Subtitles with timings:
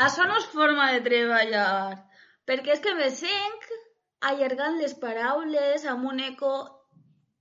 [0.00, 1.96] Això no és forma de treballar,
[2.48, 3.66] perquè és que me sent
[4.30, 6.52] allargant les paraules amb un eco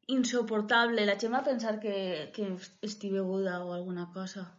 [0.08, 1.06] insoportable.
[1.06, 2.50] La gent va pensar que, que
[2.84, 4.50] estic beguda o alguna cosa.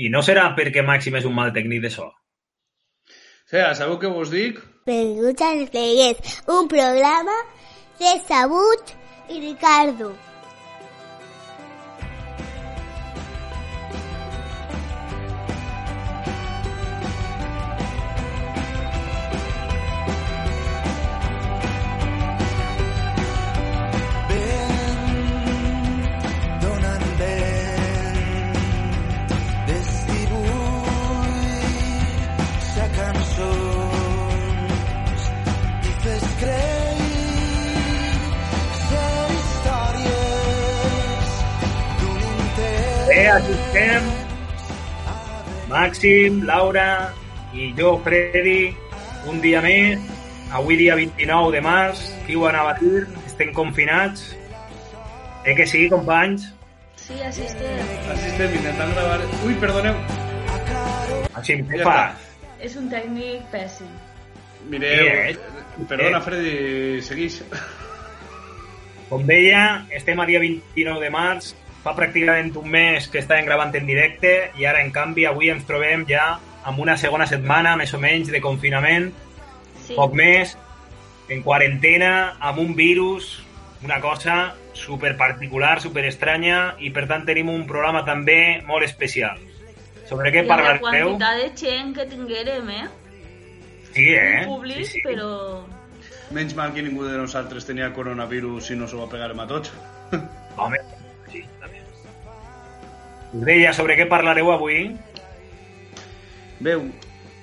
[0.00, 2.08] I no serà perquè Màxim és un mal tècnic de so?
[2.08, 4.62] O sigui, sabeu què vos dic?
[4.86, 7.36] Benvinguts als Players, un programa
[8.00, 8.94] de Sabut
[9.28, 10.14] i Ricardo.
[43.38, 44.02] Estem.
[45.70, 47.12] Màxim, Laura
[47.54, 48.74] i jo, Freddy,
[49.30, 50.00] un dia més.
[50.50, 53.04] Avui dia 29 de març, qui ho anava a dir?
[53.26, 54.32] Estem confinats.
[55.46, 56.48] Eh que sí, companys?
[56.96, 57.92] Sí, així estem.
[58.10, 59.20] Així estem intentant gravar...
[59.46, 59.94] Ui, perdoneu.
[61.40, 62.26] Què Ja fas?
[62.60, 63.88] És un tècnic pèssim.
[64.68, 65.36] Mireu, Eh,
[65.88, 66.24] perdona, eh.
[66.26, 67.40] Freddy, segueix.
[69.08, 71.54] Com deia, estem a dia 29 de març,
[71.84, 75.66] fa pràcticament un mes que estàvem gravant en directe i ara, en canvi, avui ens
[75.68, 76.38] trobem ja
[76.68, 79.10] amb una segona setmana, més o menys, de confinament,
[79.86, 79.96] Sí.
[79.96, 80.56] poc més,
[81.28, 83.40] en quarantena, amb un virus,
[83.82, 89.40] una cosa super particular, super estranya, i per tant tenim un programa també molt especial.
[90.06, 91.16] Sobre què amb la parlareu?
[91.16, 92.86] quantitat de gent que tinguérem, eh?
[93.94, 94.44] Sí, eh?
[94.44, 95.02] Un públic, sí, sí.
[95.06, 95.64] però...
[96.30, 99.72] Menys mal que ningú de nosaltres tenia coronavirus i no s'ho va pegar a tots.
[100.56, 100.78] Home,
[103.32, 104.96] deia, sobre què parlareu avui?
[106.60, 106.90] Veu,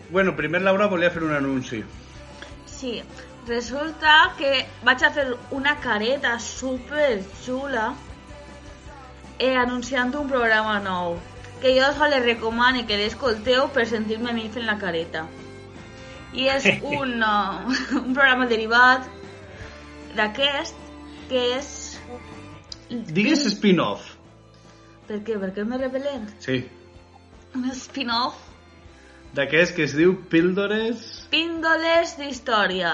[0.10, 1.84] bueno, primer Laura volia fer un anunci.
[2.68, 3.02] Sí,
[3.48, 5.26] resulta que vaig a fer
[5.56, 7.94] una careta super xula
[9.40, 11.18] eh, anunciant un programa nou
[11.62, 15.26] que jo us les recomano que l'escolteu per sentir-me a mi fent la careta.
[16.34, 16.68] I és
[17.00, 19.08] un, uh, un programa derivat
[20.18, 20.78] d'aquest
[21.32, 21.72] que és...
[22.90, 24.17] Digues spin-off.
[25.08, 25.40] Per què?
[25.40, 26.28] Perquè més repel·lent?
[26.44, 26.62] Sí.
[27.56, 28.48] Un spin-off
[29.36, 31.04] D'aquest que es diu Píldores...
[31.30, 32.94] Píndoles d'història.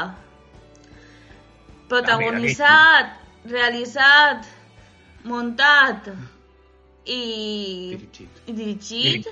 [1.92, 3.14] Protagonitzat,
[3.52, 4.48] realitzat,
[5.30, 6.10] muntat
[7.06, 7.22] i,
[7.94, 8.42] Dirigit.
[8.48, 9.30] i dirigit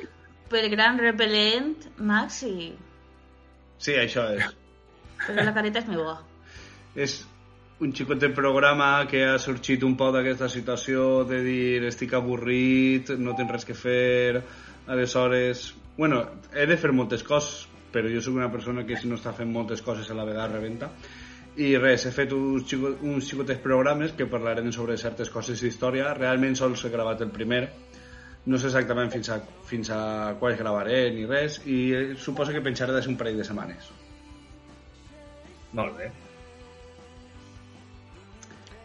[0.52, 2.72] pel gran repel·lent Maxi.
[3.82, 4.48] Sí, això és.
[5.26, 6.16] Però la careta és meva.
[6.96, 7.22] És
[7.82, 13.10] un xicot de programa que ha sorgit un poc d'aquesta situació de dir estic avorrit,
[13.18, 14.44] no tinc res que fer,
[14.86, 15.72] aleshores...
[15.98, 16.22] Bueno,
[16.54, 19.50] he de fer moltes coses, però jo sóc una persona que si no està fent
[19.50, 20.92] moltes coses a la vegada rebenta.
[21.58, 26.14] I res, he fet uns, xico, uns xicotes programes que parlarem sobre certes coses d'història.
[26.22, 27.64] Realment sols he gravat el primer,
[28.46, 30.02] no sé exactament fins a, fins a
[30.40, 33.90] quals gravaré ni res, i suposo que penjaré des un parell de setmanes.
[35.74, 36.14] Molt bé.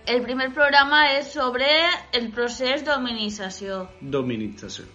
[0.07, 1.67] El primer programa és sobre
[2.15, 3.81] el procés d'hominització.
[4.01, 4.87] Dominització.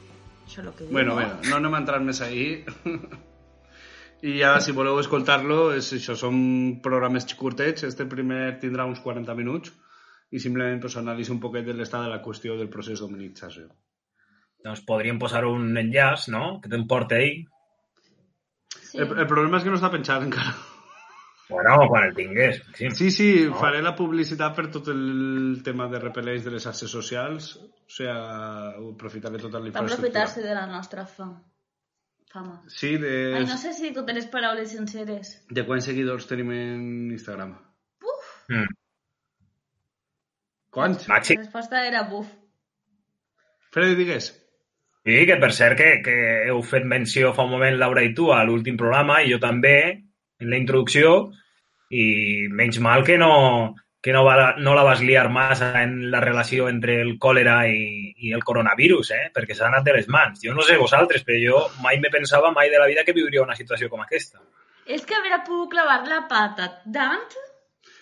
[0.46, 1.20] Això és el que diu, Bueno, no?
[1.20, 2.64] bueno, no anem a entrar més ahí.
[4.24, 6.40] I ja, si voleu escoltar-lo, és això, són
[6.86, 7.84] programes curtets.
[7.90, 9.74] Este primer tindrà uns 40 minuts
[10.32, 13.68] i simplement pues, analitza un poquet de l'estat de la qüestió del procés d'hominització.
[14.64, 17.42] Doncs podríem posar un enllaç, no?, que t'emporta ell.
[18.78, 19.00] Sí.
[19.02, 20.54] El, el problema és que no està penjat encara.
[21.52, 22.62] Bueno, quan el tingués.
[22.78, 22.90] Sí.
[22.92, 23.56] Sí, sí, No.
[23.60, 27.56] faré la publicitat per tot el tema de repel·leix de les xarxes socials.
[27.62, 30.24] O sigui, aprofitaré tota la Va infraestructura.
[30.24, 31.36] aprofitar-se de la nostra fam.
[32.32, 32.62] fama.
[32.70, 35.34] Sí, de, Ai, no sé si totes les paraules senceres.
[35.50, 37.58] de quants seguidors tenim en Instagram.
[38.48, 38.70] Mm.
[40.72, 41.08] Quants?
[41.10, 41.38] La Màxim.
[41.42, 42.28] resposta era buf.
[43.72, 44.30] Freddy, digues.
[45.04, 46.16] Sí, que per cert que, que
[46.48, 49.76] heu fet menció fa un moment, Laura i tu, a l'últim programa, i jo també,
[50.40, 51.32] en la introducció,
[51.92, 56.22] i menys mal que no, que no, va, no la vas liar massa en la
[56.24, 59.26] relació entre el còlera i, i el coronavirus, eh?
[59.36, 60.40] perquè s'ha anat de les mans.
[60.42, 63.44] Jo no sé vosaltres, però jo mai me pensava mai de la vida que viuria
[63.44, 64.42] una situació com aquesta.
[64.88, 67.30] És que haver pogut clavar la pata tant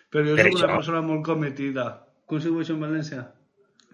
[0.09, 1.83] Però jo Per soc una persona molt cometida.
[2.25, 3.25] Com això en València?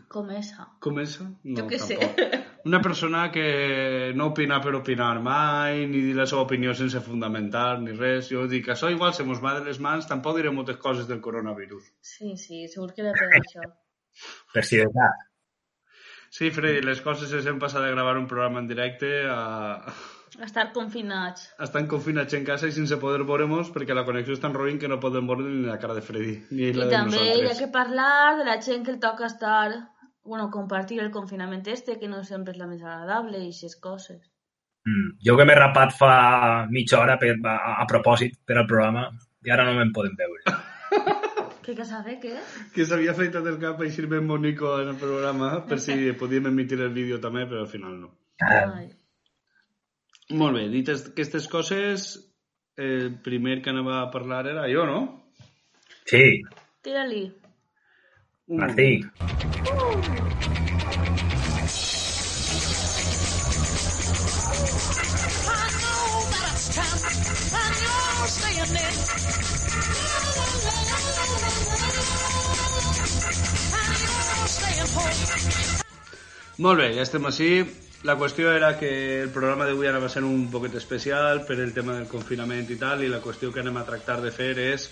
[0.09, 0.67] Com esa.
[0.79, 1.17] Com és?
[1.21, 1.97] No, Jo què sé.
[2.01, 2.41] tampoc.
[2.65, 7.79] Una persona que no opina per opinar mai, ni dir la seva opinió sense fundamentar,
[7.79, 8.31] ni res.
[8.33, 11.21] Jo dic, això igual se mos va de les mans, tampoc diré moltes coses del
[11.21, 11.91] coronavirus.
[12.01, 13.67] Sí, sí, segur que era per això.
[14.53, 15.23] Per si de cas.
[16.35, 19.85] Sí, Freddy, les coses es hem passat de gravar un programa en directe a,
[20.43, 21.45] Estar confinats.
[21.57, 24.79] a estar confinats en casa i sense poder veure-nos perquè la connexió és tan roïn
[24.81, 27.29] que no podem veure ni la cara de Freddy, ni la I de també hi
[27.29, 27.59] ha nosaltres.
[27.61, 29.69] que parlar de la gent que el toca estar...
[30.25, 34.23] Bueno, compartir el confinament este, que no sempre és la més agradable i aquestes coses.
[34.85, 35.17] Mm.
[35.25, 36.15] Jo que m'he rapat fa
[36.69, 39.07] mitja hora per, a, a propòsit per al programa
[39.45, 40.57] i ara no me'n podem veure.
[41.65, 42.33] Què que saber, què?
[42.73, 46.49] Que s'havia fet del cap a eixir ben bonico en el programa per si podíem
[46.51, 48.13] emitir el vídeo també, però al final no.
[48.45, 48.89] Ai.
[50.33, 52.11] Molt bé, dites aquestes coses,
[52.81, 55.01] el primer que anava a parlar era jo, no?
[56.09, 56.41] Sí,
[56.85, 57.23] Tira-li.
[58.47, 59.01] Martí.
[76.57, 77.65] Molt bé, ja estem així.
[78.05, 81.73] La qüestió era que el programa d'avui anava a ser un poquet especial per el
[81.73, 84.91] tema del confinament i tal, i la qüestió que anem a tractar de fer és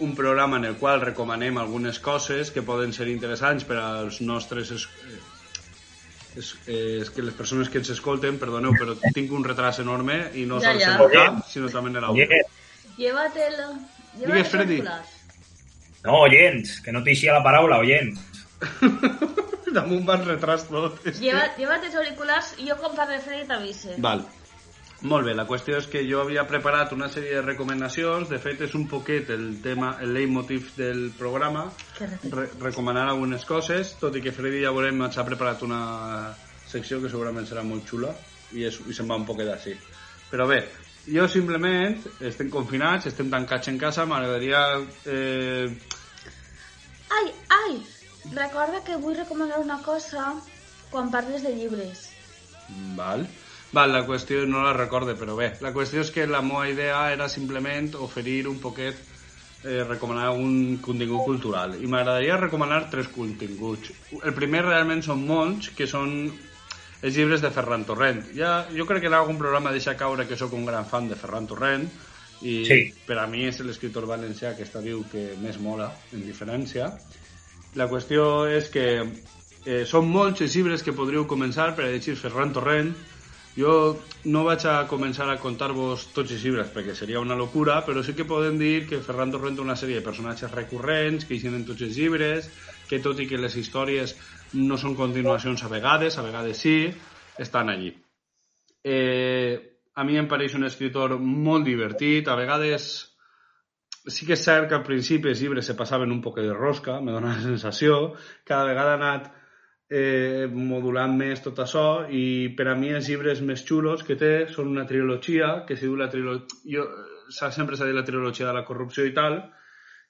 [0.00, 4.70] un programa en el qual recomanem algunes coses que poden ser interessants per als nostres...
[4.74, 4.88] Es...
[5.06, 5.20] eh,
[6.34, 10.42] És, és que les persones que ens escolten, perdoneu, però tinc un retras enorme i
[10.50, 10.94] no Ja, sols ja.
[10.96, 12.24] en el cap, sinó també en l'audio.
[12.26, 12.40] Oye,
[12.96, 13.68] Llévatelo.
[14.18, 14.80] Digues, Freddy.
[14.82, 18.18] no, oients, que no t'eixia la paraula, oients.
[19.76, 20.98] Damunt vas retras tot.
[21.04, 23.94] Que- Lleva, llévate els auriculars i jo quan parle Freddy t'avise.
[24.02, 24.26] Val.
[25.04, 28.62] Molt bé, la qüestió és que jo havia preparat una sèrie de recomanacions, de fet
[28.64, 31.66] és un poquet el tema, el leitmotiv del programa,
[32.00, 35.82] re recomanar algunes coses, tot i que Freddy ja veurem ens ha preparat una
[36.70, 38.14] secció que segurament serà molt xula
[38.56, 39.76] i, és, i se'n va un poquet així.
[40.30, 40.62] Però bé,
[41.04, 44.64] jo simplement estem confinats, estem tancats en casa, m'agradaria...
[45.04, 45.68] Eh,
[47.14, 47.74] Ai, ai!
[48.32, 50.32] Recorda que vull recomanar una cosa
[50.90, 52.08] quan parles de llibres.
[52.96, 53.28] Val.
[53.74, 55.50] Val, la qüestió no la recorde, però bé.
[55.64, 58.96] La qüestió és que la meva idea era simplement oferir un poquet,
[59.64, 61.74] eh, recomanar un contingut cultural.
[61.82, 63.90] I m'agradaria recomanar tres continguts.
[64.22, 66.12] El primer realment són molts, que són
[67.02, 68.22] els llibres de Ferran Torrent.
[68.36, 71.16] Ja, jo crec que en algun programa deixa caure que sóc un gran fan de
[71.16, 71.88] Ferran Torrent,
[72.42, 72.92] i Sí.
[73.06, 76.92] per a mi és l'escriptor valencià que està viu que més mola, en diferència.
[77.74, 78.86] La qüestió és que
[79.66, 82.94] eh, són molts els llibres que podríeu començar per a llegir Ferran Torrent.
[83.54, 83.72] Jo
[84.26, 88.14] no vaig a començar a contar-vos tots els llibres perquè seria una locura, però sí
[88.18, 91.84] que podem dir que Ferran Torrent una sèrie de personatges recurrents que hi en tots
[91.86, 92.48] els llibres,
[92.88, 94.16] que tot i que les històries
[94.58, 96.90] no són continuacions a vegades, a vegades sí,
[97.38, 97.94] estan allí.
[98.82, 99.54] Eh,
[99.94, 102.90] a mi em pareix un escritor molt divertit, a vegades
[104.10, 106.98] sí que és cert que al principi els llibres se passaven un poc de rosca,
[107.00, 108.14] me dóna la sensació,
[108.44, 109.30] cada vegada ha anat
[109.90, 114.46] eh, modulant més tot això i per a mi els llibres més xulos que té
[114.48, 116.84] són una trilogia que se diu la trilogia
[117.30, 119.40] sempre s'ha dit la trilogia de la corrupció i tal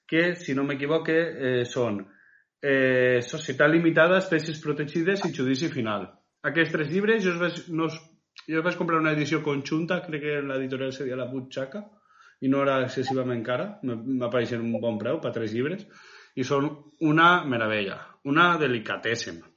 [0.07, 2.01] que si no m'equivoque eh, són
[2.61, 6.07] eh, Societat Limitada, Espècies Protegides i Judici Final
[6.45, 8.01] aquests tres llibres jo els vaig, no, els-
[8.47, 11.83] jo els vaig comprar una edició conjunta crec que l'editorial seria la Butxaca
[12.43, 15.85] i no era excessivament cara, m'apareixen un bon preu per tres llibres,
[16.35, 16.65] i són
[16.99, 17.95] una meravella,
[18.27, 19.47] una delicatèssima.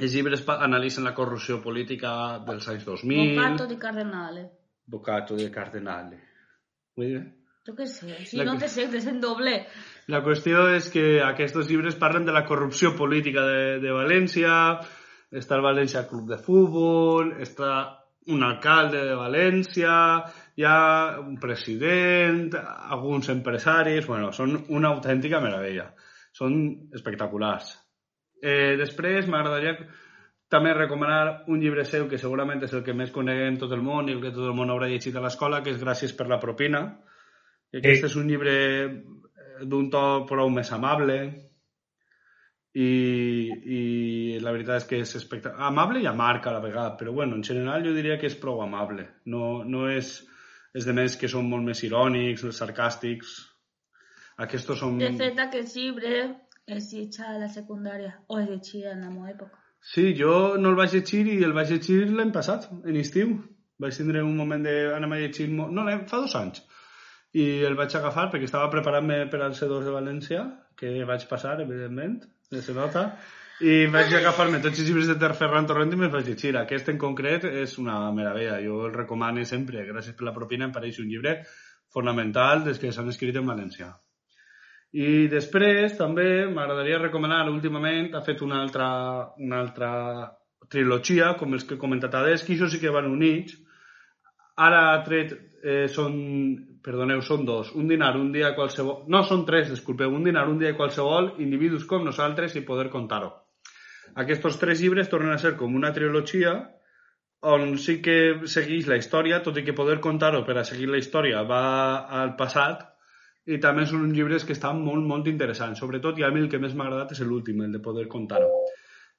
[0.00, 2.12] Els llibres analitzen la corrupció política
[2.46, 4.46] dels anys 2000, Bocato di Cardenale.
[4.90, 6.22] Bocato de Cardenale.
[6.96, 7.20] Vull dir?
[7.68, 9.52] Jo què sé, si La no te sé, te sé en doble.
[10.08, 14.54] La qüestió és que aquests llibres parlen de la corrupció política de, de València,
[15.30, 17.74] està el València Club de Futbol, està
[18.32, 19.92] un alcalde de València,
[20.56, 20.80] hi ha
[21.20, 25.90] un president, alguns empresaris, bueno, són una autèntica meravella.
[26.32, 26.56] Són
[26.96, 27.74] espectaculars.
[28.40, 29.76] Eh, després m'agradaria
[30.50, 34.08] també recomanar un llibre seu que segurament és el que més coneguem tot el món
[34.08, 36.40] i el que tot el món haurà llegit a l'escola, que és Gràcies per la
[36.42, 36.82] propina.
[37.70, 38.06] I aquest Sí.
[38.10, 38.88] és un llibre eh,
[39.62, 41.20] d'un to prou més amable
[42.74, 42.90] i,
[43.50, 43.80] i
[44.42, 45.68] la veritat és que és espectacular.
[45.70, 48.62] Amable i amarg a la vegada, però bueno, en general jo diria que és prou
[48.62, 49.08] amable.
[49.26, 50.18] No, no és...
[50.70, 53.32] És de més que són molt més irònics, sarcàstics.
[54.38, 55.00] Aquests són...
[55.02, 56.20] De fet, aquest llibre
[56.76, 59.56] es lletja a la secundària, o es llegia en la meva època.
[59.80, 63.38] Sí, jo no el vaig llegir i el vaig llegir l'any passat, en estiu.
[63.80, 65.48] Vaig tindre un moment d'anar a llegir...
[65.50, 66.60] No, l'any- fa dos anys.
[67.32, 70.42] I el vaig agafar perquè estava preparant-me per al C2 de València,
[70.76, 72.18] que vaig passar, evidentment,
[72.50, 73.06] de se nota,
[73.60, 76.54] i vaig agafar-me tots els llibres de Ter Ferran Torrent i me'ls vaig llegir.
[76.60, 78.58] Aquest en concret és una meravella.
[78.64, 79.86] Jo el recomano sempre.
[79.88, 81.38] Gràcies per la propina, em pareix un llibre
[81.94, 83.90] fonamental des que s'han escrit en valencià.
[84.90, 88.88] I després també m'agradaria recomanar últimament, ha fet una altra,
[89.38, 89.90] una altra
[90.70, 93.54] trilogia, com els que he comentat abans, que això sí que van units.
[94.58, 96.16] Ara ha tret, eh, són,
[96.82, 100.58] perdoneu, són dos, un dinar, un dia qualsevol, no, són tres, disculpeu, un dinar, un
[100.58, 103.30] dia qualsevol, individus com nosaltres i poder contar-ho.
[104.18, 106.58] Aquests tres llibres tornen a ser com una trilogia
[107.46, 110.98] on sí que segueix la història, tot i que poder contar-ho per a seguir la
[110.98, 111.62] història va
[112.20, 112.89] al passat,
[113.50, 115.80] i també són uns llibres que estan molt, molt interessants.
[115.82, 118.50] Sobretot, i a mi el que més m'ha agradat és l'últim, el de poder contar-ho.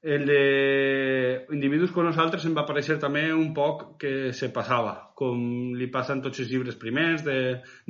[0.02, 5.76] El de Individus com nosaltres em va aparèixer també un poc que se passava, com
[5.78, 7.36] li passen tots els llibres primers, de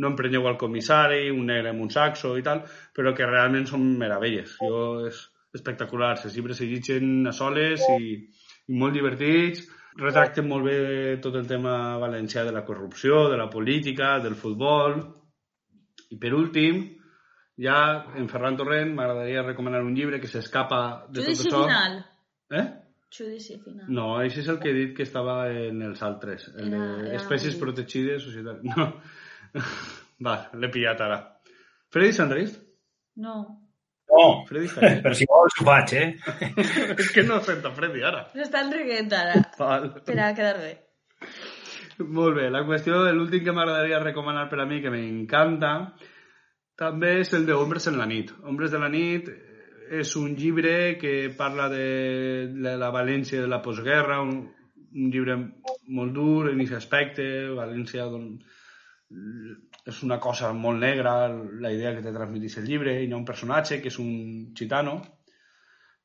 [0.03, 3.86] no emprenyeu al comissari, un negre amb un saxo i tal, però que realment són
[4.01, 4.57] meravelles.
[4.60, 5.21] Jo és
[5.55, 8.12] espectacular, els llibres se llegeixen a soles i,
[8.67, 9.63] i molt divertits,
[10.01, 10.77] retracten molt bé
[11.24, 15.00] tot el tema valencià de la corrupció, de la política, del futbol,
[16.12, 16.82] i per últim,
[17.62, 17.77] ja
[18.20, 21.65] en Ferran Torrent m'agradaria recomanar un llibre que s'escapa de Judici tot això.
[21.68, 21.98] final.
[22.51, 22.65] Eh?
[23.12, 23.88] Judici final.
[23.91, 26.50] No, això és el que he dit que estava en els altres.
[26.56, 28.62] El Era- de era espècies un- protegides, societat...
[28.63, 28.91] No.
[30.25, 31.18] Va, l'he pillat ara.
[31.91, 32.62] Freddy Sandrist?
[33.18, 33.36] No.
[34.12, 35.01] No, Freddy Sandrist?
[35.03, 36.08] però si vols ho faig, eh?
[37.01, 38.25] és que no sento Freddy ara.
[38.36, 39.41] S'estan riguent ara.
[39.60, 39.89] Val.
[40.06, 40.72] Per a quedar bé.
[42.00, 45.71] Molt bé, la qüestió, l'últim que m'agradaria recomanar per a mi, que m'encanta,
[46.79, 48.31] també és el de Ombres en la nit.
[48.48, 49.29] Ombres de la nit
[49.91, 54.48] és un llibre que parla de, de la València de la postguerra, un,
[54.95, 55.38] un llibre
[55.91, 58.31] molt dur en aquest aspecte, València don,
[59.91, 61.15] és una cosa molt negra,
[61.65, 64.53] la idea que te transmetís el llibre, i hi ha un personatge que és un
[64.57, 65.01] gitano,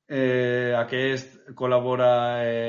[0.09, 2.11] eh, aquest col·labora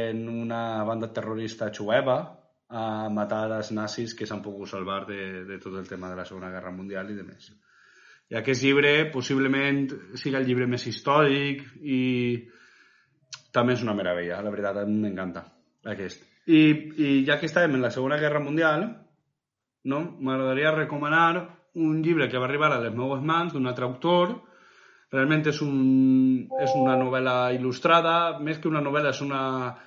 [0.09, 2.21] en una banda terrorista jueva
[2.69, 6.25] a matar els nazis que s'han pogut salvar de, de tot el tema de la
[6.27, 7.51] Segona Guerra Mundial i de més.
[8.27, 9.85] I aquest llibre possiblement
[10.19, 12.01] siga el llibre més històric i
[13.55, 15.45] també és una meravella, la veritat, m'encanta
[15.87, 16.25] aquest.
[16.47, 16.59] I,
[16.99, 18.83] I ja que estàvem en la Segona Guerra Mundial,
[19.87, 20.01] no?
[20.19, 21.29] m'agradaria recomanar
[21.77, 24.35] un llibre que va arribar a les meves mans d'un altre autor,
[25.13, 29.41] realment és, un, és una novel·la il·lustrada, més que una novel·la és una,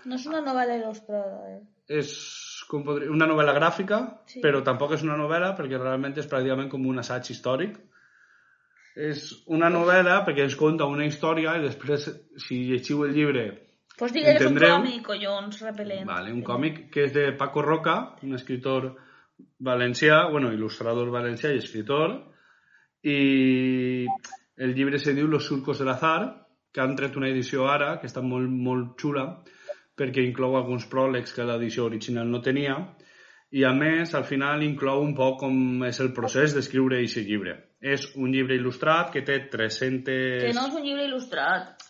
[0.08, 1.60] No és una novel·la il·lustrada, eh?
[2.00, 2.14] és
[2.70, 3.98] com podria, una novel·la gràfica,
[4.30, 4.40] Sí.
[4.44, 7.74] però tampoc és una novel·la perquè realment és pràcticament com un assaig històric.
[8.96, 12.06] És una novel·la perquè ens conta una història i després,
[12.46, 13.48] si llegiu el llibre,
[14.00, 14.76] Pues digues un Entendreu?
[14.78, 16.06] còmic, collons, repel·lent.
[16.08, 18.94] vale, un còmic que és de Paco Roca, un escritor
[19.60, 22.14] valencià, bueno, il·lustrador valencià i escritor,
[23.04, 24.06] i
[24.56, 28.06] el llibre se diu Los surcos de l'azar, que han tret una edició ara, que
[28.06, 29.42] està molt, molt xula,
[30.00, 32.78] perquè inclou alguns pròlegs que l'edició original no tenia,
[33.50, 37.56] i a més, al final, inclou un poc com és el procés d'escriure aquest llibre.
[37.82, 40.04] És un llibre il·lustrat que té 300...
[40.46, 41.88] Que no és un llibre il·lustrat.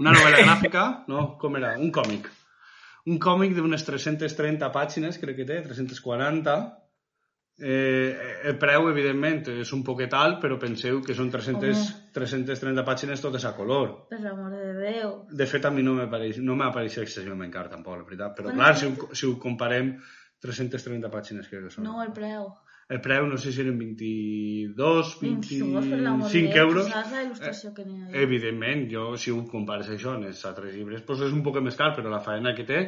[0.00, 1.74] Una novel·la gràfica, no, com era?
[1.78, 2.30] Un còmic.
[3.12, 6.56] Un còmic d'unes 330 pàgines, crec que té, 340.
[7.60, 8.16] Eh,
[8.48, 12.08] el preu, evidentment, és un poquet alt, però penseu que són 300, Home.
[12.16, 13.92] 330 pàgines totes a color.
[14.10, 15.12] Per l'amor de Déu.
[15.30, 18.34] De fet, a mi no m'apareix no m'apareix excessivament car, tampoc, la veritat.
[18.38, 19.94] Però, Bueno, clar, si ho, si ho comparem,
[20.42, 21.84] 330 pàgines crec que són.
[21.86, 22.48] No, el preu.
[22.92, 26.66] El preu, no sé si eren 22, 22, per l'amor de 25 Déu.
[26.66, 26.90] euros.
[26.90, 28.10] La il·lustració que n'hi ha?
[28.24, 31.78] Evidentment, jo si ho compares això en els altres llibres, doncs és un poc més
[31.78, 32.82] car, però la faena que té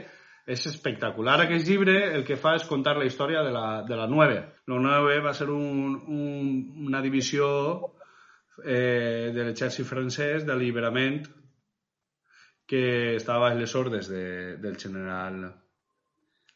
[0.47, 1.39] és espectacular.
[1.41, 4.41] Aquest llibre el que fa és contar la història de la, de la 9.
[4.69, 6.51] La 9 va ser un, un,
[6.89, 7.47] una divisió
[8.63, 11.23] eh, de l'exèrcit francès d'alliberament
[12.69, 12.85] que
[13.17, 15.41] estava a les ordres de, del general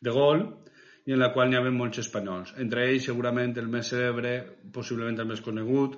[0.01, 0.47] de Gaulle
[1.09, 2.53] i en la qual n'hi havia molts espanyols.
[2.61, 4.35] Entre ells, segurament, el més cèlebre,
[4.73, 5.97] possiblement el més conegut,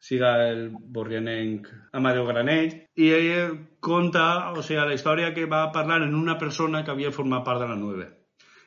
[0.00, 6.00] siga el borrianenc Amadeu Granell, i ell conta, o sigui, la història que va parlar
[6.06, 8.08] en una persona que havia format part de la 9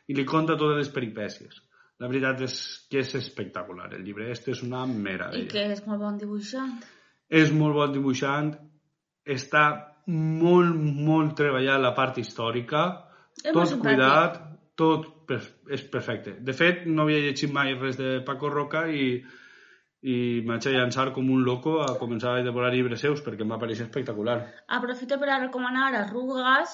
[0.08, 1.62] i li conta totes les peripècies.
[2.02, 2.58] La veritat és
[2.92, 5.48] que és espectacular, el llibre este és una I meravella.
[5.50, 6.76] que és molt bon dibuixant.
[7.30, 8.52] És molt bon dibuixant,
[9.26, 9.64] està
[10.08, 12.84] molt, molt treballat la part històrica,
[13.44, 14.42] És tot cuidat,
[14.76, 15.32] tot
[15.72, 16.36] és perfecte.
[16.44, 19.24] De fet, no havia llegit mai res de Paco Roca i,
[20.04, 23.54] i m'haig de llançar com un loco a començar a devorar llibres seus perquè em
[23.54, 24.40] va pareixer espectacular.
[24.68, 26.74] Aprofito per a recomanar Arrugas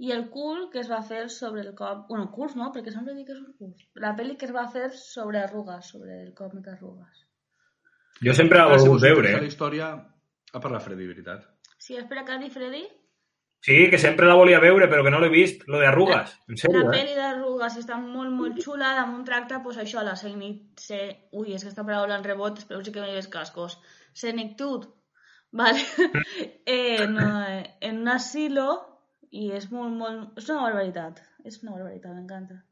[0.00, 2.06] i el cul que es va fer sobre el cop...
[2.08, 3.82] Bueno, curs no, perquè sempre dic que és un curs.
[4.00, 7.26] La pel·li que es va fer sobre arrugues, sobre el còmic Arrugues.
[8.24, 9.18] Jo sempre Ah, si volgut veure.
[9.18, 9.52] interessa La eh?
[9.52, 9.90] història...
[10.52, 11.44] A parlar Freddy, veritat.
[11.78, 12.80] Sí, espera que ha dit Freddy.
[13.62, 15.66] Sí, que sempre la volia veure, però que no l'he vist.
[15.68, 16.32] Lo de arrugues.
[16.48, 16.92] En La sèrio, eh?
[16.94, 20.62] pel·li d'arrugues està molt, molt xula, damunt tracta, pues això, la senic...
[20.80, 21.00] Se...
[21.36, 23.76] Ui, és que aquesta paraula en rebot, espero sí que me lleves cascos.
[24.16, 24.86] Senectud,
[25.52, 25.84] vale?
[26.78, 28.70] en, eh, en un asilo,
[29.30, 30.40] i és molt, molt...
[30.40, 31.20] És una barbaritat.
[31.44, 32.62] És una barbaritat, m'encanta.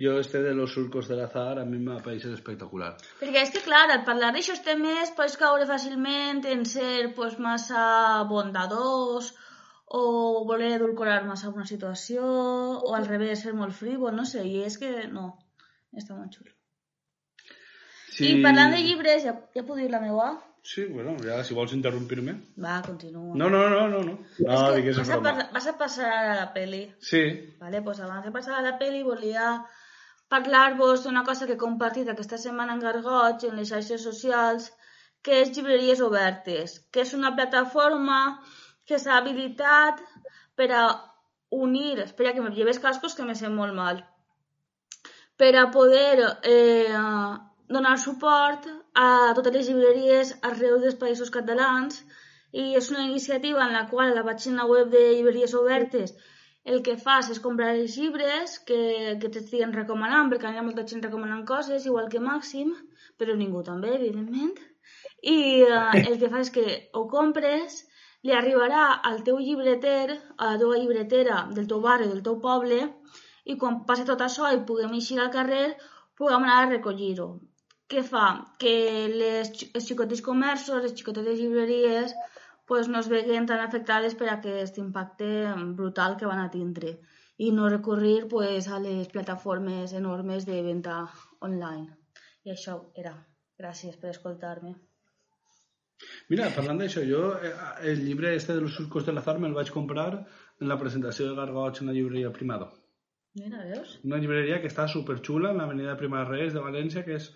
[0.00, 2.94] Jo este de los surcos del azar a mi m'ha pareixet espectacular.
[3.20, 8.24] Perquè és que, clar, al parlar d'aixòs temes pots caure fàcilment en ser pues, massa
[8.30, 9.34] bondadós
[9.90, 14.60] o voler edulcorar massa una situació o al revés, ser molt frívol, no sé, i
[14.62, 15.24] és que no,
[15.98, 16.52] està molt xulo.
[18.14, 18.28] Sí.
[18.36, 20.28] I parlant de llibres, ja, ja puc dir la meva?
[20.62, 22.34] Sí, bueno, ja, si vols interrompir-me.
[22.60, 23.32] Va, continua.
[23.34, 24.16] No, no, no, no, no.
[24.36, 26.82] és No, que digues vas, a, par- vas a passar a la peli.
[27.00, 27.22] Sí,
[27.62, 29.64] Vale, pues abans de passar a la peli volia
[30.28, 34.68] parlar-vos d'una cosa que he compartit aquesta setmana en Gargoig, en les xarxes socials,
[35.24, 38.20] que és Llibreries Obertes, que és una plataforma
[38.90, 40.02] que s'ha habilitat
[40.58, 40.84] per a
[41.62, 41.98] unir...
[42.06, 44.02] Espera, que me lleves cascos que me sent molt mal.
[45.40, 46.98] Per a poder eh,
[47.76, 48.66] donar suport
[48.98, 52.02] a totes les llibreries arreu dels països catalans
[52.52, 56.16] i és una iniciativa en la qual a la pàgina web de Llibreries Obertes
[56.64, 58.80] el que fas és comprar els llibres que,
[59.20, 62.74] que t'estiguen recomanant, perquè hi ha molta gent recomanant coses, igual que Màxim,
[63.18, 64.58] però ningú també, evidentment.
[65.22, 67.80] I eh, el que fas és que ho compres,
[68.26, 72.80] li arribarà al teu llibreter, a la teva llibretera del teu barri, del teu poble,
[73.50, 75.64] i quan passi tot això i puguem eixir al carrer,
[76.20, 77.30] puguem anar a recollir-ho.
[77.90, 78.26] Què fa?
[78.62, 78.74] Que
[79.12, 82.12] les, els xicotis comerços, les xicotetes llibreries,
[82.70, 85.30] pues, no es veguen tan afectades per aquest impacte
[85.80, 86.92] brutal que van a tindre
[87.40, 91.00] i no recurrir pues, a les plataformes enormes de venda
[91.48, 91.88] online.
[92.44, 93.16] I això era.
[93.60, 94.76] Gràcies per escoltar-me.
[96.28, 97.50] Mira, parlant d'això, jo eh,
[97.90, 100.12] el llibre este de los surcos del azar me'l vaig comprar
[100.60, 102.70] en la presentació de Gargoig en la llibreria Primado.
[103.34, 103.98] Mira, veus?
[104.04, 107.28] Una llibreria que està superxula en l'avenida Prima de Reis de València, que és,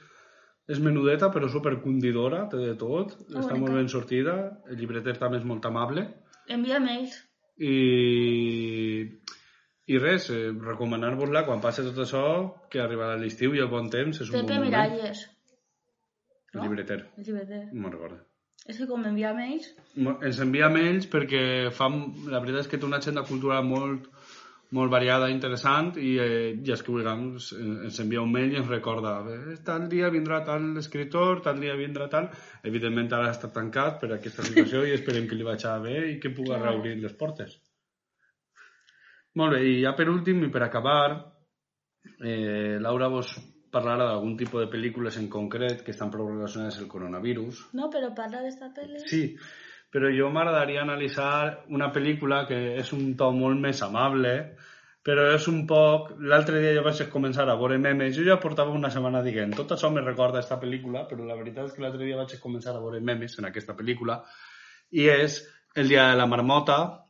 [0.67, 3.61] és menudeta però supercundidora, té de tot, Ah, està bonica.
[3.61, 4.35] molt ben sortida,
[4.71, 6.09] el llibreter també és molt amable
[6.49, 7.15] Envia mails.
[7.59, 9.05] i,
[9.87, 12.25] i res, eh, recomanar-vos-la quan passi tot això,
[12.73, 14.71] que arribarà l'estiu i el bon temps, és un Pepe bon moment.
[14.71, 15.25] Miralles.
[16.55, 17.63] El llibreter, El llibreter.
[17.73, 18.21] no me'n recordo.
[18.65, 19.67] És que com m'envia mails...
[19.95, 21.45] Ens envia mails perquè
[21.77, 21.91] fa,
[22.33, 24.07] la veritat és que té una agenda cultural molt,
[24.75, 28.59] molt variada, interessant, i, eh, i els que vulguem ens, ens envia un mail i
[28.63, 32.31] ens recorda eh, tal dia vindrà tal escritor, tal dia vindrà tal...
[32.65, 36.33] Evidentment ara està tancat per aquesta situació i esperem que li vagi bé i que
[36.33, 36.65] pugui Clar.
[36.65, 37.59] reobrir les portes.
[39.37, 41.19] Molt bé, i ja per últim i per acabar,
[42.23, 43.35] eh, Laura vos
[43.75, 47.67] parlarà d'algun tipus de pel·lícules en concret que estan prou relacionades el coronavirus.
[47.79, 49.03] No, però parla d'esta pel·li.
[49.11, 49.25] Sí,
[49.95, 54.35] però jo m'agradaria analitzar una pel·lícula que és un to molt més amable,
[55.05, 56.15] però és un poc...
[56.33, 59.77] L'altre dia jo vaig començar a veure memes, jo ja portava una setmana dient, tot
[59.77, 62.81] això me recorda aquesta pel·lícula, però la veritat és que l'altre dia vaig començar a
[62.81, 64.23] veure memes en aquesta pel·lícula,
[64.95, 65.43] i és
[65.75, 67.04] El dia de la marmota,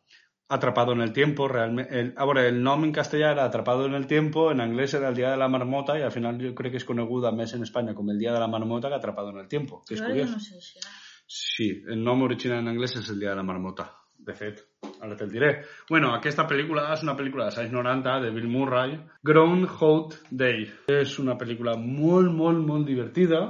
[0.48, 1.98] Atrapado en el tiempo, realmente.
[1.98, 5.08] El, a veure, el nom en castellà era Atrapado en el tiempo, en anglès era
[5.08, 7.64] El dia de la marmota, i al final jo crec que és coneguda més en
[7.64, 10.60] Espanya com El dia de la marmota que Atrapado en el tiempo, que no sé
[10.60, 10.84] això.
[11.26, 13.88] Sí, el nom original en anglès és el dia de la marmota.
[14.24, 14.60] De fet,
[15.00, 15.50] ara te'l diré.
[15.88, 20.64] Bueno, aquesta pel·lícula és una pel·lícula dels anys 90 de Bill Murray, Groundhog Day.
[20.92, 23.42] És una pel·lícula molt, molt, molt divertida,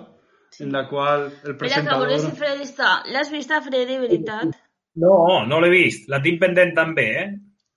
[0.58, 2.18] en la qual el Espera, que presentador...
[2.18, 2.90] si Freddy està...
[3.10, 4.54] L'has vist a Freddy, veritat?
[5.02, 6.08] No, no l'he vist.
[6.12, 7.28] La tinc pendent també, eh?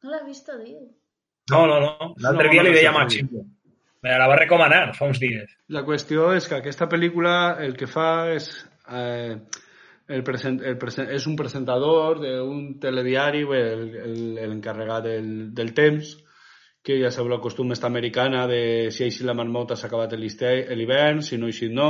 [0.03, 0.80] No l'has vist, diu.
[1.51, 2.12] No, no, no.
[2.21, 3.06] L'altre No, dia no, li deia a.
[4.03, 5.49] Me la va recomanar fa uns dies.
[5.73, 8.51] La qüestió és que aquesta pel·lícula el que fa és...
[8.91, 9.38] Eh,
[10.08, 15.25] el present, el present, és un presentador d'un telediari, bé, el- el- l'encarregat del,
[15.58, 16.13] del temps,
[16.86, 21.19] que ja sabeu la costum esta americana de si així la marmota s'ha acabat l'hivern,
[21.21, 21.89] si no així no,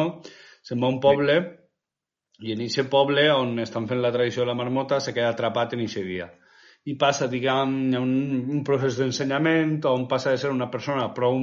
[0.66, 1.36] se'n va a un poble
[2.39, 5.73] i en aquest poble on estan fent la tradició de la marmota se queda atrapat
[5.73, 6.28] en aquest dia.
[6.88, 8.12] I passa, diguem, un,
[8.54, 11.39] un procés d'ensenyament on passa de ser una persona prou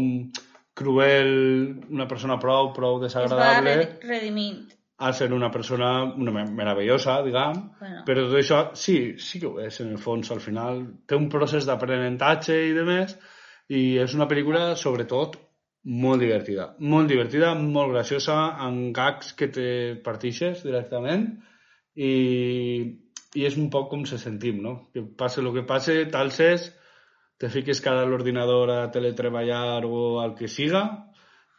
[0.75, 4.65] cruel, una persona prou, prou Es va desagradable, re- redimint.
[4.99, 8.03] a ser una persona una me- meravellosa, diguem, Bueno.
[8.07, 11.29] però tot això sí, sí que ho és, en el fons, al final té un
[11.29, 13.19] procés d'aprenentatge i de més,
[13.69, 15.37] i és una pel·lícula, sobretot,
[15.85, 16.71] molt divertida.
[16.81, 19.67] Molt divertida, molt graciosa, amb gags que te
[20.05, 21.27] partixes directament
[21.95, 22.13] i,
[23.35, 24.77] i és un poc com se sentim, no?
[24.95, 26.71] Que passe el que passe, talses,
[27.39, 30.85] te fiques cara a l'ordinador a teletreballar o al que siga,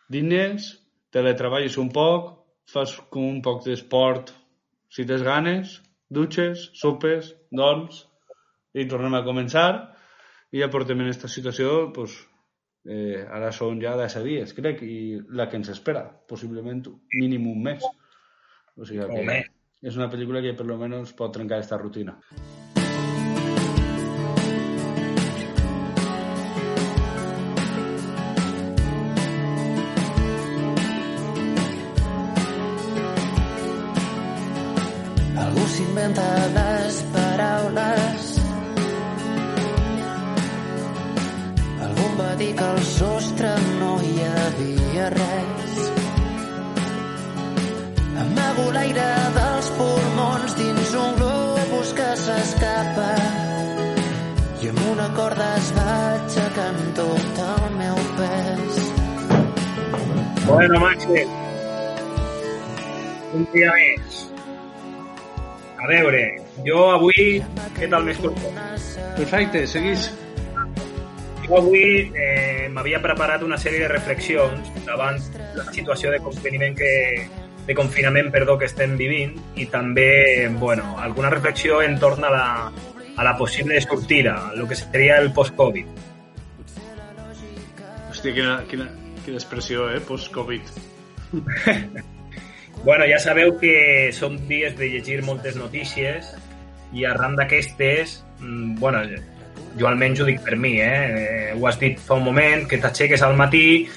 [0.10, 0.72] dines,
[1.14, 2.34] teletreballes un poc,
[2.72, 4.32] fas com un poc d'esport
[4.90, 8.06] si tens ganes, dutxes, sopes, dorms
[8.74, 9.70] i tornem a començar
[10.54, 12.16] i ja portem en aquesta situació pues,
[12.86, 17.48] eh, ara són ja de 10 dies, crec, i la que ens espera, possiblement mínim
[17.52, 17.86] un mes.
[18.76, 19.40] O sigui que Home.
[19.86, 22.18] és una pel·lícula que per lo menos pot trencar aquesta rutina.
[35.46, 36.65] Algú s'inventa les
[42.38, 45.76] dir que al sostre no hi havia res.
[48.24, 53.08] Amago l'aire dels pulmons dins un globus que s'escapa
[54.64, 58.84] i amb una corda es va aixecant tot el meu pes.
[60.46, 61.24] Bueno, Maxi,
[63.40, 64.22] un dia més.
[65.76, 66.22] A veure,
[66.68, 67.26] jo avui,
[67.78, 68.54] què tal m'escolto?
[69.18, 70.10] Perfecte, seguís.
[71.46, 75.20] Jo avui eh, m'havia preparat una sèrie de reflexions davant
[75.54, 76.94] la situació de confinament que,
[77.68, 82.48] de confinament perdó, que estem vivint i també bueno, alguna reflexió en torn a la,
[83.16, 86.04] a la possible sortida, el que seria el post-Covid.
[88.10, 88.90] Hòstia, quina, quina,
[89.24, 90.02] quina expressió, eh?
[90.02, 90.76] Post-Covid.
[92.86, 96.28] Bueno, ja sabeu que són dies de llegir moltes notícies
[96.94, 99.00] i arran d'aquestes, mm, bueno,
[99.80, 100.92] jo almenys ho dic per mi, eh?
[100.92, 101.54] eh?
[101.56, 103.88] Ho has dit fa un moment, que t'aixeques al matí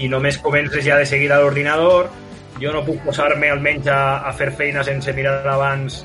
[0.00, 2.10] i només comences ja de seguida a l'ordinador.
[2.60, 6.02] Jo no puc posar-me almenys a, a fer feina sense mirar abans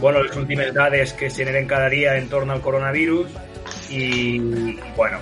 [0.00, 3.30] bueno, les últimes dades que es generen cada dia en torn al coronavirus
[3.90, 5.20] i, bueno,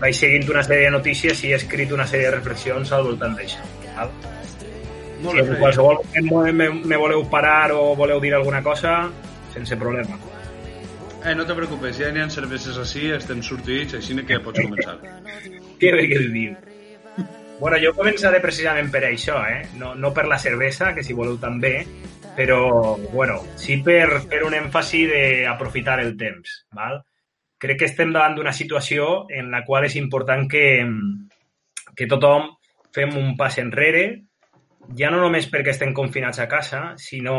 [0.00, 3.36] vaig seguint una sèrie de notícies i he escrit una sèrie de reflexions al voltant
[3.36, 3.60] d'això.
[5.22, 9.10] Si en qualsevol moment me, me voleu parar o voleu dir alguna cosa,
[9.52, 10.16] sense problema.
[11.24, 14.96] Eh, no te preocupes, ja n'hi ha cerveses així, estem sortits, així que pots començar.
[15.78, 16.56] Què bé que diu.
[17.60, 19.60] Bueno, jo començaré precisament per això, eh?
[19.78, 21.84] No, no per la cervesa, que si voleu també,
[22.34, 26.98] però, bueno, sí per fer un èmfasi d'aprofitar el temps, val?
[27.62, 30.66] Crec que estem davant d'una situació en la qual és important que,
[31.94, 32.50] que tothom
[32.92, 34.06] fem un pas enrere,
[34.98, 37.36] ja no només perquè estem confinats a casa, sinó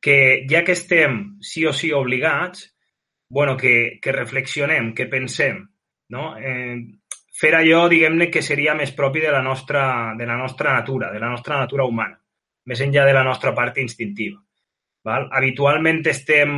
[0.00, 2.74] que ja que estem sí o sí obligats,
[3.28, 5.62] bueno, que, que reflexionem, que pensem,
[6.10, 6.32] no?
[6.38, 6.80] Eh,
[7.40, 11.20] fer allò, diguem-ne, que seria més propi de la, nostra, de la nostra natura, de
[11.22, 12.18] la nostra natura humana,
[12.66, 14.40] més enllà de la nostra part instintiva.
[15.06, 15.28] Val?
[15.32, 16.56] Habitualment estem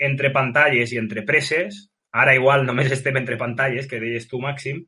[0.00, 4.82] entre pantalles i entre preses, ara igual només estem entre pantalles, que deies tu, Màxim,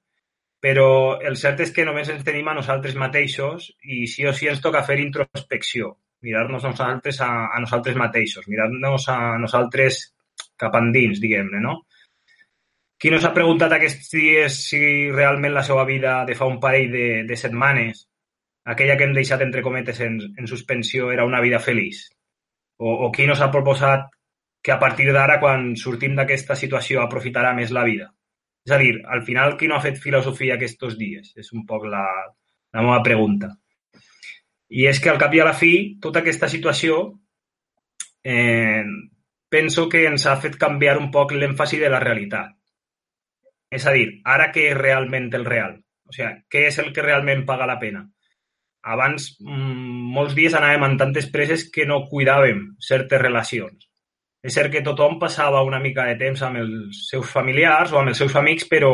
[0.63, 4.49] però el cert és que només ens tenim a nosaltres mateixos i sí o sí
[4.51, 5.93] ens toca fer introspecció,
[6.27, 10.03] mirar-nos nosaltres a, a nosaltres mateixos, mirar-nos a nosaltres
[10.61, 11.79] cap endins, diguem-ne, no?
[12.97, 14.81] Qui no s'ha preguntat aquests dies si
[15.13, 18.07] realment la seva vida de fa un parell de, de setmanes,
[18.73, 22.07] aquella que hem deixat entre cometes en, en suspensió, era una vida feliç?
[22.81, 24.09] O, o qui no s'ha proposat
[24.65, 28.09] que a partir d'ara, quan sortim d'aquesta situació, aprofitarà més la vida?
[28.67, 31.31] És a dir, al final, qui no ha fet filosofia aquests dies?
[31.39, 32.03] És un poc la,
[32.75, 33.53] la meva pregunta.
[34.69, 36.99] I és que al cap i a la fi, tota aquesta situació
[38.27, 38.83] eh,
[39.49, 42.53] penso que ens ha fet canviar un poc l'èmfasi de la realitat.
[43.71, 45.77] És a dir, ara què és realment el real?
[46.07, 48.05] O sigui, què és el que realment paga la pena?
[48.87, 53.89] Abans, mm, molts dies anàvem amb tantes preses que no cuidàvem certes relacions.
[54.47, 58.13] És cert que tothom passava una mica de temps amb els seus familiars o amb
[58.13, 58.93] els seus amics, però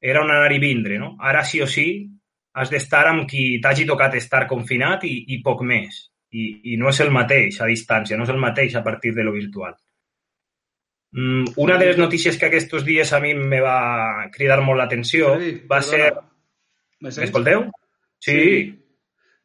[0.00, 1.16] era un anar i vindre, no?
[1.20, 1.86] Ara sí o sí
[2.52, 6.06] has d'estar amb qui t'hagi tocat estar confinat i, i poc més.
[6.30, 9.24] I, I no és el mateix a distància, no és el mateix a partir de
[9.26, 9.74] lo virtual.
[11.12, 15.34] Mm, una de les notícies que aquests dies a mi me va cridar molt l'atenció
[15.70, 16.12] va ser...
[17.00, 17.64] M'escolteu?
[18.22, 18.40] Sí.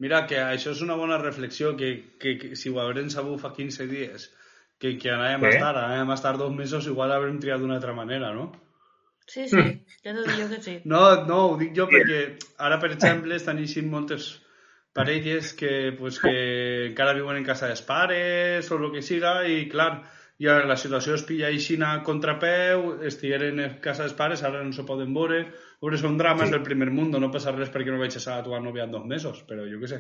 [0.04, 3.54] Mira, que això és una bona reflexió, que, que, que si ho haurem sabut fa
[3.56, 4.28] 15 dies,
[4.78, 5.54] que, que anàvem a Què?
[5.56, 8.50] estar, anàvem a estar dos mesos, igual haurem triat d'una altra manera, no?
[9.28, 9.62] Sí, sí,
[10.06, 10.80] ja t'ho dic jo que sí.
[10.92, 14.28] No, no, ho dic jo perquè ara, per exemple, estan eixint moltes
[14.96, 16.36] parelles que, pues, que
[16.92, 20.06] encara viuen en casa dels pares o el que siga i, clar,
[20.40, 24.64] i ara la situació es pilla així a contrapeu, estigueren a casa dels pares, ara
[24.64, 25.42] no se poden veure,
[25.82, 26.56] veure són drames Sí.
[26.56, 29.06] del primer mundo, no passa res perquè no veig a la tua nòvia en dos
[29.06, 30.00] mesos, però jo què sé.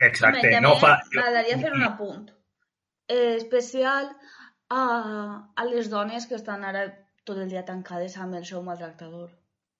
[0.00, 0.98] Exacte, Home, no fa...
[1.14, 2.30] M'agradaria fer un apunt
[3.08, 4.10] eh, especial
[4.68, 4.82] a,
[5.56, 6.86] a les dones que estan ara
[7.28, 9.30] tot el dia tancades amb el seu maltractador.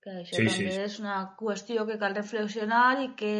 [0.02, 3.34] Que això Sí, també sí, és una qüestió que cal reflexionar i que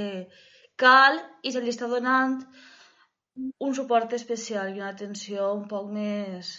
[0.79, 2.39] cal i se li està donant
[3.67, 6.59] un suport especial i una atenció un poc més...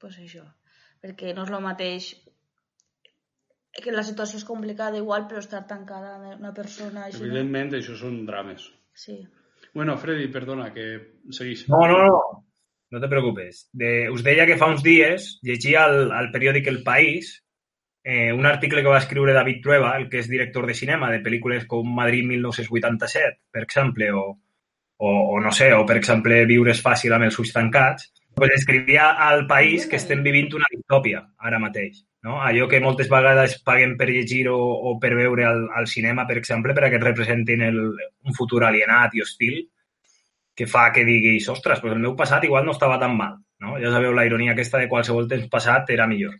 [0.00, 0.46] pues això,
[1.04, 2.10] perquè no és el mateix
[3.84, 7.20] que la situació és complicada igual, però estar tancada amb una persona així...
[7.20, 7.26] no?
[7.28, 8.64] Evidentment, això són drames.
[8.96, 9.20] Sí.
[9.74, 10.86] Bueno, Freddy, perdona, que
[11.36, 11.66] seguís.
[11.70, 12.20] No, no, no.
[12.90, 13.68] No te preocupes.
[13.72, 17.36] De, us deia que fa uns dies llegia al, al periòdic El País
[18.02, 21.20] eh, un article que va escriure David Trueba, el que és director de cinema de
[21.24, 24.24] pel·lícules com Madrid 1987, per exemple, o,
[24.96, 28.54] o, o no sé, o per exemple Viure és fàcil amb els ulls tancats, pues
[28.54, 32.04] escrivia al País que estem vivint una distòpia ara mateix.
[32.24, 32.38] No?
[32.44, 36.36] Allò que moltes vegades paguem per llegir o, o per veure al, al cinema, per
[36.40, 39.62] exemple, perquè representin el, un futur alienat i hostil,
[40.60, 43.38] que fa que diguis, ostres, pues el meu passat igual no estava tan mal.
[43.64, 43.78] No?
[43.80, 46.34] Ja sabeu, la ironia aquesta de qualsevol temps passat era millor.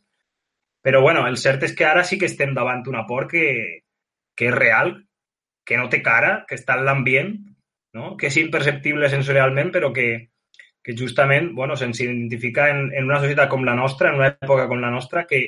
[0.85, 3.46] Però bueno, el cert és que ara sí que estem davant una por que,
[4.37, 4.92] que és real,
[5.64, 7.33] que no té cara, que està en l'ambient,
[7.96, 8.12] no?
[8.20, 10.11] que és imperceptible sensorialment, però que,
[10.85, 14.68] que justament bueno, se'ns identifica en, en una societat com la nostra, en una època
[14.68, 15.46] com la nostra, que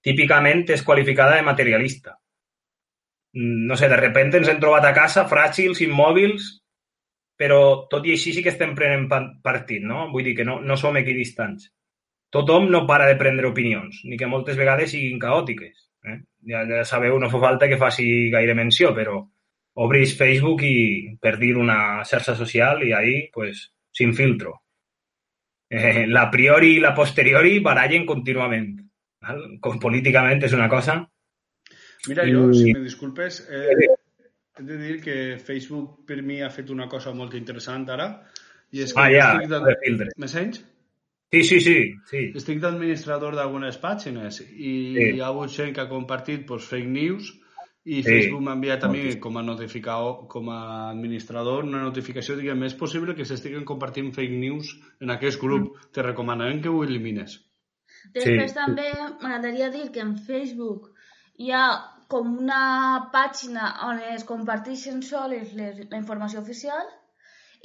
[0.00, 2.16] típicament és qualificada de materialista.
[3.36, 6.54] Mm, No sé, de repente ens hem trobat a casa fràgils, immòbils,
[7.36, 10.06] però tot i així sí que estem prenent pa- partit, no?
[10.12, 11.70] Vull dir que no, no som equidistants.
[12.32, 15.86] Tothom no para de prendre opinions, ni que moltes vegades siguin caòtiques.
[16.06, 16.18] Eh?
[16.50, 19.20] Ja, ja sabeu, no fa falta que faci gaire menció, però
[19.84, 24.54] obris Facebook i per dir una xarxa social i ahí pues, s'infiltro.
[25.68, 28.76] Eh, la priori i la posteriori barallen contínuament.
[29.26, 29.42] Val?
[29.60, 31.00] Com políticament és una cosa...
[32.06, 33.88] Mira, jo, si me disculpes, eh,
[34.58, 38.22] he de dir que Facebook per mi ha fet una cosa molt interessant ara,
[38.72, 40.08] i és que Ah, ja, estic de filtre.
[40.16, 40.64] Me sents?
[41.32, 41.78] Sí, sí, sí.
[42.06, 42.20] sí.
[42.38, 45.10] Estic d'administrador d'algunes pàgines i Sí.
[45.16, 47.32] hi ha hagut gent que ha compartit pues, fake news
[47.84, 48.02] i Sí.
[48.02, 52.74] Facebook m'ha enviat a mi com a notificador, com a administrador una notificació diguem, és
[52.74, 55.74] possible que s'estiguen compartint fake news en aquest grup.
[55.76, 55.90] Mm.
[55.92, 57.42] Te recomanarem que ho elimines.
[58.14, 58.56] Després Sí.
[58.56, 58.90] també
[59.20, 60.92] m'agradaria dir que en Facebook
[61.38, 66.86] hi ha com una pàgina on es comparteixen soles les, la informació oficial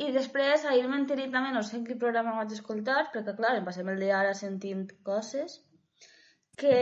[0.01, 3.55] i després ahir m'he enterat també, no sé en quin programa vaig escoltar, perquè clar,
[3.59, 5.59] em passem el dia ara sentint coses,
[6.57, 6.77] que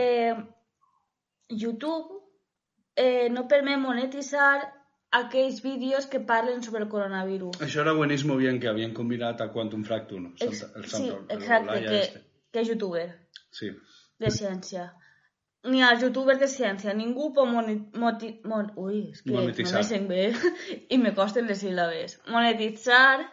[1.50, 2.20] YouTube
[2.96, 4.54] eh, no permet monetitzar
[5.20, 7.60] aquells vídeos que parlen sobre el coronavirus.
[7.66, 10.34] Això era bueníssim bien que havien combinat a Quantum Fracture, no?
[10.38, 12.26] Ex el sí, Santo, el exacte, Olaya que, este.
[12.52, 13.08] que és youtuber.
[13.50, 13.72] Sí.
[14.20, 14.90] de ciència.
[15.68, 16.94] Ni als youtubers de ciència.
[16.96, 19.74] Ningú pot moni, moti, mon, ui, és que Monetitzar.
[19.74, 20.22] no me sent bé
[20.94, 22.16] i me costen les síl·labes.
[22.32, 23.26] Monetitzar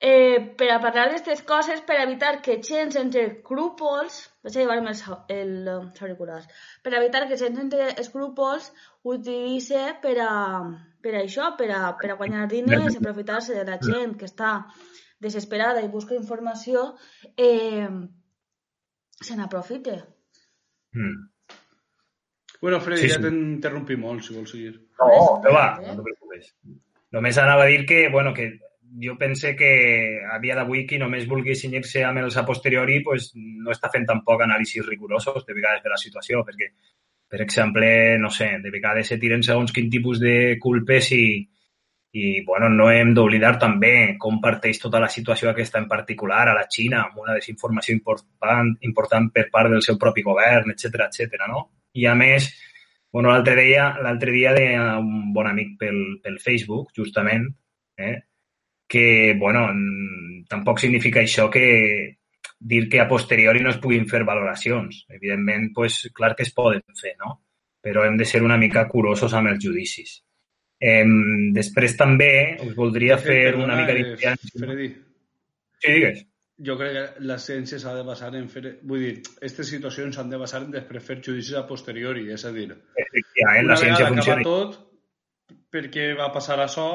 [0.00, 4.92] eh, per a parlar d'aquestes coses per evitar que gent sense escrúpols vaig a llevar-me
[4.94, 5.02] els,
[5.34, 6.46] el, els auriculars
[6.84, 8.70] per evitar que gent sense escrúpols
[9.02, 10.34] utilitzi per a,
[11.02, 14.52] per a això, per a, per a guanyar diners, aprofitar-se de la gent que està
[15.20, 16.92] desesperada i busca informació
[17.36, 17.88] eh,
[19.18, 19.98] se n'aprofite.
[20.92, 21.28] Mm.
[22.60, 23.22] Bueno, Freddy, Sí, ja sí.
[23.22, 24.72] t'interrompi molt, si vols seguir.
[24.98, 25.10] No,
[25.44, 26.54] no va, no te preocupes.
[27.14, 28.58] Només anava a dir que, bueno, que
[29.00, 33.30] jo pense que a dia d'avui qui només vulgui cenyir-se amb els a posteriori pues,
[33.36, 36.72] no està fent tampoc anàlisis rigorosos de vegades de la situació, perquè,
[37.28, 41.24] per exemple, no sé, de vegades se tiren segons quin tipus de culpes i,
[42.12, 46.54] i bueno, no hem d'oblidar també com parteix tota la situació aquesta en particular a
[46.56, 51.44] la Xina, amb una desinformació important, important per part del seu propi govern, etc etc.
[51.48, 51.66] no?
[51.92, 52.48] I a més,
[53.12, 57.48] bueno, l'altre dia, l'altre dia deia un bon amic pel, pel Facebook, justament,
[57.98, 58.16] eh,
[58.88, 59.66] que, bueno,
[60.48, 61.66] tampoc significa això que
[62.58, 65.04] dir que a posteriori no es puguin fer valoracions.
[65.08, 67.42] Evidentment, pues, clar que es poden fer, no?
[67.84, 70.22] Però hem de ser una mica curosos amb els judicis.
[70.80, 74.64] Em, després també us voldria De fet, fer perdona, una mica eh, d'incidència.
[74.64, 74.88] Freddy,
[75.78, 76.20] Sí, digues.
[76.58, 78.78] jo crec que la ciència s'ha de basar en fer...
[78.82, 82.52] Vull dir, aquestes situacions s'han de basar en després fer judicis a posteriori, és a
[82.54, 84.42] dir, Efectivament, la ciència funciona.
[84.46, 84.78] tot,
[85.70, 86.88] per què va passar això,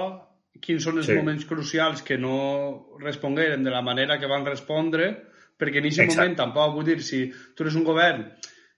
[0.61, 1.15] quins són els Sí.
[1.15, 5.11] moments crucials que no respongueren de la manera que van respondre,
[5.59, 8.25] perquè en aquest moment tampoc, vull dir, si tu eres un govern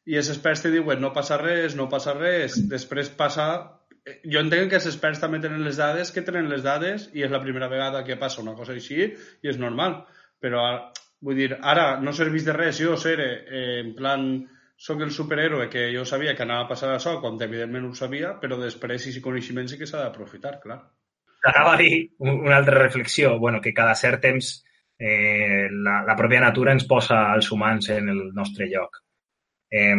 [0.05, 3.74] i els experts te diuen no passa res, no passa res, després passa...
[4.05, 7.23] eh, Jo entenc que els experts també tenen les dades, que tenen les dades, i
[7.25, 9.01] és la primera vegada que passa una cosa així,
[9.41, 10.03] i és normal.
[10.41, 10.65] Però,
[11.25, 14.25] Vull dir, ara no servís de res jo ser, eh, en plan,
[14.77, 18.33] sóc el superhéroe que jo sabia que anava a passar això, quan evidentment ho sabia,
[18.41, 20.77] però després i coneixement sí que s'ha d'aprofitar, clar.
[21.49, 24.51] Anava a dir un- una altra reflexió, bueno, que cada cert temps
[24.99, 29.01] eh, la, la pròpia natura ens posa els humans en el nostre lloc.
[29.75, 29.95] Eh,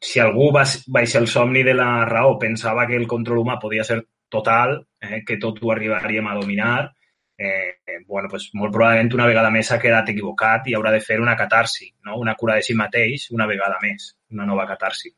[0.00, 3.86] si algú va, ser el somni de la raó, pensava que el control humà podia
[3.88, 6.92] ser total, eh, que tot ho arribaríem a dominar,
[7.38, 11.18] eh, bueno, pues, molt probablement una vegada més s'ha quedat equivocat i haurà de fer
[11.20, 12.18] una catarsi, no?
[12.20, 15.12] una cura de si mateix una vegada més, una nova catarsi.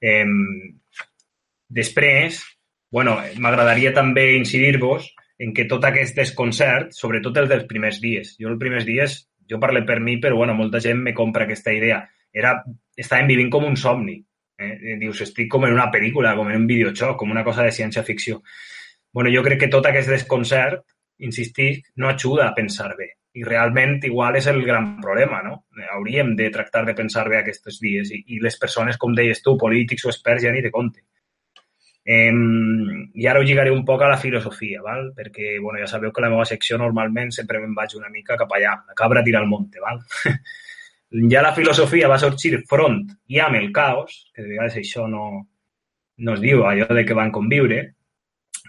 [0.00, 0.26] Eh,
[1.68, 2.40] després,
[2.90, 5.06] bueno, m'agradaria també incidir-vos
[5.38, 9.16] en que tot aquest desconcert, sobretot el dels primers dies, jo els primers dies,
[9.50, 12.58] jo parlo per mi, però bueno, molta gent me compra aquesta idea, era,
[12.96, 14.18] estàvem vivint com un somni.
[14.58, 14.96] Eh?
[15.00, 18.42] Dius, estic com en una pel·lícula, com en un videojoc, com una cosa de ciència-ficció.
[19.14, 20.80] bueno, jo crec que tot aquest desconcert,
[21.18, 23.12] insistic, no ajuda a pensar bé.
[23.34, 25.66] I realment igual és el gran problema, no?
[25.96, 29.56] Hauríem de tractar de pensar bé aquests dies i, i les persones, com deies tu,
[29.58, 31.02] polítics o experts, ja ni te compte.
[32.04, 32.32] Eh,
[33.14, 35.12] I ara ho lligaré un poc a la filosofia, val?
[35.16, 38.50] perquè bueno, ja sabeu que la meva secció normalment sempre me'n vaig una mica cap
[38.52, 39.80] allà, la cabra tira al monte.
[39.80, 40.02] Val?
[41.30, 45.26] ja la filosofia va sorgir front i amb el caos, que de vegades això no,
[46.18, 47.80] no es diu allò de que van conviure,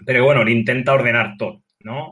[0.06, 2.06] però bueno, l'intenta ordenar tot, no?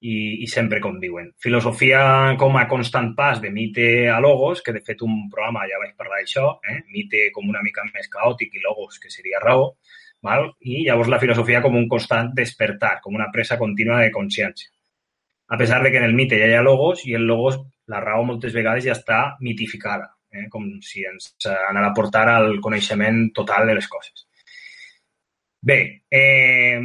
[0.00, 1.34] I, i sempre conviuen.
[1.44, 2.00] Filosofia
[2.40, 5.92] com a constant pas de mite a logos, que de fet un programa ja vaig
[5.98, 6.78] parlar d'això, eh?
[6.88, 9.74] mite com una mica més caòtic i logos, que seria raó,
[10.24, 10.54] val?
[10.60, 14.72] i llavors la filosofia com un constant despertar, com una presa contínua de consciència.
[15.50, 17.60] A pesar de que en el mite ja hi ha logos i el logos,
[17.90, 20.46] la raó moltes vegades ja està mitificada, eh?
[20.52, 24.26] com si ens anara a portar al coneixement total de les coses.
[25.60, 26.80] Bé, eh,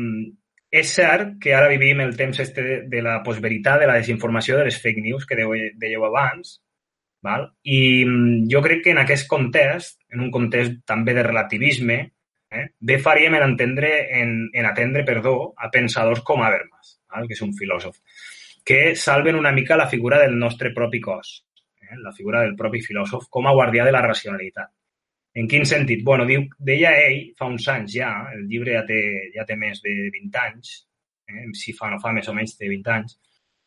[0.76, 4.58] és cert que ara vivim el temps este de, de la postveritat, de la desinformació,
[4.60, 6.58] de les fake news que dèieu abans,
[7.24, 7.48] val?
[7.64, 12.00] i mm, jo crec que en aquest context, en un context també de relativisme,
[12.52, 17.30] eh, bé faríem en entendre, en, en atendre perdó, a pensadors com Habermas, val?
[17.30, 18.02] que és un filòsof,
[18.66, 21.46] que salven una mica la figura del nostre propi cos,
[21.80, 21.98] eh?
[22.02, 24.72] la figura del propi filòsof com a guardià de la racionalitat.
[25.36, 26.02] En quin sentit?
[26.04, 29.02] Bueno, diu, deia ell fa uns anys ja, el llibre ja té,
[29.36, 30.74] ja té més de 20 anys,
[31.30, 31.46] eh?
[31.54, 33.20] si fa no fa més o menys té 20 anys,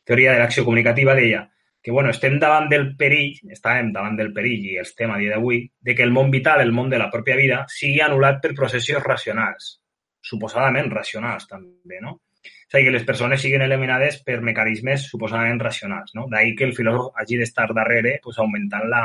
[0.09, 1.47] teoria de l'acció comunicativa deia
[1.81, 5.63] que bueno, estem davant del perill, estàvem davant del perill i el tema dia d'avui,
[5.81, 9.05] de que el món vital, el món de la pròpia vida, sigui anul·lat per processos
[9.05, 9.77] racionals,
[10.21, 12.19] suposadament racionals també, no?
[12.45, 16.27] A dir, que les persones siguin eliminades per mecanismes suposadament racionals, no?
[16.29, 19.03] D'ahir que el filòsof hagi d'estar darrere pues, augmentant la,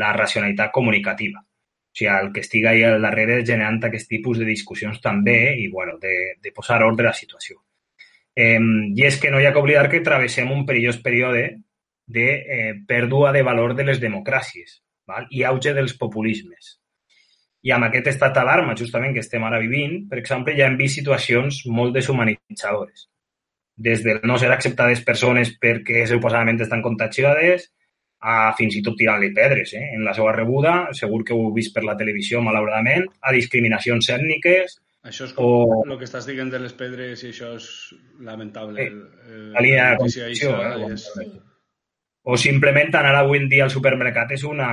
[0.00, 1.42] la racionalitat comunicativa.
[1.42, 5.66] O sigui, el que estigui ahí al darrere generant aquest tipus de discussions també i,
[5.68, 7.58] bueno, de, de posar ordre a la situació.
[8.36, 11.42] Eh, I és que no hi ha que oblidar que travessem un perillós període
[12.06, 15.26] de eh, pèrdua de valor de les democràcies val?
[15.30, 16.79] i auge dels populismes.
[17.62, 20.96] I amb aquest estat d'alarma, justament, que estem ara vivint, per exemple, ja hem vist
[20.96, 23.08] situacions molt deshumanitzadores.
[23.76, 27.70] Des de no ser acceptades persones perquè suposadament estan contagiades,
[28.20, 29.94] a fins i tot tirant-li pedres eh?
[29.96, 34.08] en la seva rebuda, segur que ho heu vist per la televisió, malauradament, a discriminacions
[34.12, 37.94] ètniques, Això és com O- el que estàs dient de les pedres i això és
[38.20, 38.82] lamentable.
[38.82, 38.90] Eh,
[39.30, 40.92] Eh, la línia de eixa eh?
[40.92, 41.06] és-
[42.22, 44.68] o simplement anar avui en dia al supermercat és una,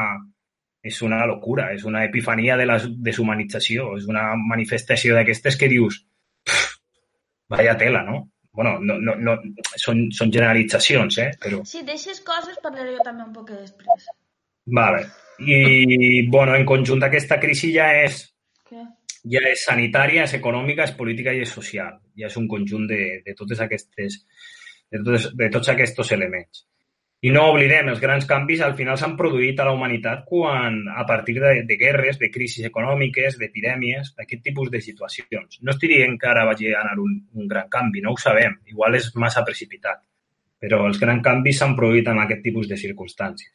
[0.88, 6.02] és una locura, és una epifania de la deshumanització, és una manifestació d'aquestes que dius
[6.48, 6.80] "Pff,
[7.50, 8.30] vaya tela, no?
[8.58, 9.36] bueno, no, no, no,
[9.78, 11.28] són, són generalitzacions, eh?
[11.38, 14.08] però Si deixes coses parlaré jo també un poc després.
[14.74, 15.04] Vale.
[15.38, 18.24] I, bueno, en conjunt aquesta crisi ja és,
[18.66, 18.82] Què?
[19.30, 22.00] ja és sanitària, és econòmica, és política i és social.
[22.18, 24.24] Ja és un conjunt de, de totes aquestes
[24.90, 26.66] de, totes, de tots aquests elements.
[27.26, 31.06] I no oblidem, els grans canvis al final s'han produït a la humanitat quan, a
[31.10, 35.58] partir de, de guerres, de crisis econòmiques, d'epidèmies, d'aquest tipus de situacions.
[35.66, 38.60] No estic dient que ara vagi a anar un, un gran canvi, no ho sabem,
[38.70, 40.04] igual és massa precipitat,
[40.62, 43.50] però els grans canvis s'han produït en aquest tipus de circumstàncies.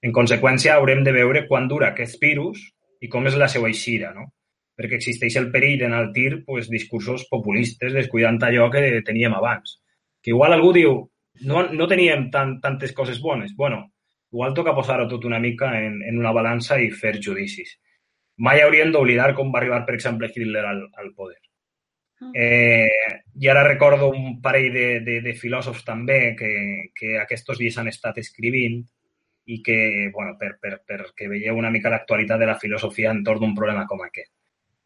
[0.00, 2.62] En conseqüència, haurem de veure quan dura aquest virus
[3.04, 4.30] i com és la seva eixida, no?
[4.76, 9.78] perquè existeix el perill d'enaltir pues, discursos populistes descuidant allò que teníem abans.
[10.20, 10.98] Que igual algú diu,
[11.42, 13.54] no, no teníem tan, tantes coses bones.
[13.56, 13.92] bueno,
[14.32, 17.78] igual toca posar-ho tot una mica en, en una balança i fer judicis.
[18.38, 21.40] Mai hauríem d'oblidar com va arribar, per exemple, Hitler al, al poder.
[22.32, 22.88] Eh,
[23.40, 26.52] I ara recordo un parell de, de, de filòsofs també que,
[26.96, 28.80] que aquests dies han estat escrivint
[29.46, 33.54] i que, bueno, per, per, perquè veieu una mica l'actualitat de la filosofia entorn d'un
[33.54, 34.32] problema com aquest.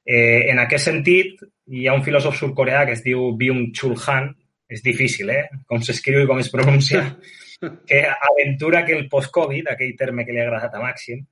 [0.05, 4.33] Eh, en aquest sentit, hi ha un filòsof sud-coreà que es diu Byung-Chul Han,
[4.71, 7.03] és difícil, eh?, com s'escriu i com es pronuncia,
[7.89, 11.25] que aventura que el post-Covid, aquell terme que li ha agradat a Màxim,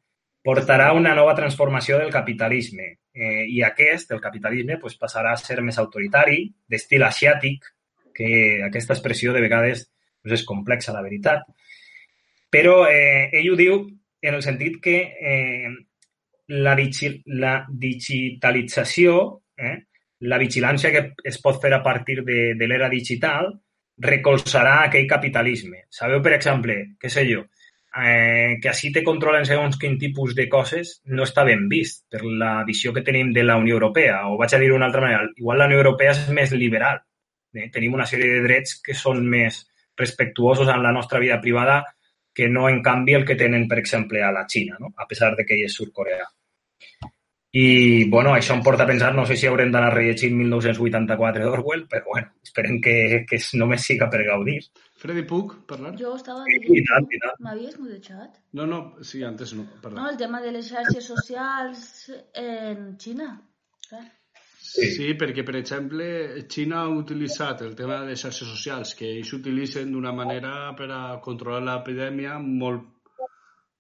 [0.45, 2.89] portarà una nova transformació del capitalisme.
[3.13, 7.67] Eh, I aquest, el capitalisme, pues, passarà a ser més autoritari, d'estil asiàtic,
[8.19, 8.31] que
[8.67, 9.85] aquesta expressió de vegades
[10.23, 11.45] pues, és complexa, la veritat.
[12.51, 13.83] Però eh, ell ho diu
[14.23, 15.69] en el sentit que eh,
[16.49, 19.19] la, digi la digitalització,
[19.59, 19.77] eh,
[20.21, 23.53] la vigilància que es pot fer a partir de, de l'era digital,
[23.99, 25.85] recolzarà aquell capitalisme.
[25.91, 27.45] Sabeu, per exemple, què sé jo,
[27.97, 32.23] eh, que així te controlen segons quin tipus de coses no està ben vist per
[32.25, 34.25] la visió que tenim de la Unió Europea.
[34.31, 37.03] O vaig a dir d'una altra manera, igual la Unió Europea és més liberal.
[37.55, 37.69] Eh?
[37.75, 39.65] Tenim una sèrie de drets que són més
[39.99, 41.83] respectuosos en la nostra vida privada
[42.35, 44.93] que no, en canvi, el que tenen, per exemple, a la Xina, no?
[44.97, 46.29] a pesar de que ell és sud-coreà.
[47.57, 51.87] I, bueno, això em porta a pensar, no sé si haurem d'anar rellegint 1984 d'Orwell,
[51.89, 54.59] però, bueno, esperem que, que només siga per gaudir.
[55.01, 55.95] Freddy, puc parlar?
[55.97, 57.41] Jo estava I tant, i tant.
[57.47, 58.37] M'havies mudejat?
[58.59, 59.97] No, no, sí, antes no, perdó.
[59.97, 61.87] No, el tema de les xarxes socials
[62.37, 63.31] en Xina.
[63.89, 64.05] Clar.
[64.69, 64.91] Sí.
[64.93, 66.05] sí, perquè, per exemple,
[66.53, 70.91] Xina ha utilitzat el tema de les xarxes socials, que ells utilitzen d'una manera per
[70.93, 72.85] a controlar l'epidèmia molt,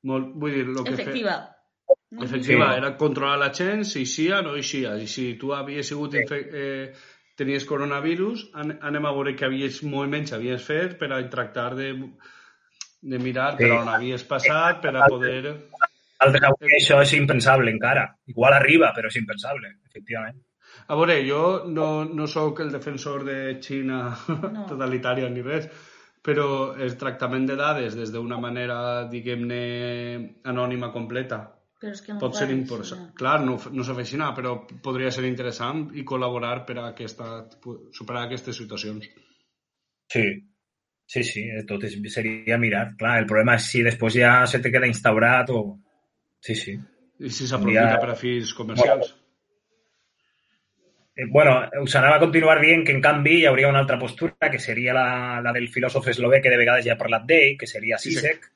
[0.08, 0.32] molt...
[0.40, 1.36] Vull dir, lo que Efectiva.
[1.36, 1.57] Fe...
[2.11, 4.96] Efectiva, era controlar la gent, si eixia o no eixia.
[4.96, 6.40] I si tu havies sigut infe...
[6.52, 11.70] eh, tenies coronavirus, an anem a veure que havies moviments havies fet per a tractar
[11.78, 11.92] de,
[13.12, 15.54] de mirar per on havies passat, per a poder...
[16.18, 18.09] Altres avui això és impensable encara.
[18.26, 20.40] Igual arriba, però és impensable, efectivament.
[20.90, 24.00] A veure, jo no, no sóc el defensor de Xina
[24.56, 24.64] No.
[24.66, 25.68] totalitària ni res,
[26.24, 28.80] però el tractament de dades des d'una manera,
[29.12, 29.62] diguem-ne,
[30.50, 31.44] anònima completa
[31.78, 33.04] Però és que no pot ser important.
[33.04, 33.14] no.
[33.18, 37.46] Clar, no, no així, però podria ser interessant i col·laborar per a aquesta,
[37.94, 39.06] superar aquestes situacions.
[40.10, 40.24] Sí,
[41.06, 42.96] sí, sí, tot és, seria mirar.
[42.98, 45.62] Clar, el problema és si després ja se te queda instaurat o...
[46.42, 46.74] Sí, sí.
[47.18, 48.02] I si s'aprofita Ja.
[48.02, 49.14] per a fins comercials.
[51.18, 54.50] Eh, bueno, us anava a continuar dient que, en canvi, hi hauria una altra postura,
[54.50, 57.66] que seria la, la del filòsof eslové, que de vegades ja he parlat d'ell, que
[57.66, 58.46] seria Sisek,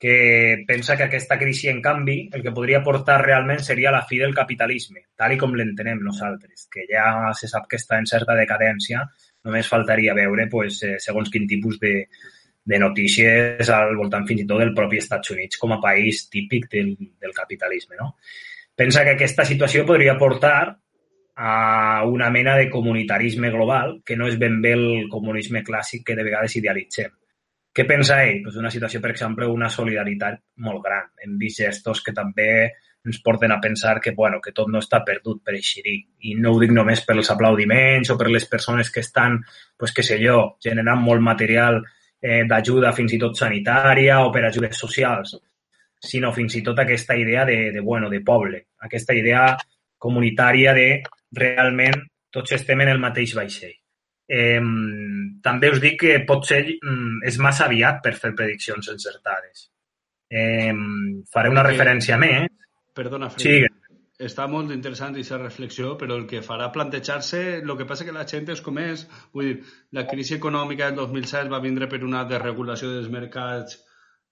[0.00, 4.16] que pensa que aquesta crisi, en canvi, el que podria portar realment seria la fi
[4.16, 7.04] del capitalisme, tal i com l'entenem nosaltres, que ja
[7.36, 9.04] se sap que està en certa decadència,
[9.44, 11.92] només faltaria veure pues, eh, segons quin tipus de,
[12.64, 16.70] de notícies al voltant fins i tot del propi Estats Units com a país típic
[16.72, 18.00] del, del capitalisme.
[18.00, 18.14] No?
[18.72, 20.78] Pensa que aquesta situació podria portar
[21.36, 26.16] a una mena de comunitarisme global, que no és ben bé el comunisme clàssic que
[26.16, 27.19] de vegades idealitzem.
[27.72, 28.40] Què pensa ell?
[28.44, 31.10] Pues una situació, per exemple, una solidaritat molt gran.
[31.22, 32.50] Hem vist gestos que també
[33.06, 35.94] ens porten a pensar que, bueno, que tot no està perdut per dir.
[36.28, 39.38] I no ho dic només per els aplaudiments o per les persones que estan,
[39.78, 41.80] pues, què sé jo, generant molt material
[42.20, 45.38] eh, d'ajuda fins i tot sanitària o per ajudes socials,
[46.00, 49.56] sinó fins i tot aquesta idea de, de, bueno, de poble, aquesta idea
[49.98, 50.88] comunitària de
[51.36, 52.02] realment
[52.32, 53.79] tots estem en el mateix vaixell.
[54.30, 54.60] Eh,
[55.42, 59.66] també us dic que potser mm, és massa aviat per fer prediccions encertades.
[60.30, 60.70] Eh,
[61.32, 62.46] faré una Perquè- referència més.
[62.94, 63.76] Perdona, Sí, Freddy.
[64.20, 68.26] Està molt interessant aquesta reflexió, però el que farà plantejar-se, el que passa que la
[68.28, 69.62] gent és com és, vull dir,
[69.96, 73.78] la crisi econòmica del 2007 va vindre per una desregulació dels mercats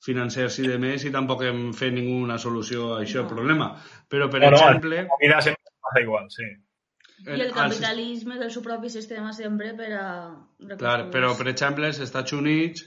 [0.05, 3.70] financers i de més i tampoc hem fet ninguna solució a això, el problema.
[4.11, 6.44] Però, per No, no, exemple, la vida sempre passa igual, sí.
[7.26, 10.06] I el capitalisme del seu propi sistema sempre per a...
[10.78, 12.84] Clar, però, per exemple, als Estats Units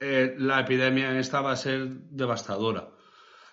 [0.00, 1.78] eh, l'epidèmia aquesta va ser
[2.22, 2.84] devastadora.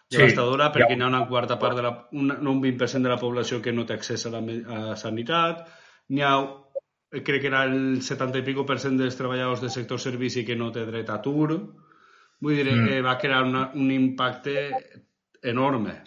[0.05, 0.99] Sí, Devastadora perquè ja.
[0.99, 1.93] hi ha una quarta part de la...
[2.13, 5.63] Un, no un 20% de la població que no té accés a la a sanitat,
[6.13, 9.73] n'hi ha eh, crec que era el 70 i pico per cent dels treballadors del
[9.73, 11.57] sector servici que no té dret a atur.
[12.41, 12.89] Vull dir, Mm.
[12.97, 14.55] eh, va crear una, un impacte
[15.41, 16.01] enorme.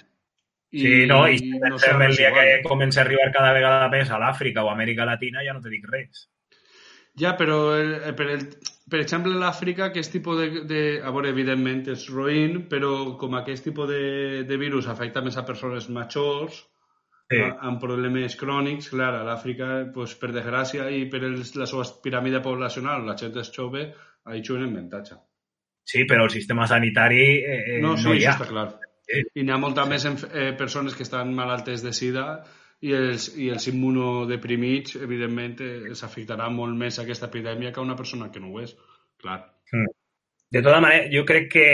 [0.70, 4.10] Sí, no, i si no serà el dia que comença a arribar cada vegada més
[4.12, 6.26] a l'Àfrica o a Amèrica Latina ja no te dic res.
[7.18, 8.42] Ja, però el, per, el,
[8.90, 10.82] per exemple l'Àfrica aquest tipus de, de...
[11.02, 15.46] A veure, evidentment és roïn, però com aquest tipus de, de virus afecta més a
[15.48, 16.64] persones majors,
[17.28, 17.36] Sí.
[17.44, 21.82] a- amb problemes crònics, clar, a l'Àfrica, pues, per desgràcia, i per els, la seva
[22.00, 23.82] piràmide poblacional, la gent és jove,
[24.24, 25.18] ahí juguen en avantatge.
[25.84, 28.32] Sí, però el sistema sanitari eh, eh, No, no, sí, hi això ha.
[28.38, 28.64] està clar.
[29.08, 32.26] I n'hi ha molta més eh, persones que estan malaltes de sida
[32.84, 38.30] i els, i els immunodeprimits, evidentment, eh, s'afectarà molt més aquesta epidèmia que una persona
[38.34, 38.76] que no ho és.
[39.18, 39.40] Clar.
[40.50, 41.66] De tota manera, jo crec que,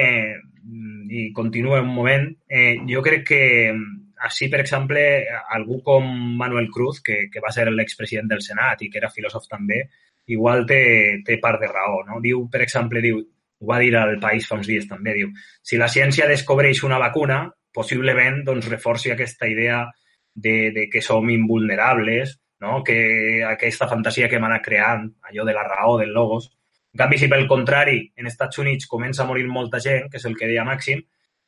[0.62, 5.02] mm, i continuo un moment, eh, jo crec que mm, així, per exemple,
[5.58, 6.08] algú com
[6.38, 9.82] Manuel Cruz, que, que va ser l'expresident del Senat i que era filòsof també,
[10.26, 10.80] igual té,
[11.26, 12.02] té part de raó.
[12.08, 12.20] No?
[12.24, 13.20] Diu, per exemple, diu,
[13.60, 15.30] ho va dir al País fa uns dies també, diu,
[15.62, 17.44] si la ciència descobreix una vacuna,
[17.74, 19.84] possiblement doncs, reforci aquesta idea
[20.34, 22.82] de, de que som invulnerables, no?
[22.84, 26.50] que aquesta fantasia que hem anat creant, allò de la raó, del logos.
[26.94, 30.26] En canvi, si pel contrari, en Estats Units comença a morir molta gent, que és
[30.30, 31.02] el que deia Màxim,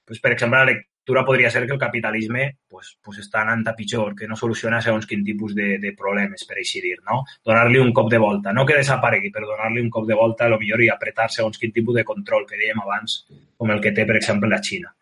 [0.06, 0.76] doncs, per exemple,
[1.06, 4.80] lectura podria ser que el capitalisme pues, pues està anant a pitjor, que no soluciona
[4.82, 7.22] segons quin tipus de, de problemes, per així dir, no?
[7.46, 10.50] Donar-li un cop de volta, no que desaparegui, però donar-li un cop de volta a
[10.50, 13.22] lo millor i apretar segons quin tipus de control que dèiem abans,
[13.56, 14.92] com el que té, per exemple, la Xina.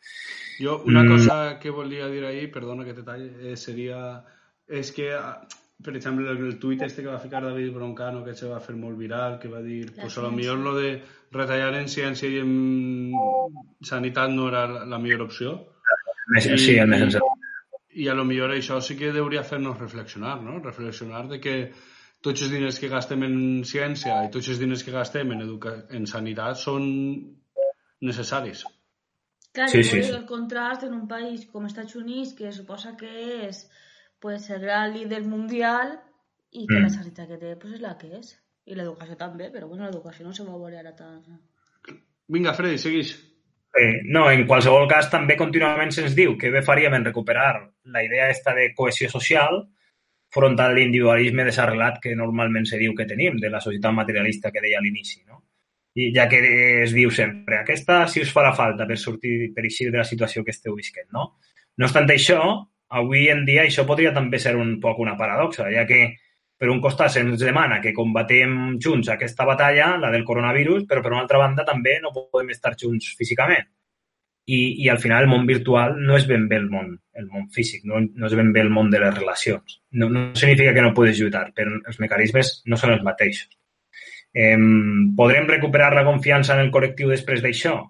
[0.61, 1.17] Jo, una mm.
[1.17, 4.21] cosa que volia dir ahir, perdona que te talli, eh, seria...
[4.69, 5.11] És que
[5.85, 8.97] per exemple, el tuit este que va ficar David Broncano, que se va fer molt
[8.97, 10.95] viral, que va dir, la pues a lo millor lo de
[11.35, 13.13] retallar en ciència i en
[13.85, 15.74] sanitat no era la millor opció.
[16.35, 17.33] Més, I, sí, el més senzill.
[17.95, 20.59] I a lo millor això sí que hauria fer-nos reflexionar, no?
[20.63, 21.57] Reflexionar de que
[22.25, 23.37] tots els diners que gastem en
[23.69, 26.87] ciència i tots els diners que gastem en, educa en sanitat són
[28.05, 28.65] necessaris.
[29.55, 30.11] Clar, sí, sí, sí.
[30.11, 33.13] el contrast en un país com Estats Units, que suposa que
[33.47, 33.61] és
[34.19, 35.95] pues, el gran líder mundial
[36.51, 36.89] i que mm.
[36.89, 38.33] la sanitat que té pues, és la que és.
[38.65, 41.39] I l'educació també, però bueno, l'educació no se va veure ara tant.
[42.33, 43.13] Vinga, Freddy, segueix.
[43.75, 47.55] Eh, no, en qualsevol cas també contínuament se'ns diu que bé faríem en recuperar
[47.91, 49.65] la idea esta de cohesió social
[50.35, 54.63] front a l'individualisme desarrelat que normalment se diu que tenim, de la societat materialista que
[54.63, 55.43] deia a l'inici, no?
[55.95, 56.41] I ja que
[56.83, 60.43] es diu sempre, aquesta si us farà falta per sortir, per eixir de la situació
[60.43, 61.29] que esteu visquent, no?
[61.79, 62.41] No obstant això,
[62.99, 66.01] avui en dia això podria també ser un poc una paradoxa, ja que
[66.65, 71.11] per un costat se'ns demana que combatem junts aquesta batalla, la del coronavirus, però per
[71.13, 73.67] una altra banda també no podem estar junts físicament.
[74.49, 76.89] I, i al final el món virtual no és ben bé el món,
[77.21, 79.79] el món físic, no, no és ben bé el món de les relacions.
[80.01, 83.53] No, no significa que no puedes lluitar, però els mecanismes no són els mateixos.
[84.33, 84.57] Eh,
[85.17, 87.83] podrem recuperar la confiança en el col·lectiu després d'això?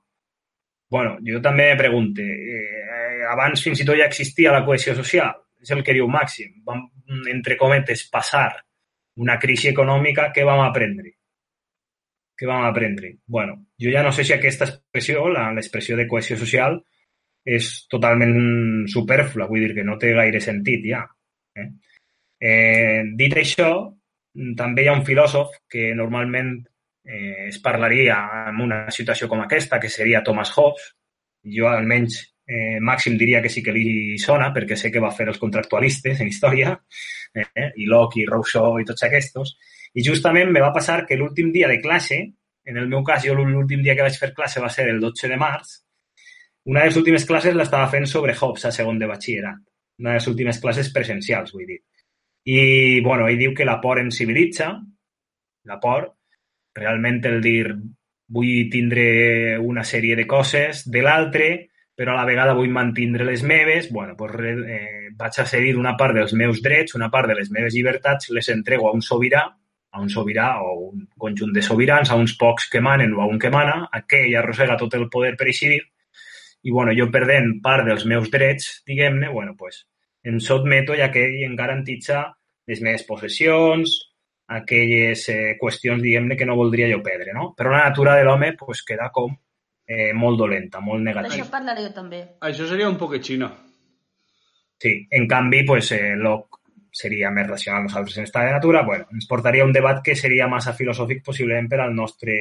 [0.95, 5.33] bueno, jo també me pregunto, eh, abans fins i tot ja existia la cohesió social.
[5.65, 6.53] És el que diu Màxim.
[6.67, 6.85] Vam,
[7.33, 8.64] entre cometes, passar
[9.23, 11.15] una crisi econòmica, què vam aprendre?
[12.35, 13.17] Què vam aprendre?
[13.27, 16.81] bueno, jo ja no sé si aquesta expressió, l'expressió de cohesió social,
[17.45, 21.05] és totalment superflua, vull dir que no té gaire sentit ja.
[21.55, 21.69] Eh?
[22.41, 23.71] Eh, dit això,
[24.59, 26.57] també hi ha un filòsof que normalment
[27.05, 28.17] eh, es parlaria
[28.49, 30.89] en una situació com aquesta, que seria Thomas Hobbes.
[31.55, 32.17] Jo almenys
[32.49, 36.21] eh, Màxim diria que sí que li sona, perquè sé que va fer els contractualistes
[36.21, 36.75] en història,
[37.35, 39.55] eh, i Locke i Rousseau i tots aquests,
[39.95, 42.21] i justament me va passar que l'últim dia de classe,
[42.65, 45.29] en el meu cas, jo l'últim dia que vaig fer classe va ser el 12
[45.31, 45.81] de març,
[46.65, 49.59] una de les últimes classes l'estava fent sobre Hobbes a segon de batxillerat.
[50.01, 51.83] Una de les últimes classes presencials, vull dir.
[52.49, 54.71] I, bueno, ell diu que la por ens civilitza,
[55.69, 56.09] la por,
[56.77, 57.75] realment el dir
[58.35, 59.05] vull tindre
[59.61, 61.49] una sèrie de coses, de l'altre,
[61.95, 65.95] però a la vegada vull mantindre les meves, bueno, doncs, eh, vaig a cedir una
[65.97, 69.45] part dels meus drets, una part de les meves llibertats, les entrego a un sobirà,
[69.95, 73.29] a un sobirà o un conjunt de sobirans, a uns pocs que manen o a
[73.31, 75.83] un que mana, aquell arrossega tot el poder per així dir,
[76.65, 79.85] i bueno, jo perdent part dels meus drets, diguem-ne, bueno, pues,
[80.25, 82.25] em sotmeto i aquell em garantitza
[82.67, 83.95] les meves possessions,
[84.49, 87.53] aquelles eh, qüestions, diguem-ne, que no voldria jo perdre, no?
[87.57, 89.37] Però la natura de l'home pues, queda com
[89.87, 91.37] eh, molt dolenta, molt negativa.
[91.37, 92.23] D'això parlaré jo també.
[92.41, 93.51] Això seria un poc xina.
[94.81, 96.63] Sí, en canvi, pues, eh, Locke
[96.95, 98.83] seria més racional nosaltres en estat de natura.
[98.87, 102.37] Bueno, ens portaria un debat que seria massa filosòfic possiblement per al nostre,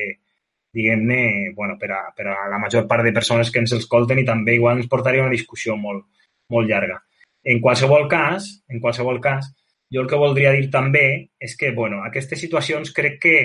[0.74, 4.26] diguem-ne, bueno, per a, per a la major part de persones que ens escolten i
[4.26, 6.06] també igual ens portaria una discussió molt,
[6.50, 7.00] molt llarga.
[7.44, 9.50] En qualsevol cas, en qualsevol cas,
[9.94, 11.06] jo el que voldria dir també
[11.39, 13.38] és que, bueno, aquestes situacions crec que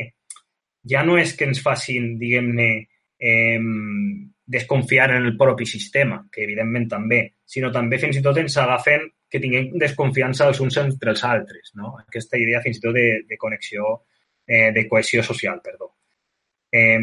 [0.89, 2.69] ja no és que ens facin, diguem-ne,
[3.19, 3.59] eh,
[4.49, 9.05] desconfiar en el propi sistema, que evidentment també, sinó també fins i tot ens agafen
[9.29, 11.93] que tinguem desconfiança els uns entre els altres, no?
[12.01, 13.93] Aquesta idea fins i tot de, de connexió,
[14.47, 15.93] eh, de cohesió social, perdó.
[16.73, 16.99] Eh,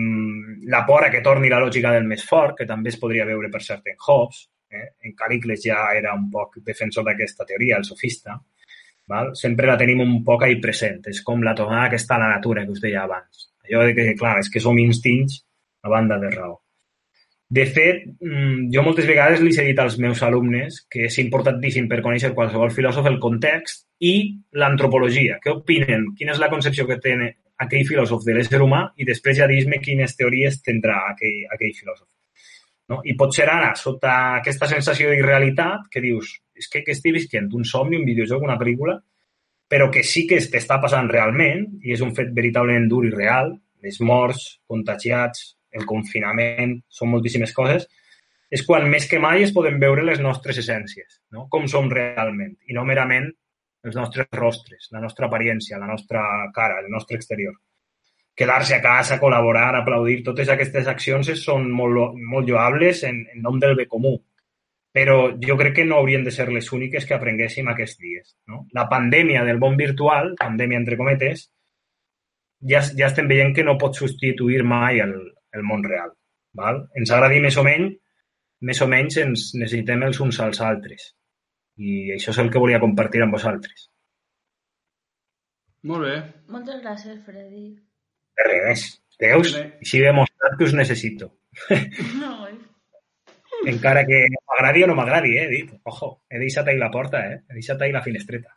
[0.65, 3.51] la por a que torni la lògica del més fort, que també es podria veure
[3.53, 4.41] per cert en Hobbes,
[4.73, 4.89] eh?
[5.05, 8.39] en Caricles ja era un poc defensor d'aquesta teoria, el sofista,
[9.05, 9.35] val?
[9.37, 11.03] sempre la tenim un poc ahí present.
[11.13, 13.51] És com la tornada que està a la natura, que us deia abans.
[13.69, 15.43] Allò de que, clar, és que som instints
[15.85, 16.55] a banda de raó.
[17.47, 21.87] De fet, mm, jo moltes vegades li he dit als meus alumnes que és importantíssim
[21.87, 25.37] per conèixer qualsevol filòsof el context i l'antropologia.
[25.43, 26.09] Què opinen?
[26.17, 27.13] Quina és la concepció que té
[27.61, 32.07] aquell filòsof de l'ésser humà i després ja dir-me quines teories tindrà aquell, aquell filòsof.
[32.89, 33.01] No?
[33.05, 37.49] I pot ser ara, sota aquesta sensació d'irrealitat, que dius, és que, que estic visquent
[37.53, 38.99] un somni, un videojoc, una pel·lícula,
[39.69, 43.55] però que sí que t'està passant realment i és un fet veritablement dur i real,
[43.85, 47.87] les morts, contagiats, el confinament, són moltíssimes coses,
[48.55, 51.47] és quan més que mai es poden veure les nostres essències, no?
[51.51, 53.31] com som realment, i no merament
[53.85, 56.21] els nostres rostres, la nostra apariència, la nostra
[56.53, 57.57] cara, el nostre exterior.
[58.35, 63.59] Quedar-se a casa, col·laborar, aplaudir, totes aquestes accions són molt, molt lloables en, en nom
[63.61, 64.17] del bé comú,
[64.95, 68.35] però jo crec que no haurien de ser les úniques que aprenguéssim aquests dies.
[68.51, 68.65] No?
[68.75, 71.49] La pandèmia del món virtual, pandèmia entre cometes,
[72.63, 75.15] ja, ja estem veient que no pot substituir mai el,
[75.55, 76.13] el món real.
[76.55, 76.85] Val?
[76.99, 77.97] Ens agradi més o menys,
[78.69, 81.09] més o menys ens necessitem els uns als altres.
[81.75, 83.89] I això és el que volia compartir amb vosaltres.
[85.85, 86.15] Molt bé.
[86.49, 87.65] Moltes gràcies, Freddy.
[88.39, 88.87] De res.
[89.21, 89.53] Veus?
[89.55, 91.31] Així he demostrat que us necessito.
[92.19, 92.33] No,
[93.65, 95.71] Encara que m'agradi o no m'agradi, eh, he dit.
[95.89, 97.39] Ojo, he deixat ahí la porta, eh?
[97.49, 98.53] He deixat ahí la finestreta.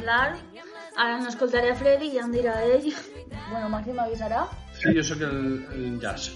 [0.00, 0.36] Parlar.
[0.96, 2.88] Ara no escoltaré a Freddy i ja em dirà ell.
[3.50, 4.46] Bueno, Màxim m'avisarà.
[4.80, 5.38] Sí, jo sóc el,
[5.76, 6.30] el jazz.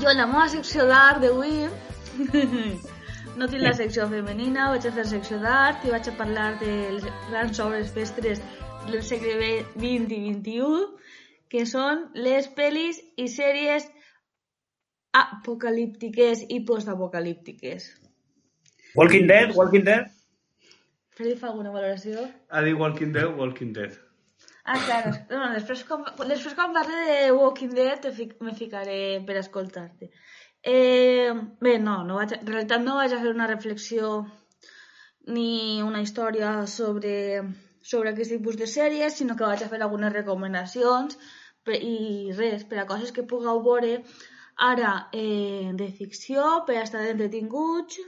[0.00, 1.68] Jo, en la meva secció d'art d'avui,
[3.38, 6.72] no tinc la secció femenina, vaig a fer secció d'art i vaig a parlar de
[6.96, 8.40] les grans obres mestres
[8.88, 10.62] del segle XX i XXI,
[11.52, 13.86] que són les pel·lis i sèries
[15.14, 17.86] apocalíptiques i postapocalíptiques.
[18.96, 20.10] Walking Dead, Walking Dead.
[21.14, 22.24] Fa alguna valoració?
[22.50, 23.94] Ha dit Walking Dead, Walking Dead.
[24.64, 25.12] Ah, claro.
[25.30, 30.08] No, després, quan, després quan parli de Walking Dead fic, me ficaré per escoltar-te.
[30.64, 34.14] Eh, bé, no, no vaig, en realitat no vaig a fer una reflexió
[35.36, 37.14] ni una història sobre,
[37.92, 41.18] sobre aquest tipus de sèries, sinó que vaig a fer algunes recomanacions
[41.62, 43.98] per, i res, per a coses que pugueu veure
[44.70, 48.00] ara eh, de ficció, per a estar entretinguts,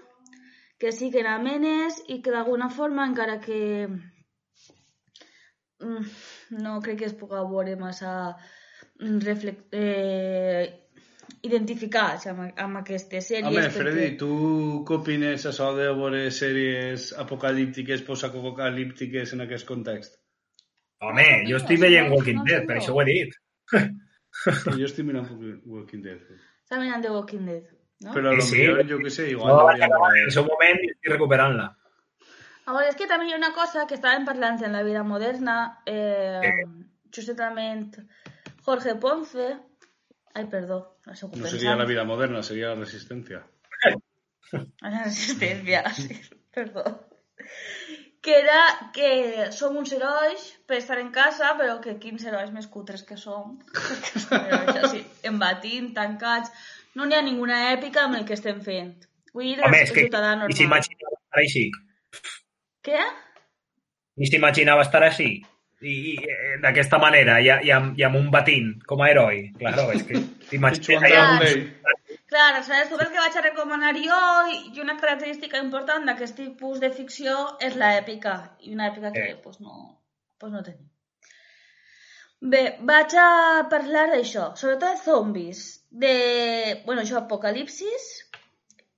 [0.78, 3.88] que siguin amenes i que d'alguna forma, encara que
[5.80, 6.02] mm,
[6.62, 8.12] no crec que es puga veure massa
[9.00, 10.66] mm, reflect, eh,
[11.46, 13.48] identificar-se amb, amb aquestes sèries.
[13.48, 14.30] Home, perquè- Freddy, tu
[14.86, 20.20] què opines això de veure sèries apocalíptiques, postapocalíptiques en aquest context?
[21.04, 23.34] Home, jo estic veient Walking Dead, per això ho he dit.
[24.36, 25.28] Sí, jo estic mirant
[25.64, 26.20] Walking Dead.
[26.64, 27.66] Està mirant The Walking Dead,
[28.04, 28.12] no?
[28.12, 28.60] Però a lo Sí, sí.
[28.60, 29.52] millor, jo què sé, igual...
[29.54, 31.70] No, no acabar en seu moment i estic recuperant-la.
[32.66, 35.04] A veure, és que també hi ha una cosa que estàvem parlant en la vida
[35.06, 36.50] moderna, eh,
[37.14, 37.94] justament
[38.66, 39.52] Jorge Ponce,
[40.34, 43.44] ai, perdó, no sé No seria la vida moderna, seria la resistència.
[44.52, 46.20] La resistència, sí,
[46.54, 46.84] perdó.
[48.22, 49.08] Que era que
[49.54, 53.56] som uns herois per estar en casa, però que quins herois més cutres que som.
[53.74, 56.50] Perquè som herois així, embatint, tancats...
[56.96, 58.94] No n'hi ha ninguna èpica amb el que estem fent.
[59.36, 60.56] Vull dir, Home, és que ciutadà normal.
[60.56, 61.64] s'imaginava estar així.
[62.86, 63.02] Què?
[64.16, 65.28] Ni s'imaginava estar així.
[65.84, 69.42] I, i eh, d'aquesta manera, i, i, amb, i amb un batint, com a heroi.
[69.60, 71.04] Claro, és que t'imagines...
[71.04, 71.66] Darley.
[72.32, 74.16] Clar, saps tu el que vaig a recomanar jo
[74.56, 78.38] i una característica important d'aquest tipus de ficció és l'èpica.
[78.64, 79.36] I una èpica que Eh.
[79.44, 80.00] pues, no,
[80.40, 80.88] pues, no tenim.
[82.40, 83.28] Bé, vaig a
[83.70, 85.60] parlar d'això, sobretot de zombis,
[86.02, 88.06] de, bueno, això, apocalipsis,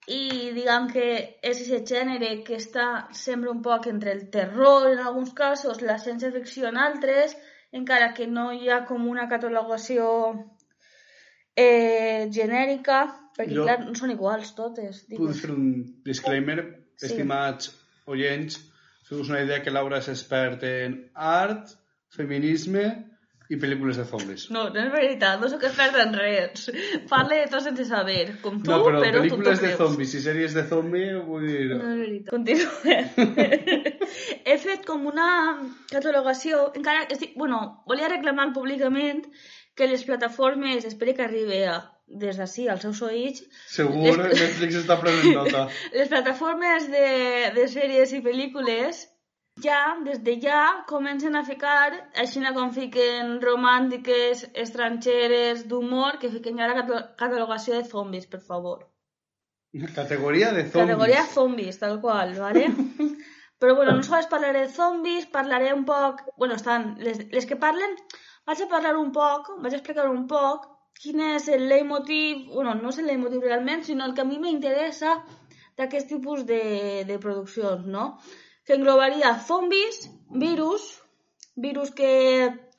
[0.09, 1.07] i diguem que
[1.45, 5.99] és aquest gènere que està sempre un poc entre el terror en alguns casos, la
[6.01, 7.37] ciència-ficció en altres,
[7.77, 10.07] encara que no hi ha com una catalogació
[11.57, 13.03] eh, genèrica,
[13.37, 15.03] perquè Jo- clar, no són iguals totes.
[15.09, 15.41] Puc digues.
[15.43, 15.69] fer un
[16.05, 16.59] disclaimer?
[16.99, 17.07] Sí.
[17.13, 17.69] Estimats
[18.11, 18.57] oients,
[19.07, 21.69] feu-vos una idea que Laura és expert en art,
[22.17, 22.87] feminisme
[23.49, 24.43] i pel·lícules de zombis.
[24.53, 26.67] No, no és veritat, no sóc experta en res.
[27.09, 30.57] Parle de tot sense saber, com tu, No, però, però pel·lícules de zombis i sèries
[30.57, 31.63] de zombi, vull dir...
[31.73, 32.33] No és veritat.
[32.35, 33.69] Continuem.
[34.49, 35.29] He fet com una
[35.93, 39.25] catalogació, encara, estic, bueno, volia reclamar públicament
[39.79, 41.79] que les plataformes, espero que arribi a,
[42.09, 45.67] des d'ací als seus oïts, Segur, Les- Netflix està prenent nota.
[45.97, 47.07] les plataformes de,
[47.57, 49.07] de sèries i pel·lícules
[49.63, 56.59] ja, des de ja, comencen a ficar, així com fiquen romàntiques, estrangeres, d'humor, que fiquen
[56.59, 58.87] ja la cata- catalogació de zombis, per favor.
[59.95, 60.87] Categoria de zombis.
[60.87, 62.69] Categoria zombies, tal qual, ¿vale?
[63.59, 66.23] Però bueno, no sols parlaré de zombis, parlaré un poc...
[66.37, 66.97] Bueno, estan...
[67.03, 67.97] Les, les que parlen...
[68.47, 70.69] Vaig a parlar un poc, vaig a explicar un poc
[71.03, 72.47] quin és el leitmotiv...
[72.55, 75.17] Bueno, no és el leitmotiv realment, sinó el que a mi m'interessa
[75.79, 76.63] d'aquest tipus de,
[77.07, 78.07] de produccions, no?
[78.69, 80.83] Que englobaria zombis, virus,
[81.57, 82.13] virus que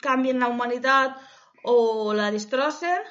[0.05, 1.17] canvien la humanitat
[1.65, 3.07] o la destrossen,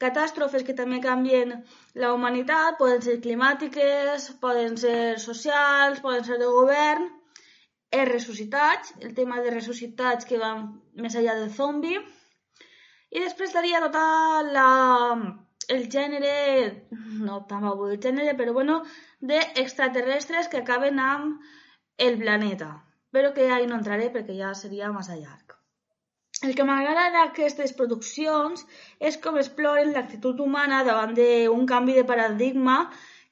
[0.00, 1.56] catàstrofes que també canvien
[2.02, 7.10] la humanitat, poden ser climàtiques, poden ser socials, poden ser de govern,
[7.90, 11.98] els ressuscitats, el tema de ressuscitats que van més enllà del zombi,
[13.10, 14.04] i després estaria tota
[14.46, 14.68] la,
[15.74, 16.34] el gènere,
[17.26, 18.84] no tampoc el gènere, però bueno,
[19.20, 21.42] d'extraterrestres que acaben amb
[22.08, 22.72] el planeta.
[23.14, 25.56] Però que ahí no entraré perquè ja seria massa llarg.
[26.46, 28.62] El que m'agrada d'aquestes produccions
[29.08, 32.76] és com exploren l'actitud humana davant d'un canvi de paradigma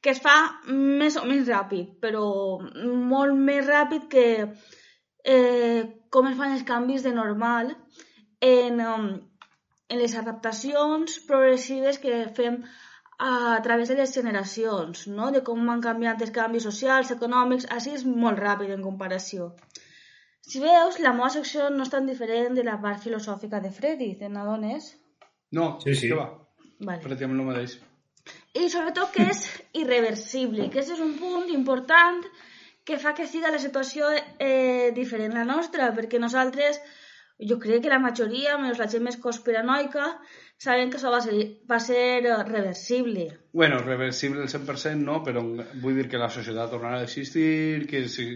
[0.03, 0.35] que es fa
[0.69, 2.27] més o menys ràpid, però
[3.13, 4.27] molt més ràpid que
[5.25, 7.73] eh, com es fan els canvis de normal
[8.51, 9.09] en, um,
[9.89, 12.61] en les adaptacions progressives que fem
[13.19, 15.33] a través de les generacions, no?
[15.35, 19.51] de com van canviant els canvis socials, econòmics, així és molt ràpid en comparació.
[20.49, 24.15] Si veus, la meva secció no és tan diferent de la part filosòfica de Freddy,
[24.21, 24.95] te n'adones?
[25.53, 26.13] No, Sí, sí.
[26.15, 26.31] va?
[26.79, 27.03] Vale.
[27.03, 27.75] Pràcticament el mateix.
[28.55, 29.43] I sobretot que és
[29.77, 32.23] irreversible, que aquest és un punt important
[32.89, 36.79] que fa que siga la situació eh, diferent la nostra, perquè nosaltres,
[37.39, 40.07] jo crec que la majoria, menys la gent més conspiranoica,
[40.59, 41.37] saben que això va ser,
[41.71, 43.29] va ser eh, reversible.
[43.55, 45.45] Bueno, reversible el 100% no, però
[45.83, 48.29] vull dir que la societat tornarà a existir, que sí...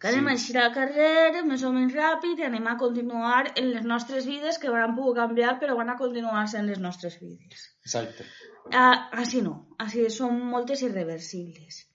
[0.00, 3.72] Que anem a eixir al carrer més o menys ràpid i anem a continuar en
[3.72, 7.70] les nostres vides, que van poder canviar, però van a continuar sent les nostres vides.
[7.86, 8.28] Exacte.
[8.76, 11.86] Ah, així no, així són moltes irreversibles.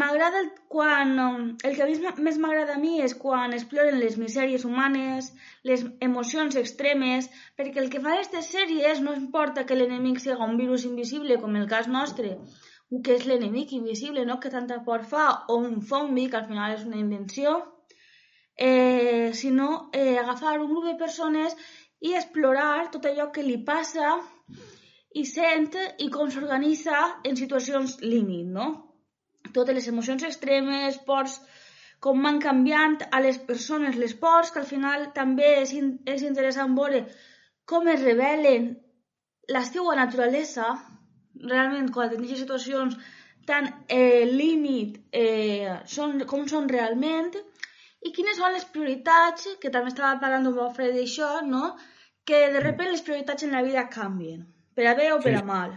[0.00, 0.42] M'agrada
[0.72, 1.12] quan...
[1.24, 1.86] um, El que
[2.26, 5.30] més m'agrada a mi és quan exploren les misèries humanes,
[5.70, 7.28] les emocions extremes,
[7.58, 11.56] perquè el que fan aquestes sèries no importa que l'enemic sigui un virus invisible, com
[11.60, 12.34] el cas nostre,
[12.90, 14.38] o que és l'enemic invisible, no?
[14.42, 17.56] que tanta por fa, o un zombi, que al final és una invenció,
[18.56, 21.56] eh, sinó eh, agafar un grup de persones
[22.00, 24.18] i explorar tot allò que li passa
[25.16, 25.72] i sent
[26.04, 28.66] i com s'organitza en situacions límit, no?
[29.56, 31.38] Totes les emocions extremes, pors,
[32.04, 36.24] com van canviant a les persones les pors, que al final també és, in és
[36.28, 37.06] interessant veure
[37.72, 38.68] com es revelen
[39.56, 40.68] la seva naturalesa,
[41.52, 42.96] realment quan tens situacions
[43.46, 47.32] tan eh, límit eh, són, com són realment,
[48.06, 51.74] i quines són les prioritats, que també estava parlant amb el Fred d'això, no?
[52.26, 55.44] que de repente les prioritats en la vida canvien, per a bé o per a
[55.46, 55.76] mal.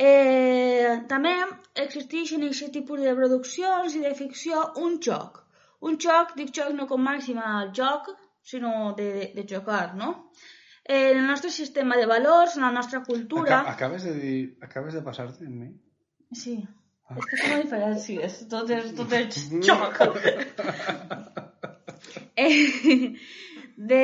[0.00, 1.34] Eh, també
[1.82, 5.42] existeix en aquest tipus de produccions i de ficció un joc.
[5.84, 8.08] Un joc, dic joc no com màxima al joc,
[8.52, 10.10] sinó de, de, de jocar, no?
[10.84, 13.60] Eh, en el nostre sistema de valors, en la nostra cultura...
[13.60, 14.38] Aca acabes de dir...
[14.62, 15.68] Acabes de passar-te en mi?
[16.36, 16.56] Sí,
[17.10, 20.00] és que són diferències, tot és, tot és xoc.
[22.40, 23.12] eh,
[23.92, 24.02] de,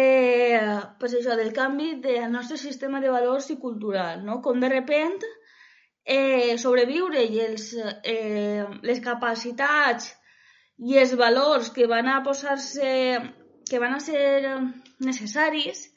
[1.00, 4.42] pues això, del canvi del nostre sistema de valors i cultural, no?
[4.44, 5.24] Com de repent
[6.06, 7.72] eh, sobreviure i els,
[8.06, 10.12] eh, les capacitats
[10.78, 12.92] i els valors que van a posar-se
[13.66, 14.22] que van a ser
[15.02, 15.88] necessaris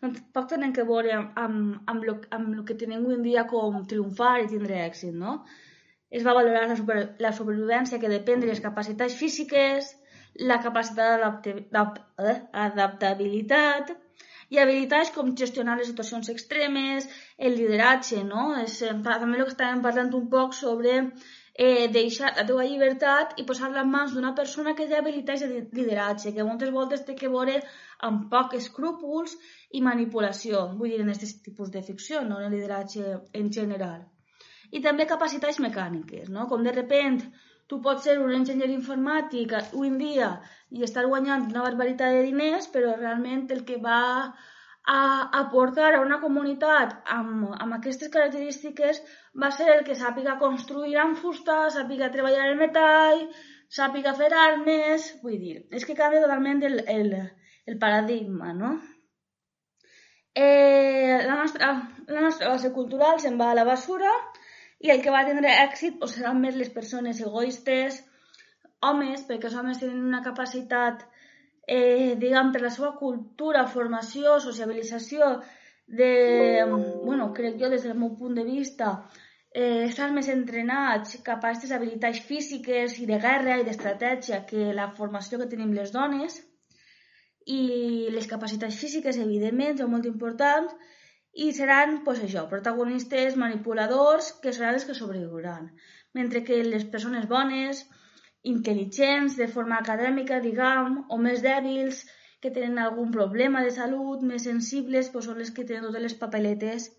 [0.00, 1.56] no poc tenen que veure amb, amb,
[1.92, 5.32] amb, lo, amb lo que tenim avui en dia com triomfar i tindre èxit, no?
[6.08, 9.90] Es va valorar la, super, la supervivència que depèn de les capacitats físiques,
[10.38, 11.44] la capacitat
[11.74, 13.84] d'adaptabilitat
[14.54, 17.08] i habilitats com gestionar les situacions extremes,
[17.48, 18.50] el lideratge, no?
[18.62, 20.94] És eh, també el que estàvem parlant un poc sobre
[21.58, 25.64] eh, deixar la teva llibertat i posar-la en mans d'una persona que té habilitats de
[25.80, 27.58] lideratge, que moltes voltes té que veure
[28.08, 29.34] amb poc escrúpols
[29.74, 34.06] i manipulació, vull dir, en aquest tipus de ficció, no en el lideratge en general.
[34.70, 36.46] I també capacitats mecàniques, no?
[36.48, 37.22] Com de repent
[37.68, 40.28] tu pots ser un enginyer informàtic avui en dia
[40.76, 44.00] i estar guanyant una barbaritat de diners, però realment el que va
[44.88, 45.00] a
[45.40, 49.02] aportar a una comunitat amb, amb aquestes característiques
[49.42, 53.26] va ser el que sàpiga construir amb fusta, sàpiga treballar el metall,
[53.80, 55.10] sàpiga fer armes...
[55.24, 57.12] Vull dir, és que canvia totalment el, el,
[57.68, 58.78] el paradigma, no?
[60.34, 61.72] Eh, la, nostra,
[62.06, 64.12] la nostra base cultural se'n va a la basura
[64.80, 68.02] i el que va tindre èxit o seran més les persones egoistes,
[68.88, 71.02] homes, perquè els homes tenen una capacitat
[71.66, 75.32] eh, diguem, per la seva cultura, formació, sociabilització,
[75.88, 76.12] de,
[77.04, 78.92] bueno, crec jo des del meu punt de vista,
[79.52, 84.70] eh, estan més entrenats cap a aquestes habilitats físiques i de guerra i d'estratègia que
[84.76, 86.38] la formació que tenim les dones
[87.48, 87.60] i
[88.12, 90.74] les capacitats físiques, evidentment, són molt importants
[91.38, 95.70] i seran, pues, això, protagonistes manipuladors que seran els que sobreviuran.
[96.18, 97.84] Mentre que les persones bones,
[98.52, 102.02] intel·ligents, de forma acadèmica, diguem, o més dèbils,
[102.42, 106.18] que tenen algun problema de salut, més sensibles, pues, són les que tenen totes les
[106.18, 106.90] papeletes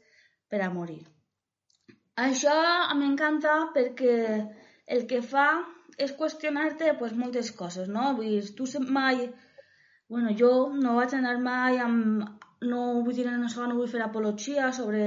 [0.52, 1.02] per a morir.
[2.30, 2.56] Això
[3.00, 4.16] m'encanta perquè
[4.96, 5.50] el que fa
[6.00, 8.14] és qüestionar-te pues, moltes coses, no?
[8.16, 9.28] Vull dir, tu mai...
[10.10, 12.39] Bueno, jo no vaig anar mai amb...
[12.62, 15.04] No vull dir en això, no vull fer apologia sobre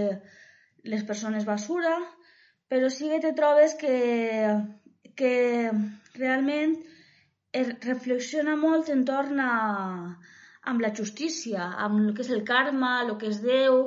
[0.92, 1.96] les persones basura,
[2.72, 3.96] però sí que te trobes que,
[5.20, 5.34] que
[6.16, 6.78] realment
[7.52, 9.52] es reflexiona molt entorn a,
[10.72, 13.82] amb la justícia, amb el que és el karma, el que és Déu.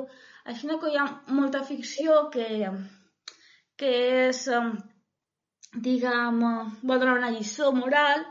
[0.46, 2.70] Així que hi ha molta ficció que,
[3.80, 3.92] que
[4.28, 4.62] és, eh,
[5.88, 8.22] diguem, eh, vol donar una lliçó moral,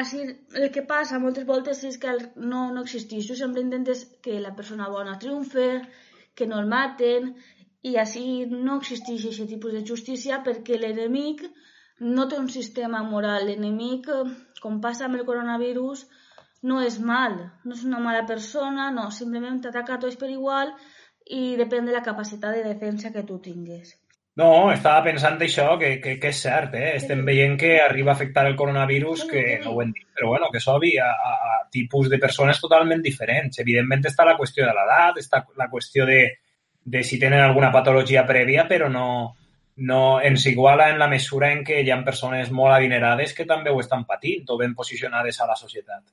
[0.00, 0.22] així
[0.60, 3.28] el que passa moltes voltes és que no, no existeix.
[3.28, 5.68] Tu sempre intentes que la persona bona triomfe,
[6.36, 7.32] que no el maten,
[7.90, 11.44] i així no existeix aquest tipus de justícia perquè l'enemic
[12.16, 13.46] no té un sistema moral.
[13.48, 14.08] L'enemic,
[14.62, 16.06] com passa amb el coronavirus,
[16.68, 20.74] no és mal, no és una mala persona, no, simplement t'ataca a tots per igual
[21.38, 23.94] i depèn de la capacitat de defensa que tu tingues.
[24.36, 26.90] No, estava pensant això, que, que, que és cert, eh?
[26.98, 30.50] Estem veient que arriba a afectar el coronavirus, que no ho hem dit, però bueno,
[30.52, 33.62] que és obvi, a, a, a tipus de persones totalment diferents.
[33.64, 36.20] Evidentment està la qüestió de l'edat, està la qüestió de,
[36.84, 39.06] de si tenen alguna patologia prèvia, però no,
[39.88, 43.72] no ens iguala en la mesura en què hi ha persones molt adinerades que també
[43.72, 46.04] ho estan patint o ben posicionades a la societat.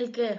[0.00, 0.32] El què?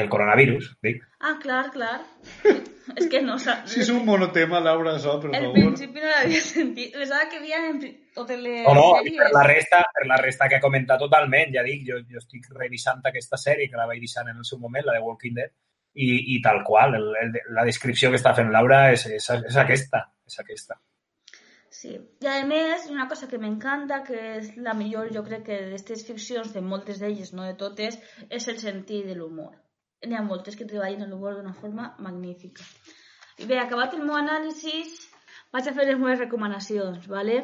[0.00, 1.02] El coronavirus, dic.
[1.20, 2.00] Ah, clar, clar.
[2.98, 3.36] és que no.
[3.38, 5.54] Si és un monotema, Laura, això, per El favor.
[5.58, 6.92] principi no l'havia sentit.
[6.96, 7.80] Pensava que havien en
[8.16, 9.18] totes les No, no, sèries.
[9.20, 12.48] per la resta, per la resta que ha comentat totalment, ja dic, jo, jo estic
[12.56, 15.52] revisant aquesta sèrie que la vaig deixar en el seu moment, la de Walking Dead,
[15.98, 19.56] i, i tal qual, el, el, la descripció que està fent Laura és, és, és
[19.58, 20.76] aquesta, és aquesta.
[21.78, 21.92] Sí.
[22.24, 26.04] I a més, una cosa que m'encanta, que és la millor, jo crec que d'aquestes
[26.08, 27.98] ficcions, de moltes d'elles, no de totes,
[28.30, 29.52] és el sentit de l'humor.
[30.06, 32.66] N'hi ha moltes que treballen en l'humor d'una forma magnífica.
[33.42, 34.76] I bé, acabat el meu anàlisi,
[35.54, 37.38] vaig a fer les meves recomanacions, ¿vale?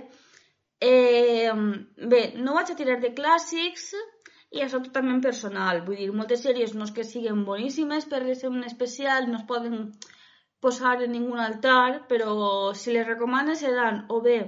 [0.81, 1.53] Eh,
[2.15, 3.89] bé, no vaig a tirar de clàssics
[4.55, 5.83] i això totalment personal.
[5.87, 9.49] Vull dir, moltes sèries no és que siguin boníssimes per ser un especial, no es
[9.51, 9.79] poden
[10.65, 12.35] posar en ningun altar, però
[12.83, 14.39] si les recomanes seran o bé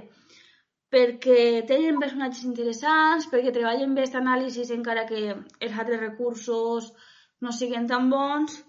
[0.93, 6.93] perquè tenen personatges interessants, perquè treballen bé aquest anàlisi encara que els altres recursos
[7.41, 8.59] no siguin tan bons,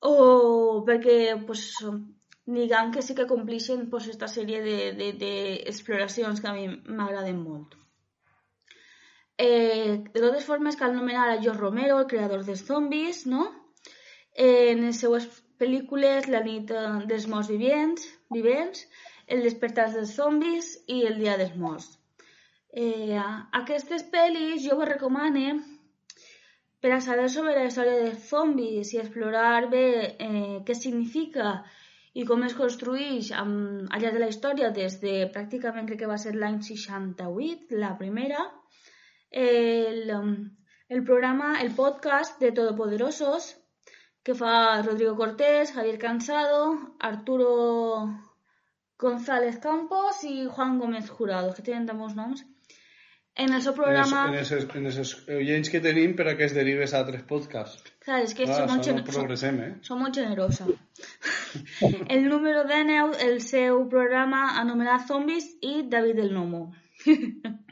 [0.00, 1.64] o perquè pues,
[2.46, 5.32] diguem que sí que complixen pues, esta sèrie d'exploracions de, de
[5.72, 7.74] exploracions que a mi m'agraden molt.
[9.38, 13.50] Eh, de totes formes, cal anomenar a George Romero, el creador dels zombis, no?
[14.32, 15.26] Eh, en les seues
[15.60, 18.86] pel·lícules La nit eh, dels morts vivents, vivents
[19.26, 21.88] El despertar dels zombis i El dia dels morts.
[22.72, 23.16] Eh,
[23.60, 25.46] aquestes pel·lis jo vos recomane
[26.86, 29.86] per a saber sobre la història dels zombis i explorar bé
[30.26, 31.54] eh, significa
[32.14, 36.10] i com es construeix amb, al llarg de la història des de pràcticament crec que
[36.12, 38.44] va ser l'any 68, la primera,
[39.42, 40.14] el,
[40.94, 43.50] el programa, el podcast de Todopoderosos
[44.22, 44.54] que fa
[44.86, 46.62] Rodrigo Cortés, Javier Cansado,
[47.10, 47.50] Arturo
[48.96, 52.46] González Campos i Juan Gómez Jurado, que tenen tan bons noms.
[53.36, 54.22] En el seu programa...
[54.30, 57.92] En els, en els oients que tenim per a que es derives a altres podcasts.
[58.04, 59.68] Clar, és que Clar, som, molt això no progressem, eh?
[59.84, 60.64] som molt generosa.
[62.14, 66.64] el número 19, el seu programa anomenat Zombis i David el Nomo.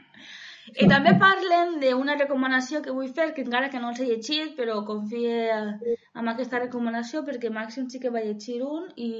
[0.75, 4.53] I també parlen d'una recomanació que vull fer, que encara que no els he llegit,
[4.59, 9.11] però confie en aquesta recomanació perquè màxim sí que va llegir un i,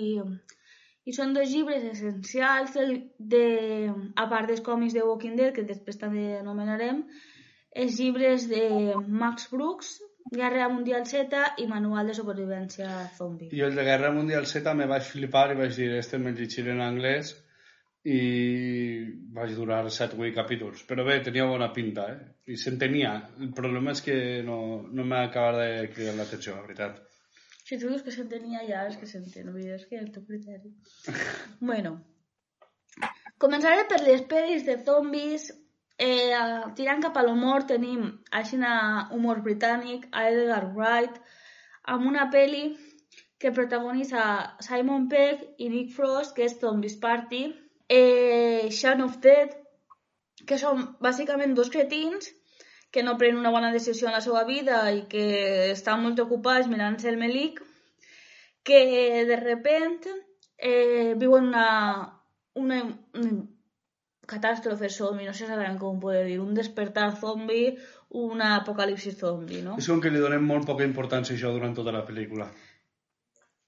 [1.06, 2.86] i són dos llibres essencials de,
[3.34, 3.46] de,
[4.18, 7.04] a part dels còmics de Walking Dead, que després també anomenarem,
[7.76, 8.66] els llibres de
[9.22, 9.96] Max Brooks,
[10.34, 13.52] Guerra Mundial Z i Manual de Supervivència Zombi.
[13.54, 16.74] Jo el de Guerra Mundial Z me vaig flipar i vaig dir, este me'l llegiré
[16.74, 17.36] en anglès
[18.06, 18.20] i
[19.34, 20.84] vaig durar 7 o 8 capítols.
[20.90, 22.54] Però bé, tenia bona pinta, eh?
[22.54, 23.14] I s'entenia.
[23.42, 24.58] El problema és que no,
[24.94, 27.02] no m'ha acabat de cridar l'atenció, la veritat.
[27.66, 30.12] Si tu dius que s'entenia ja, és que s'entén, vull dir, és que és el
[30.14, 30.72] teu criteri.
[31.70, 31.96] bueno,
[33.42, 35.48] començaré per les pel·lis de zombis.
[36.06, 36.36] Eh,
[36.78, 38.04] tirant cap a l'humor tenim
[38.40, 38.60] així
[39.18, 41.18] humor britànic, a Edgar Wright,
[41.94, 42.66] amb una pel·li
[43.40, 44.26] que protagonitza
[44.68, 47.44] Simon Pegg i Nick Frost, que és Zombies Party,
[47.90, 49.56] eh, Shaun of Dead,
[50.46, 52.30] que són bàsicament dos cretins
[52.96, 55.26] que no prenen una bona decisió en la seva vida i que
[55.74, 57.60] estan molt ocupats mirant-se el melic,
[58.64, 58.80] que
[59.28, 60.08] de repent
[60.58, 61.68] eh, viuen una,
[62.56, 62.80] una,
[63.20, 63.34] una
[64.32, 67.76] catàstrofe zombi, no sé exactament com ho dir, un despertar zombi,
[68.22, 69.76] una apocalipsis zombi, no?
[69.82, 72.48] És com que li donem molt poca importància això durant tota la pel·lícula.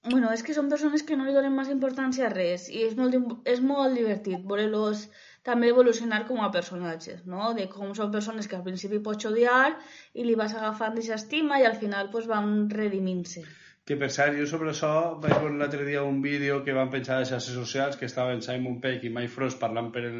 [0.08, 2.96] Bueno, és que són persones que no li donen massa importància a res i és
[2.96, 5.04] molt, és molt divertit veure-los
[5.46, 7.52] també evolucionar com a personatges, no?
[7.56, 9.76] De com són persones que al principi pots odiar
[10.14, 13.44] i li vas agafant aquesta estima i al final pues, van redimint-se.
[13.88, 17.14] Que per cert, jo sobre això vaig veure l'altre dia un vídeo que van penjar
[17.16, 20.18] a les xarxes socials que estaven Simon Pegg i Mike Frost parlant per el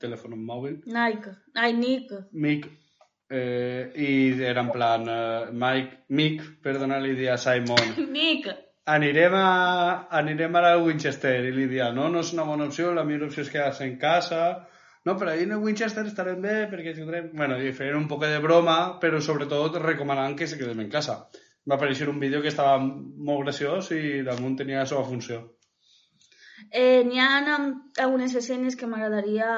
[0.00, 0.78] telèfon mòbil.
[0.88, 2.70] Nike, ai, Nick, Mick,
[3.28, 4.08] eh, i
[4.52, 8.48] era en plan, eh, Mike, Mick, perdona, li dia Simon, Nick,
[8.86, 9.48] anirem a,
[10.20, 13.28] anirem ara a Winchester, i li dia, no, no és una bona opció, la millor
[13.28, 14.42] opció és quedar-se en casa,
[15.04, 17.30] no, però ahir a Winchester estarem bé perquè tindrem...
[17.32, 21.16] Bueno, i feien un poc de broma, però sobretot recomanant que se quedem en casa.
[21.68, 25.40] Va aparèixer un vídeo que estava molt graciós i damunt tenia la seva funció.
[26.70, 27.30] Eh, N'hi ha
[28.04, 29.50] algunes escenes que m'agradaria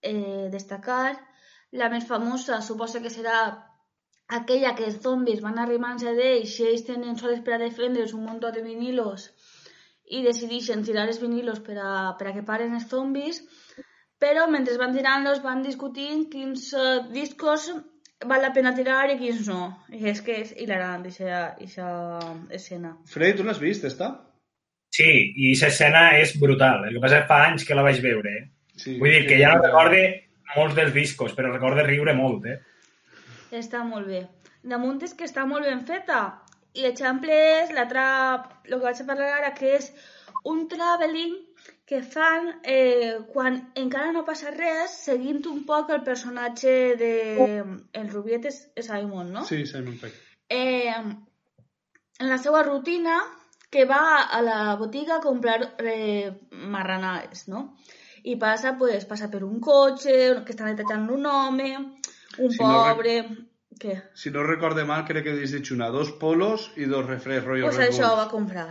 [0.00, 1.16] eh, destacar.
[1.76, 3.38] La més famosa suposa que serà
[4.28, 8.24] aquella que els zombis van arrimant-se d'ells i ells tenen sols per a defendre's un
[8.26, 9.28] munt de vinilos
[10.06, 13.42] i decideixen tirar els vinilos per a, per a que paren els zombis
[14.18, 17.70] però mentre van tirant-los van discutint quins eh, discos
[18.24, 19.66] val la pena tirar i quins no.
[19.92, 22.20] I és que és hilarant, aquesta
[22.56, 22.94] escena.
[23.12, 24.12] Freddy, tu l'has vist, està?
[24.96, 26.86] Sí, i aquesta escena és brutal.
[26.86, 28.32] El que passa és que fa anys que la vaig veure.
[28.32, 28.46] Eh?
[28.80, 28.96] Sí.
[29.02, 30.00] Vull dir que ja no recorde
[30.54, 32.56] molts dels discos, però recorde riure molt, eh?
[33.54, 34.26] Està molt bé.
[34.66, 36.20] Damunt és que està molt ben feta.
[36.76, 37.32] I l'exemple
[37.62, 38.06] és l'altra,
[38.66, 39.92] el que vaig a parlar ara, que és
[40.44, 41.36] un traveling
[41.86, 47.12] que fan eh, quan encara no passa res, seguint un poc el personatge de...
[47.94, 49.44] El Rubiet és, és Simon, no?
[49.46, 50.18] Sí, Simon Pegg.
[50.50, 50.94] eh,
[52.18, 53.20] en la seva rutina
[53.70, 57.76] que va a la botiga a comprar eh, marranades, no?
[58.26, 61.70] I passa, pues, passa per un cotxe que està netejant un home,
[62.38, 63.18] un Si no pobre...
[63.76, 63.94] Què?
[64.16, 67.66] Si no recorde mal, crec que has dit una, dos polos i dos refresc rotllo
[67.68, 68.70] Pues Red això va comprar.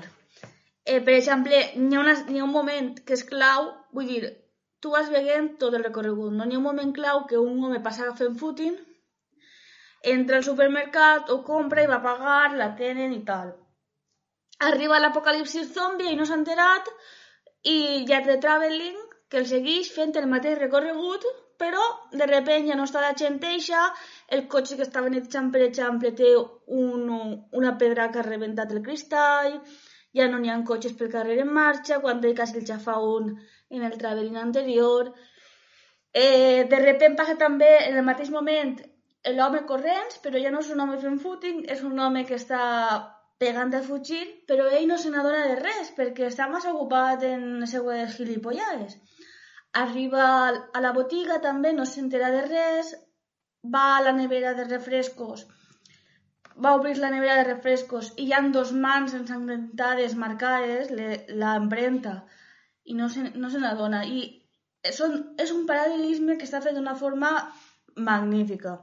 [0.86, 4.32] Eh, per exemple, n'hi ha, una, n'hi ha un moment que és clau, vull dir,
[4.82, 6.46] tu vas veient tot el recorregut, no?
[6.46, 8.76] N'hi ha un moment clau que un home passa fent footing,
[10.16, 13.54] entra al supermercat, ho compra i va pagar, l'atenen i tal.
[14.66, 16.92] Arriba l'apocalipsis zombi i no s'ha enterat
[17.70, 21.26] i ja té traveling que el segueix fent el mateix recorregut
[21.62, 21.82] però
[22.12, 23.82] de repent ja no està la gent eixa,
[24.38, 27.12] el cotxe que estava netejant, per exemple, té un,
[27.62, 29.60] una pedra que ha rebentat el cristall,
[30.16, 32.98] ja no n'hi ha cotxes pel carrer en marxa, quan ell quasi el ja fa
[33.04, 33.34] un
[33.70, 35.14] en el traveling anterior.
[36.14, 38.78] Eh, de repent passa també en el mateix moment
[39.36, 42.62] l'home corrents, però ja no és un home fent footing, és un home que està
[43.42, 47.48] pegant a fugir, però ell no se n'adona de res, perquè està massa ocupat en
[47.64, 48.96] les seues gilipollades.
[49.82, 50.26] Arriba
[50.74, 52.94] a la botiga també, no s'entera de res,
[53.76, 55.46] va a la nevera de refrescos,
[56.64, 62.14] va obrir la nevera de refrescos i hi ha dos mans ensangrentades marcades le- l'empremta
[62.86, 64.06] i no se, no se n'adona.
[64.06, 64.22] I
[64.86, 67.32] és un, és un paral·lelisme que està fet d'una forma
[67.98, 68.78] magnífica.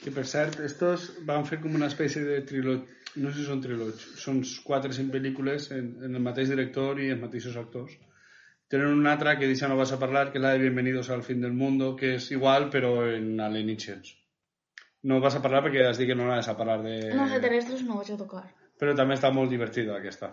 [0.00, 2.86] Que per cert, estos van fer com una espècie de trilog...
[3.16, 7.00] No sé si són trilogs, són quatre o cinc pel·lícules en, en el mateix director
[7.02, 7.96] i els mateixos actors.
[8.70, 11.24] Tenen una altra que d'això no vas a parlar, que és la de Bienvenidos al
[11.26, 14.12] fin del mundo, que és igual però en alienígens.
[15.10, 16.92] No vas a parlar perquè has dit que no anaves a parlar de...
[17.18, 18.44] No sé, terrestres no vaig a tocar.
[18.78, 20.30] Però també està molt divertida aquesta.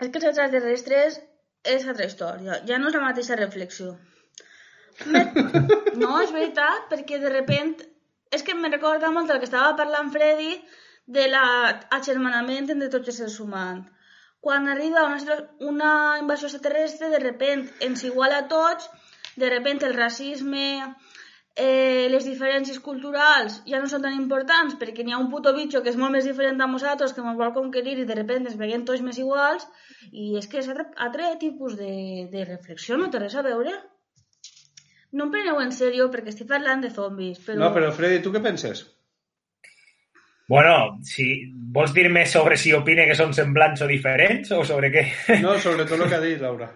[0.00, 1.20] És que els extraterrestres
[1.74, 3.92] és altra història, ja no és la mateixa reflexió.
[5.04, 7.82] No, és veritat, perquè de repent...
[8.34, 10.56] És que me recorda molt del que estava parlant Freddy
[11.16, 13.92] de l'agermanament entre tots els éssers humans.
[14.44, 15.38] Quan arriba una,
[15.72, 15.90] una
[16.20, 18.90] invasió extraterrestre, de repent ens iguala a tots,
[19.40, 20.66] de repent el racisme,
[21.54, 25.82] eh, les diferències culturals ja no són tan importants perquè n'hi ha un puto bitxo
[25.82, 28.58] que és molt més diferent de nosaltres que ens vol conquerir i de repente ens
[28.60, 29.66] veiem tots més iguals
[30.10, 33.74] i és que és altre, altre tipus de, de reflexió, no té res a veure.
[35.14, 37.60] No em preneu en sèrio perquè estic parlant de zombis, però...
[37.60, 38.82] No, però Freddy, tu què penses?
[40.48, 45.04] Bueno, si vols dir-me sobre si opine que són semblants o diferents o sobre què?
[45.40, 46.68] No, sobre tot el que ha dit, Laura.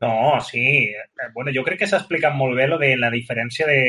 [0.00, 0.62] No, sí.
[0.94, 3.80] Eh, Bueno, jo crec que s'ha explicat molt bé lo de la diferència de,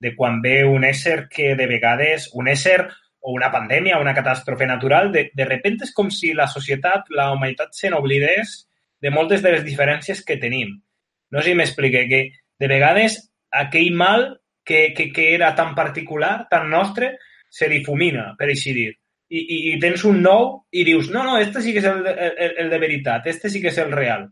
[0.00, 2.80] de quan ve un ésser que de vegades, un ésser
[3.20, 7.10] o una pandèmia o una catàstrofe natural, de, de repente és com si la societat,
[7.10, 8.62] la humanitat se n'oblidés
[9.02, 10.78] de moltes de les diferències que tenim.
[11.30, 12.22] No sé si m'explique, que
[12.58, 13.20] de vegades
[13.52, 17.18] aquell mal que, que, que era tan particular, tan nostre,
[17.50, 18.90] se difumina, per així dir.
[19.28, 22.06] I, i, i tens un nou i dius, no, no, este sí que és el,
[22.06, 24.28] el, el de veritat, este sí que és el real.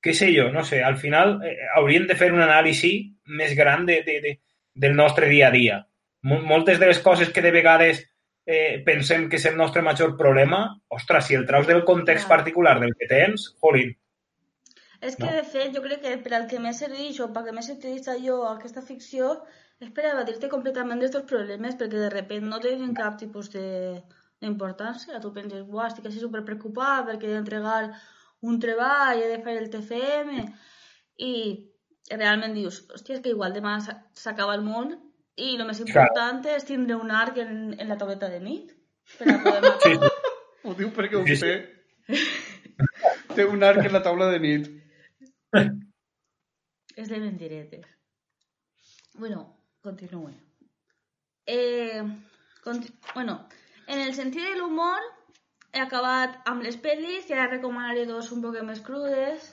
[0.00, 2.92] Què sé jo, no sé, al final eh, hauríem de fer un anàlisi
[3.36, 4.34] més gran de, de, de,
[4.74, 5.78] del nostre dia a dia.
[6.22, 8.02] Mol- Moltes de les coses que de vegades
[8.46, 12.78] eh, pensem que és el nostre major problema, ostres, si el traus del context particular
[12.80, 13.96] del que tens, jolín,
[15.00, 15.32] És que, No?
[15.32, 18.18] de fet, jo crec que per al que més serveix o per que més utilitza
[18.20, 19.30] jo aquesta ficció
[19.80, 23.64] és per evadir-te completament d'aquests problemes perquè de repente no tenen cap tipus de
[24.40, 25.18] d'importància.
[25.20, 27.90] Tu penses, buah, estic així super preocupat perquè he d'entregar
[28.48, 30.38] un treball, he de fer el TFM
[31.20, 31.32] i
[32.10, 34.94] realment dius, hòstia, és que igual demà s'a- s'acaba el món
[35.36, 38.72] i el més important és tindre un arc en, en la tauleta de nit
[39.18, 39.80] per a poder matar.
[39.84, 39.92] Sí.
[40.64, 41.20] Ho diu perquè.
[43.36, 44.66] Té un arc en la taula de nit.
[46.96, 47.86] És de mentiretes.
[49.20, 49.44] Bueno,
[49.82, 50.34] continúe.
[51.46, 52.02] Eh,
[52.62, 53.48] conti bueno,
[53.86, 55.00] en el sentit de l'humor
[55.72, 59.46] he acabat amb les pel·lis i ara recomanaré dos un poc més crudes.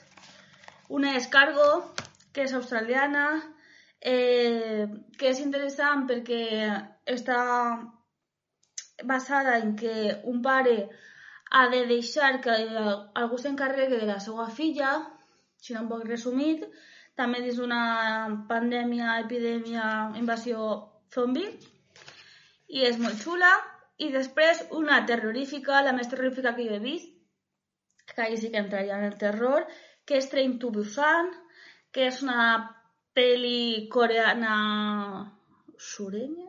[0.88, 1.68] Una és Cargo,
[2.32, 3.26] que és australiana,
[4.00, 4.86] eh,
[5.18, 6.42] que és interessant perquè
[7.16, 7.40] està
[9.04, 10.88] basada en que un pare
[11.50, 12.54] ha de deixar que
[13.14, 14.92] algú s'encarregui de la seva filla,
[15.56, 16.64] si no un poc resumit,
[17.18, 17.82] també dins d'una
[18.50, 19.88] pandèmia, epidèmia,
[20.20, 20.70] invasió
[21.14, 21.44] zombi,
[22.68, 23.52] i és molt xula.
[23.98, 27.14] I després una terrorífica, la més terrorífica que jo he vist,
[28.14, 29.66] que ahí sí que entraria en el terror,
[30.06, 31.32] que és Train to Busan,
[31.92, 32.44] que és una
[33.18, 34.54] pel·li coreana
[35.76, 36.48] sureña,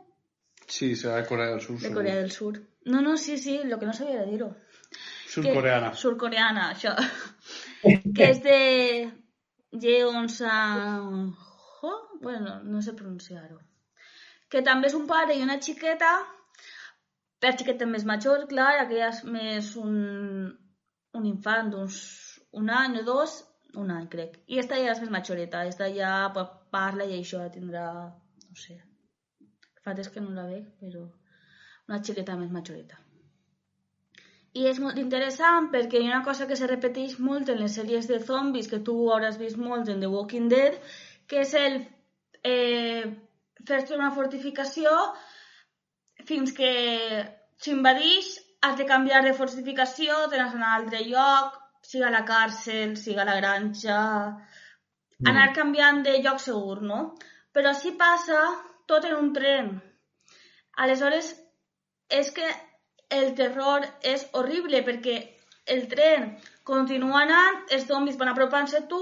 [0.69, 1.79] Sí, serà de Corea del Sur.
[1.79, 1.91] de.
[1.93, 2.61] Corea del Sur.
[2.85, 4.55] No, no, sí, sí, lo que no sabia de dir-ho.
[5.27, 5.91] Surcoreana.
[5.91, 6.93] Que, surcoreana, això.
[8.15, 8.59] que és de
[9.71, 11.91] Jeon Sang-ho,
[12.21, 13.59] bueno, no sé pronunciar-ho.
[14.49, 16.09] Que també és un pare i una xiqueta,
[17.45, 19.93] la xiqueta més major, clar, aquella és més un,
[21.15, 21.99] un infant d'uns
[22.51, 23.35] un any o dos,
[23.75, 24.39] un any crec.
[24.47, 26.13] I esta ja és més majoreta, esta ja
[26.73, 27.85] parla i això tindrà,
[28.49, 28.79] no sé,
[29.85, 31.05] fa que no la veig, però
[31.89, 32.97] una xiqueta més majoreta.
[34.57, 37.75] I és molt interessant perquè hi ha una cosa que se repeteix molt en les
[37.77, 40.79] sèries de zombis que tu hauràs vist molt en The Walking Dead,
[41.29, 41.77] que és el
[42.43, 43.05] eh,
[43.67, 44.93] fer-te una fortificació
[46.25, 46.71] fins que
[47.61, 52.25] s'invadix, has de canviar de fortificació, te n'has d'anar a un altre lloc, siga la
[52.25, 53.99] càrcel, siga la granja...
[55.27, 56.97] Anar canviant de lloc segur, no?
[57.51, 58.39] Però si passa
[58.87, 59.73] tot en un tren.
[60.79, 61.33] Aleshores,
[62.19, 62.47] és que
[63.09, 65.17] el terror és horrible perquè
[65.73, 66.31] el tren
[66.65, 69.01] continua anant, els zombis van apropant-se a tu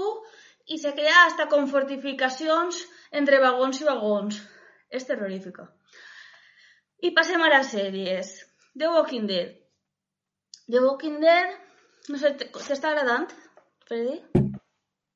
[0.68, 2.80] i se crea hasta con fortificacions
[3.22, 4.40] entre vagons i vagons.
[4.88, 5.68] És terrorífica.
[7.04, 8.34] I passem a les sèries.
[8.76, 9.54] The Walking Dead.
[10.68, 11.56] The Walking Dead,
[12.08, 13.32] no sé, t'està agradant,
[13.88, 14.47] Freddy?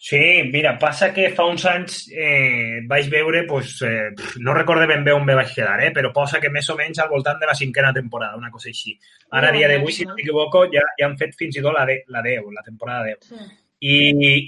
[0.04, 0.18] Sí,
[0.50, 4.08] mira, passa que fa uns anys eh, vaig veure, pues, eh,
[4.42, 6.98] no recorde ben bé on me vaig quedar, eh, però posa que més o menys
[6.98, 8.96] al voltant de la cinquena temporada, una cosa així.
[9.30, 10.10] Ara, a No, dia no, d'avui, si no.
[10.10, 13.04] no m'equivoco, ja, ja han fet fins i tot la, de, la 10, la temporada
[13.12, 13.28] 10.
[13.28, 13.46] Sí.
[13.92, 13.94] I,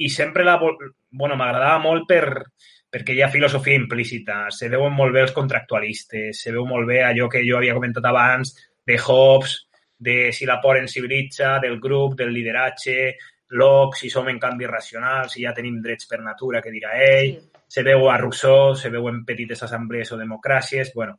[0.03, 0.57] i sempre la...
[0.59, 2.49] Bueno, m'agradava molt per,
[2.91, 7.05] perquè hi ha filosofia implícita, se veuen molt bé els contractualistes, se veu molt bé
[7.07, 9.55] allò que jo havia comentat abans de Hobbes,
[10.03, 13.15] de si la por ens civilitza, del grup, del lideratge,
[13.51, 17.35] Locke, si som en canvi racionals, si ja tenim drets per natura, que dirà ell,
[17.35, 17.51] Sí.
[17.69, 21.19] se veu a Rousseau, se veu en petites assemblees o democràcies, bueno,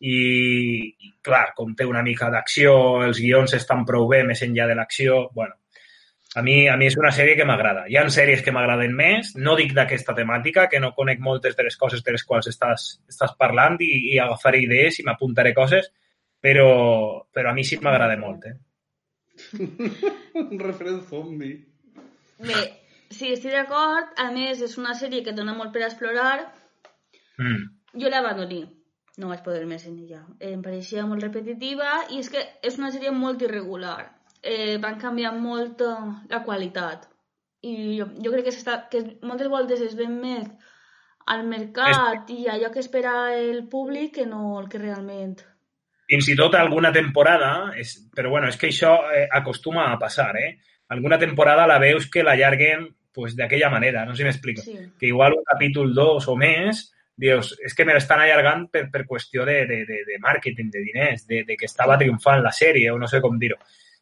[0.00, 4.66] i, i clar, com té una mica d'acció, els guions estan prou bé més enllà
[4.66, 5.54] de l'acció, bueno,
[6.34, 7.84] a mi, a mi és una sèrie que m'agrada.
[7.88, 11.62] Hi ha sèries que m'agraden més, no dic d'aquesta temàtica, que no conec moltes de
[11.62, 15.92] les coses de les quals estàs, estàs parlant i, i agafaré idees i m'apuntaré coses,
[16.42, 18.56] però, però a mi sí m'agrada molt, eh?
[20.40, 21.52] Un referent zombi.
[22.38, 22.62] Bé,
[23.10, 24.12] sí, estic d'acord.
[24.20, 26.38] A més, és una sèrie que dona molt per explorar.
[27.38, 27.62] Mm.
[28.02, 28.64] Jo l'abandoní.
[29.22, 30.24] No vaig poder més en ella.
[30.42, 34.00] Em pareixia molt repetitiva i és que és una sèrie molt irregular.
[34.42, 35.94] Eh, van canviar molt eh,
[36.32, 37.06] la qualitat.
[37.64, 40.50] I jo, jo crec que, s'està, que moltes voltes es ven més
[41.32, 45.42] al mercat i allò que espera el públic que no el que realment...
[46.08, 50.32] fins i tot alguna temporada, és, però bueno, és que això eh, acostuma a passar,
[50.40, 50.56] eh?
[50.92, 54.62] Alguna temporada la veus que l'allarguen pues, d'aquella manera, no sé si m'explico.
[54.66, 54.76] Sí.
[54.98, 56.82] Que igual un capítol 2 o més,
[57.16, 60.82] dius, és que me l'estan allargant per, per qüestió de, de, de, de màrqueting, de
[60.82, 63.58] diners, de, de que estava triomfant la sèrie, o no sé com dir-ho.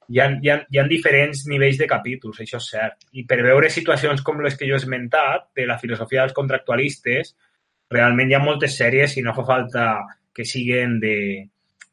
[0.08, 3.06] hi ha, hi, ha, hi ha diferents nivells de capítols, això és cert.
[3.12, 7.36] I per veure situacions com les que jo he esmentat, de la filosofia dels contractualistes,
[7.92, 9.86] realment hi ha moltes sèries i no fa falta
[10.34, 11.16] que siguen de,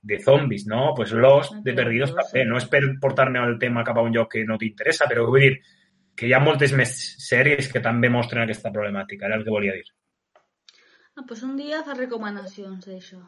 [0.02, 0.94] de zombis, no?
[0.96, 2.14] Pues Lost, de Perdidos.
[2.48, 5.42] No és per portar-me el tema cap a un lloc que no t'interessa, però vull
[5.42, 5.58] dir
[6.16, 6.94] que hi ha moltes més
[7.24, 9.86] sèries que també mostren aquesta problemàtica, era el que volia dir.
[11.16, 13.20] Ah, pues un dia fa recomanacions d'això.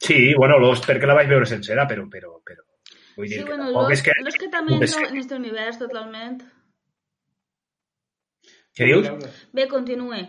[0.00, 2.62] Sí, bueno, Lost perquè la vaig veure sencera, però, però, però
[3.16, 4.12] vull dir Sí, que bueno, tampoc los, és que...
[4.22, 6.42] los que també que- en este univers totalment.
[8.78, 9.08] Què dius?
[9.52, 10.20] Bé, continue.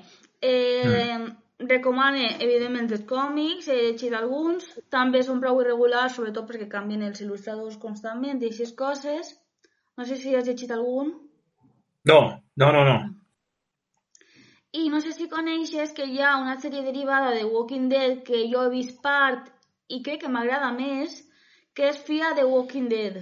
[0.42, 1.20] Eh,
[1.68, 4.66] recomane, evidentment, els còmics, he llegit alguns.
[4.96, 9.34] També són prou irregulars, sobretot perquè canvien els il·lustradors constantment i aquestes coses.
[9.98, 11.14] No sé si has llegit algun.
[12.08, 12.20] No,
[12.56, 13.00] no, no, no.
[14.72, 18.46] I no sé si coneixes que hi ha una sèrie derivada de Walking Dead que
[18.52, 19.50] jo he vist part
[19.90, 21.16] i crec que m'agrada més,
[21.74, 23.18] que és Fia de Walking Dead.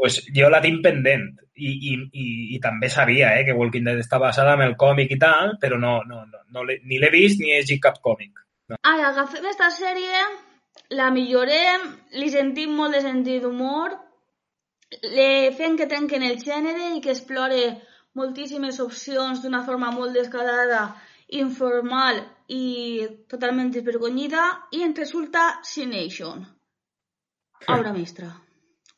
[0.00, 1.26] Pues jo la tinc pendent
[1.60, 5.12] i, i, i, i també sabia eh, que Walking Dead està basada en el còmic
[5.12, 8.40] i tal, però no, no, no, no ni l'he vist ni he llegit cap còmic.
[8.78, 10.24] Ara, agafem aquesta sèrie,
[10.96, 11.84] la millorem,
[12.16, 13.98] li sentim molt de sentit d'humor,
[15.04, 17.60] le fem que trenquen el gènere i que explore
[18.18, 20.84] moltíssimes opcions d'una forma molt descarada,
[21.44, 26.46] informal i totalment desvergonyida i ens resulta C-Nation.
[27.68, 28.32] Obra mestra.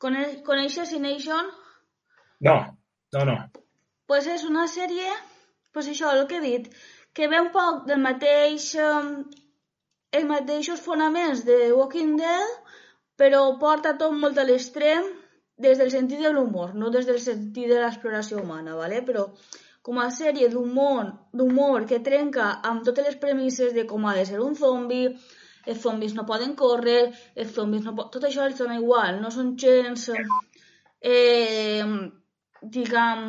[0.03, 1.51] Cone- Coneixes C-Nation?
[2.49, 2.57] No,
[3.15, 3.37] no, no.
[4.11, 5.09] pues és una sèrie,
[5.73, 6.67] pues això, el que he dit,
[7.17, 9.13] que ve un poc del mateix, um,
[10.13, 12.51] els mateixos fonaments de Walking Dead,
[13.17, 15.07] però porta tot molt a l'extrem
[15.57, 19.01] des del sentit de l'humor, no des del sentit de l'exploració humana, ¿vale?
[19.07, 19.29] però
[19.83, 24.41] com a sèrie d'humor que trenca amb totes les premisses de com ha de ser
[24.41, 25.05] un zombi,
[25.67, 29.55] els zombis no poden córrer, els zombis no tot això els dona igual, no són
[29.59, 30.09] gens,
[31.01, 31.85] eh,
[32.63, 33.27] diguem,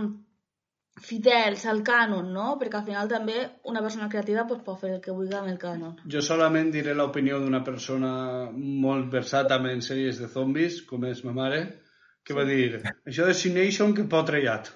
[1.04, 2.54] fidels al cànon, no?
[2.60, 3.38] Perquè al final també
[3.70, 5.96] una persona creativa pues, pot fer el que vulgui amb el cànon.
[6.16, 8.12] Jo solament diré l'opinió d'una persona
[8.54, 11.64] molt versat en sèries de zombis, com és ma mare,
[12.24, 12.80] que va dir,
[13.10, 14.72] això de C-Nation que pot trellat.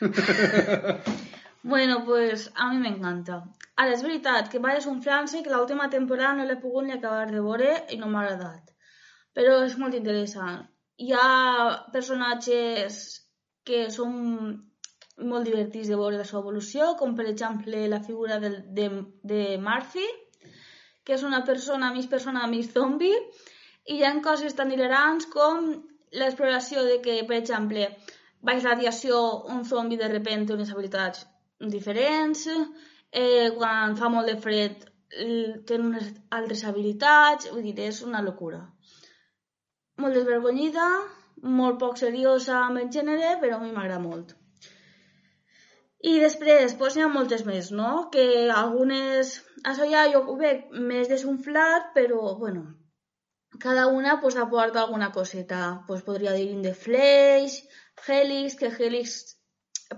[1.68, 3.36] Bueno, pues a mi m'encanta.
[3.82, 7.24] Ara, és veritat que va desunflant-se i que l'última temporada no l'he pogut ni acabar
[7.30, 8.70] de veure i no m'ha agradat.
[9.34, 10.60] Però és molt interessant.
[11.02, 11.24] Hi ha
[11.96, 13.00] personatges
[13.66, 14.14] que són
[15.32, 18.88] molt divertits de veure la seva evolució, com per exemple la figura del, de,
[19.34, 20.08] de Murphy,
[21.02, 23.14] que és una persona mig persona mig zombi,
[23.90, 25.72] i hi ha coses tan hilarants com
[26.22, 27.90] l'exploració de que, per exemple,
[28.50, 29.24] baix radiació
[29.56, 32.46] un zombi de repente unes habilitats diferents,
[33.12, 34.84] eh, quan fa molt de fred
[35.66, 36.08] té unes
[36.38, 38.64] altres habilitats, vull dir, és una locura.
[40.02, 40.88] Molt desvergonyida,
[41.58, 44.34] molt poc seriosa amb el gènere, però a mi m'agrada molt.
[46.06, 48.08] I després, doncs n'hi ha moltes més, no?
[48.12, 49.38] Que algunes...
[49.64, 52.66] Això ja jo ho veig més desunflat, però, bueno,
[53.58, 55.62] cada una pues, aporta alguna coseta.
[55.86, 57.62] Pues, podria dir The Flash,
[58.06, 59.35] Helix, que Helix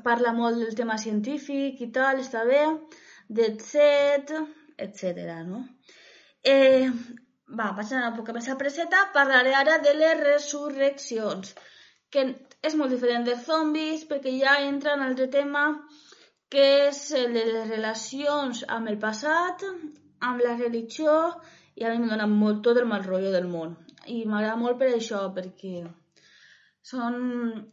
[0.04, 2.64] parla molt del tema científic i tal, està bé,
[3.28, 4.32] Dead Set,
[4.76, 5.32] etc.
[5.48, 5.64] No?
[6.44, 6.88] Eh,
[7.48, 11.54] va, passant una poca més apresseta, parlaré ara de les resurreccions,
[12.12, 12.24] que
[12.64, 15.64] és molt diferent dels zombis perquè ja entra en altre tema
[16.52, 17.00] que és
[17.34, 19.64] les relacions amb el passat,
[20.28, 21.16] amb la religió,
[21.76, 23.76] i a mi em dona molt tot el mal rotllo del món.
[24.08, 25.84] I m'agrada molt per això, perquè
[26.84, 27.18] són...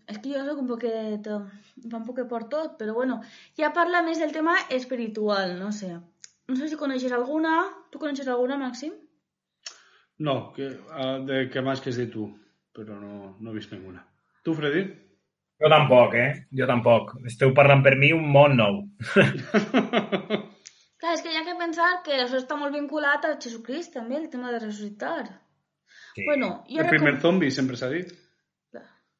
[0.10, 1.30] És que jo soc un poquet...
[1.30, 3.22] un poquet por tot, però bueno,
[3.60, 5.94] ja parla més del tema espiritual, no sé.
[6.48, 7.58] No sé si coneixes alguna.
[7.92, 8.94] Tu coneixes alguna, Màxim?
[10.26, 12.30] No, que, uh, de què més que has dit tu,
[12.76, 14.06] però no, no he vist ninguna.
[14.46, 14.86] Tu, Freddy?
[15.62, 16.30] Jo tampoc, eh?
[16.56, 17.16] Jo tampoc.
[17.28, 18.82] Esteu parlant per mi un món nou.
[21.00, 24.20] Clar, és que hi ha que pensar que això està molt vinculat a Jesucrist, també,
[24.20, 25.24] el tema de ressuscitar.
[26.16, 26.24] Sí.
[26.28, 28.14] Bueno, jo El primer zombi, sempre s'ha dit.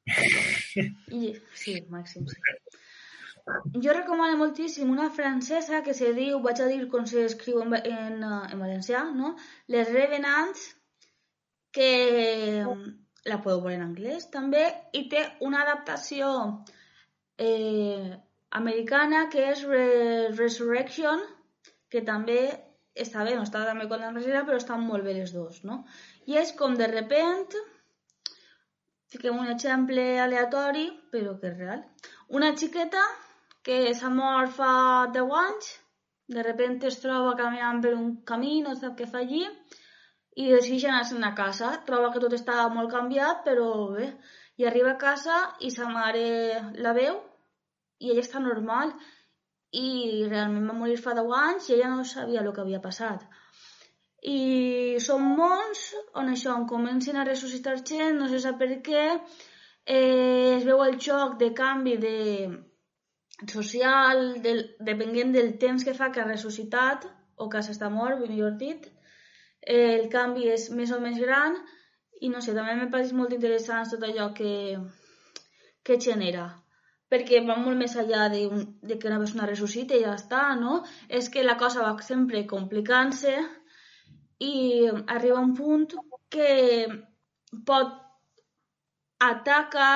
[0.06, 2.56] I, sí, màxim, sí.
[3.84, 8.16] Jo recomano moltíssim una francesa que se diu, vaig a dir com s'escriu en, en,
[8.26, 9.34] eh, en valencià, no?
[9.74, 10.64] Les Revenants,
[11.76, 11.90] que
[12.64, 12.88] mm,
[13.30, 14.64] la podeu veure en anglès també,
[14.98, 16.30] i té una adaptació
[17.38, 18.16] eh,
[18.60, 19.86] americana que és Re
[20.34, 21.22] Resurrection,
[21.92, 22.40] que també
[23.06, 25.82] està bé, no està també com la francesa, però estan molt bé les dues, no?
[26.26, 27.54] I és com de repent,
[29.12, 31.82] fiquem un exemple aleatori, però que és real.
[32.38, 33.02] Una xiqueta
[33.66, 34.70] que s'ha mort fa
[35.14, 35.72] 10 anys,
[36.36, 39.44] de repente es troba caminant per un camí, no sap què fa allí,
[40.36, 41.70] i decideix anar-se'n a casa.
[41.86, 44.10] Troba que tot està molt canviat, però bé.
[44.60, 46.26] I arriba a casa i sa mare
[46.84, 47.18] la veu
[48.00, 48.92] i ella està normal.
[49.76, 49.88] I
[50.30, 53.24] realment va morir fa 10 anys i ella no sabia el que havia passat.
[54.26, 55.82] I són mons
[56.20, 59.04] on això, on comencen a ressuscitar gent, no se sap per què,
[59.86, 62.16] eh, es veu el xoc de canvi de
[63.52, 68.56] social, del, depenent del temps que fa que ha ressuscitat, o que s'està mort, millor
[68.58, 68.90] dit,
[69.62, 71.58] eh, el canvi és més o menys gran,
[72.20, 74.54] i no sé, també m'ha pareix molt interessant tot allò que,
[75.84, 76.48] que genera
[77.12, 80.42] perquè va molt més enllà de, un, de que una persona ressuscita i ja està,
[80.58, 80.80] no?
[81.08, 83.36] És que la cosa va sempre complicant-se
[84.38, 85.86] i arriba un punt
[86.28, 86.86] que
[87.64, 87.94] pot
[89.18, 89.88] ataca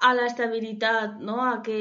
[0.00, 1.40] a l'estabilitat, no?
[1.44, 1.80] A que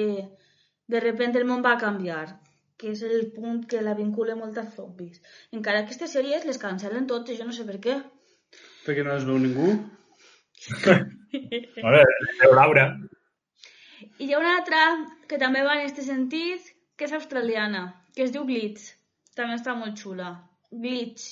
[0.88, 2.40] de repente el món va canviar,
[2.80, 5.22] que és el punt que la vincula molt als zombis.
[5.56, 7.99] Encara que aquestes sèries les cancel·len totes, jo no sé per què.
[8.86, 9.69] Perquè no les veu ningú.
[11.86, 12.86] A veure, veu Laura.
[14.18, 14.80] I hi ha una altra
[15.30, 17.84] que també va en aquest sentit, que és australiana,
[18.15, 18.90] que es diu Glitch.
[19.38, 20.34] També està molt xula.
[20.72, 21.27] Glitch.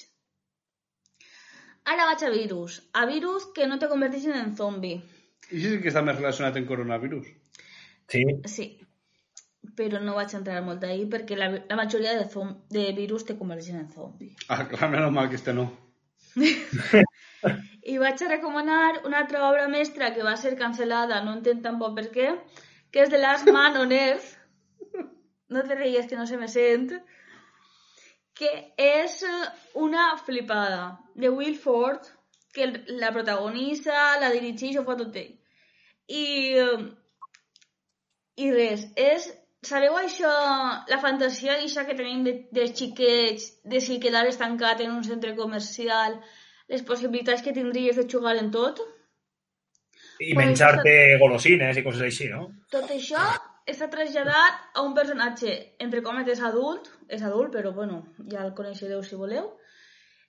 [1.94, 2.82] Ara vaig a virus.
[2.94, 4.98] A virus que no te converteixen en zombi.
[5.52, 7.28] I sí que està més relacionat amb coronavirus.
[8.12, 8.24] Sí.
[8.52, 8.68] Sí.
[9.78, 13.92] Però no vaig entrar molt ahí perquè la, la majoria de, virus te converteixen en
[13.94, 14.34] zombi.
[14.50, 15.70] Ah, clar, menys mal que este no.
[17.94, 21.96] I vaig a recomanar una altra obra mestra que va ser cancel·lada, no entenc tampoc
[21.96, 22.32] per què,
[22.92, 24.34] que és The Last Man on Earth.
[25.48, 26.98] No te reigues que no se me sent.
[28.38, 29.48] Que és eh,
[29.82, 32.06] una flipada de Will Ford,
[32.54, 32.70] que
[33.02, 35.34] la protagonista, la dirigeix, ho fa tot ell.
[36.08, 36.24] I,
[36.62, 36.88] eh,
[38.46, 39.34] i res, és...
[39.68, 40.30] Sabeu això,
[40.88, 45.34] la fantasia això que tenim de, de xiquets, de si quedar estancat en un centre
[45.36, 46.14] comercial,
[46.72, 48.80] les possibilitats que tindries de jugar en tot?
[50.24, 52.46] I menjar-te golosines i coses així, no?
[52.72, 53.26] Tot això
[53.74, 55.54] està traslladat a un personatge,
[55.84, 59.50] entre cometes, adult, és adult, però bueno, ja el coneixereu si voleu,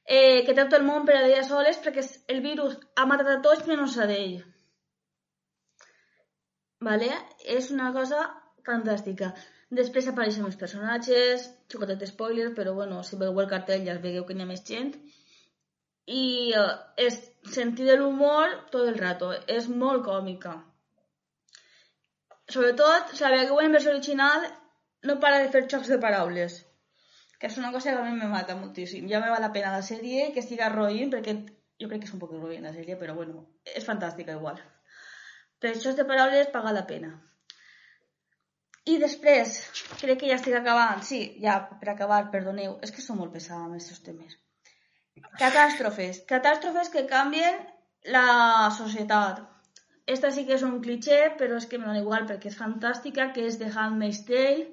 [0.04, 2.04] eh, que té tot el món per a ella soles perquè
[2.34, 4.40] el virus ha matat a tots menys a d'ell.
[6.88, 7.12] Vale?
[7.58, 8.24] És una cosa
[8.66, 9.32] fantàstica.
[9.78, 14.36] Després apareixen els personatges, xocotet spoiler, però bueno, si veieu el cartell ja veieu que
[14.36, 14.94] n'hi ha més gent.
[16.18, 16.24] I
[16.56, 16.70] eh,
[17.08, 17.18] és
[17.54, 19.34] sentir de l'humor tot el rato.
[19.58, 20.56] És molt còmica.
[22.54, 24.46] Sobretot, la veieu en versió original,
[25.04, 26.58] no para de fer xocs de paraules.
[27.38, 29.06] Que és una cosa que a mi me mata moltíssim.
[29.10, 31.36] Ja me val la pena la sèrie que siga roïn, perquè
[31.78, 34.58] jo crec que és un poc roïn la sèrie, però bueno, és fantàstica igual.
[35.62, 37.12] Per xocs de paraules paga la pena.
[38.88, 39.58] I després,
[40.00, 41.02] crec que ja estic acabant.
[41.04, 42.78] Sí, ja, per acabar, perdoneu.
[42.82, 44.38] És que som molt pesada amb aquests temes.
[45.42, 46.22] Catàstrofes.
[46.30, 47.58] Catàstrofes que canvien
[48.14, 49.42] la societat.
[50.08, 53.28] Esta sí que és un cliché, però és que me dona igual perquè és fantàstica,
[53.36, 54.64] que és The Handmaid's Tale,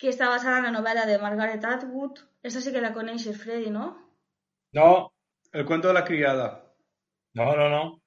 [0.00, 2.18] que està basada en la novel·la de Margaret Atwood.
[2.42, 3.86] Esta sí que la coneixes, Freddy, no?
[4.72, 4.90] No,
[5.52, 6.74] El cuento de la criada.
[7.34, 8.00] no, no, no.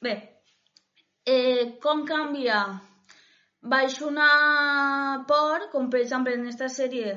[0.00, 0.42] Bé,
[1.24, 2.58] eh, com canvia
[3.62, 7.16] baix una por, com per exemple en aquesta sèrie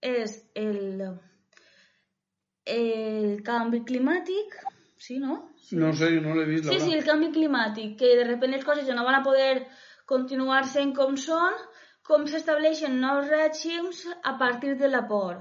[0.00, 1.04] és el,
[2.74, 4.56] el canvi climàtic,
[4.98, 5.53] sí, no?
[5.72, 8.86] No sé, no l'he vist, Sí, sí, el canvi climàtic, que de repente les coses
[8.86, 9.66] ja no van a poder
[10.06, 11.56] continuar sent com són,
[12.04, 15.40] com s'estableixen nous règims a partir de la por.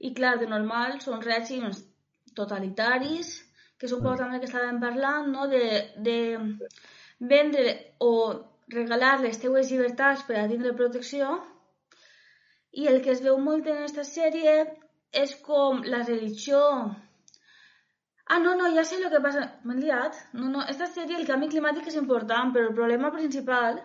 [0.00, 1.80] I clar, de normal són règims
[2.36, 3.32] totalitaris,
[3.78, 5.48] que és un poc també que estàvem parlant, no?
[5.48, 5.64] de,
[6.08, 6.18] de
[7.32, 8.12] vendre o
[8.74, 11.32] regalar les teues llibertats per a tindre protecció
[12.72, 14.52] i el que es veu molt en aquesta sèrie
[15.22, 16.60] és com la religió
[18.32, 19.40] Ah, no, no, ja sé el que passa.
[19.66, 20.18] M'he liat.
[20.38, 23.80] No, no, esta sèrie, el canvi climàtic és important, però el problema principal,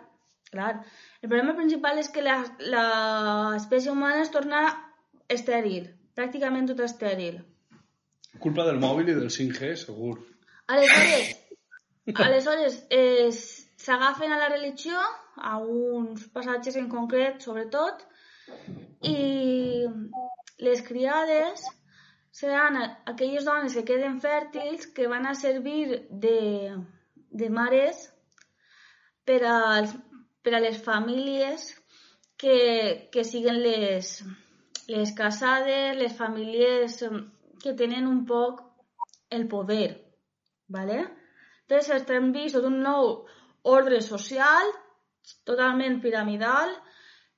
[0.51, 0.73] clar,
[1.23, 4.59] el problema principal és que l'espècie humana es torna
[5.35, 5.87] estèril,
[6.19, 7.39] pràcticament tota estèril.
[8.43, 10.19] Culpa del mòbil i del 5G, segur.
[10.75, 11.31] Aleshores,
[12.27, 13.31] aleshores eh,
[13.81, 14.99] s'agafen a la religió,
[15.41, 18.05] a uns passatges en concret, sobretot,
[19.09, 19.17] i
[20.69, 21.65] les criades
[22.35, 26.75] seran a- aquelles dones que queden fèrtils que van a servir de,
[27.39, 28.01] de mares
[29.23, 29.93] per, als,
[30.43, 31.69] per a les famílies
[32.37, 34.09] que, que siguen les,
[34.91, 37.13] les casades, les famílies eh,
[37.63, 38.61] que tenen un poc
[39.29, 40.03] el poder.
[40.67, 41.05] ¿vale?
[41.63, 43.23] Entonces estem vist tot un nou
[43.63, 44.67] ordre social,
[45.47, 46.75] totalment piramidal,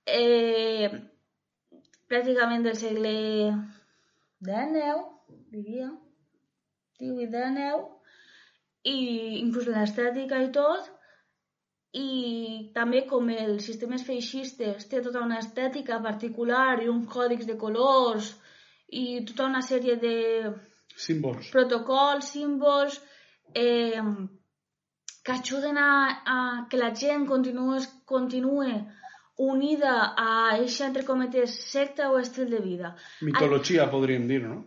[0.09, 0.89] eh,
[2.09, 3.13] pràcticament del segle
[4.45, 5.05] XIX,
[5.51, 5.89] diria,
[6.99, 7.87] 18 XIX,
[8.87, 8.97] i
[9.41, 10.91] inclús l'estètica i tot,
[11.97, 12.07] i
[12.75, 18.33] també com els sistemes feixistes té tota una estètica particular i uns còdics de colors
[19.01, 20.15] i tota una sèrie de
[20.97, 21.49] Símbols.
[21.53, 22.99] protocols, símbols,
[23.55, 24.03] eh,
[25.23, 25.89] que ajuden a,
[26.35, 26.37] a
[26.69, 28.77] que la gent continue, continue
[29.37, 32.95] unida a eixa, entre cometes, secta o estil de vida.
[33.21, 34.65] Mitologia, podríem dir, no?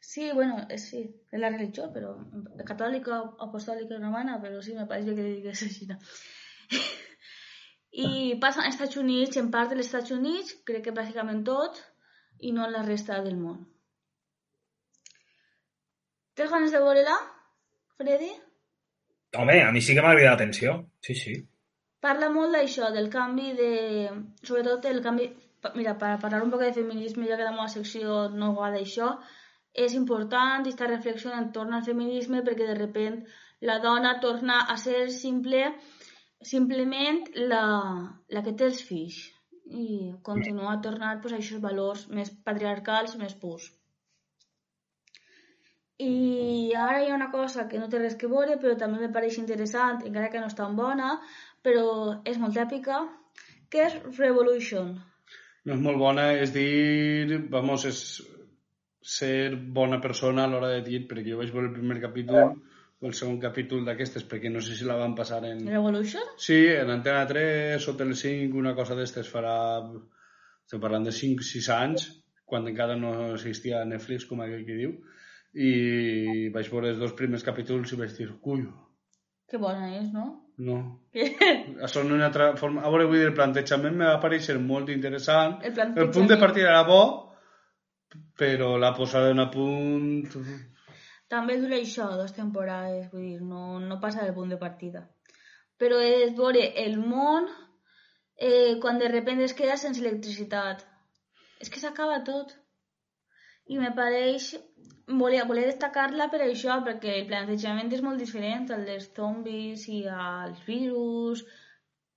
[0.00, 2.24] Sí, bueno, sí, es la religión, pero
[2.64, 5.86] católica, apostólica y romana, pero sí me parece que digués així.
[5.86, 5.98] No?
[7.96, 11.78] I passa als Estats Units, en part dels Estats Units, crec que pràcticament tot,
[12.38, 13.64] i no en la resta del món.
[16.36, 17.16] Tens ganes de veure-la,
[17.96, 18.32] Freddy?
[19.36, 20.76] Home, a mi sí que m'ha cridat l'atenció.
[21.00, 21.36] Sí, sí.
[22.06, 23.72] Parla molt d'això, del canvi de...
[24.48, 25.26] Sobretot el canvi...
[25.74, 29.08] Mira, per parlar un poc de feminisme, ja que la meva secció no va d'això,
[29.84, 33.16] és important aquesta reflexió entorn al feminisme perquè de repent
[33.70, 35.64] la dona torna a ser simple,
[36.52, 37.64] simplement la,
[38.36, 39.18] la que té els fills
[39.66, 43.66] i continua a tornar pues, a aquests valors més patriarcals, més purs.
[46.04, 49.12] I ara hi ha una cosa que no té res que veure, però també me
[49.12, 51.14] pareix interessant, encara que no és tan bona,
[51.66, 51.86] però
[52.22, 53.02] és molt èpica,
[53.72, 54.94] que és Revolution.
[55.66, 57.40] No és molt bona, és dir...
[57.50, 58.00] Vamos, és
[59.06, 62.54] ser bona persona a l'hora de dir, perquè jo vaig veure el primer capítol
[62.96, 65.66] o el segon capítol d'aquestes, perquè no sé si la van passar en...
[65.66, 66.30] Revolution?
[66.42, 69.56] Sí, en Antena 3 o Tele5, una cosa d'estes farà...
[70.66, 72.08] Estem parlant de 5-6 anys,
[72.46, 74.96] quan encara no existia Netflix, com aquell que diu,
[75.54, 78.72] i vaig veure els dos primers capítols i vaig dir, cuyo,
[79.46, 80.24] Que bona és, no?
[80.58, 80.76] No.
[81.86, 82.82] Això no una altra forma...
[82.82, 85.58] A veure, vull dir, el plantejament me va parèixer molt interessant.
[85.62, 87.02] El El punt de partida era bo,
[88.38, 90.32] però la posada en a punt...
[91.28, 95.08] També dura això, dues temporades, vull dir, no, no passa del punt de partida.
[95.76, 97.48] Però és veure el món
[98.36, 100.84] eh, quan de repente es queda sense electricitat.
[101.60, 102.54] És que s'acaba tot.
[103.72, 104.54] I me pareix...
[105.06, 110.00] Volia, volia destacar-la per això, perquè el plantejament és molt diferent al dels zombis i
[110.10, 111.44] als virus.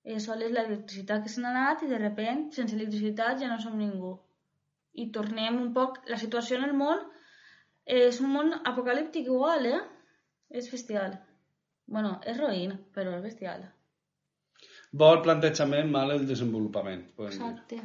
[0.02, 3.60] Eh, sol és l'electricitat que se n'ha anat i de repente, sense electricitat, ja no
[3.62, 4.16] som ningú.
[4.98, 6.02] I tornem un poc...
[6.10, 7.06] La situació en el món
[8.02, 9.82] és un món apocalíptic igual, eh?
[10.50, 11.20] És bestial.
[11.90, 13.68] Bueno, és roïn, però és bestial.
[14.92, 17.06] Bo el plantejament, mal el desenvolupament.
[17.16, 17.40] podem dir.
[17.40, 17.82] Exacte.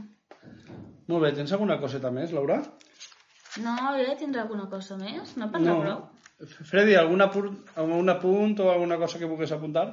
[1.13, 2.63] Molt bé, tens alguna coseta més, Laura?
[3.63, 5.37] No, jo tindré alguna cosa més?
[5.39, 6.03] No parla prou?
[6.67, 9.87] Freddy, algun apunt, algun apunt o alguna cosa que vulguis apuntar?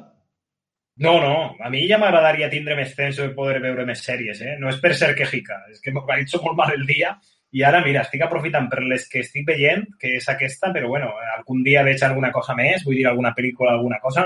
[1.02, 4.56] No, no, a mi ja m'agradaria tindre més temps de poder veure més sèries, eh?
[4.60, 7.14] No és per ser quejica, és que m'organitzo molt mal el dia
[7.52, 11.12] i ara, mira, estic aprofitant per les que estic veient, que és aquesta, però bueno,
[11.36, 14.26] algun dia veig alguna cosa més, vull dir alguna pel·lícula, alguna cosa,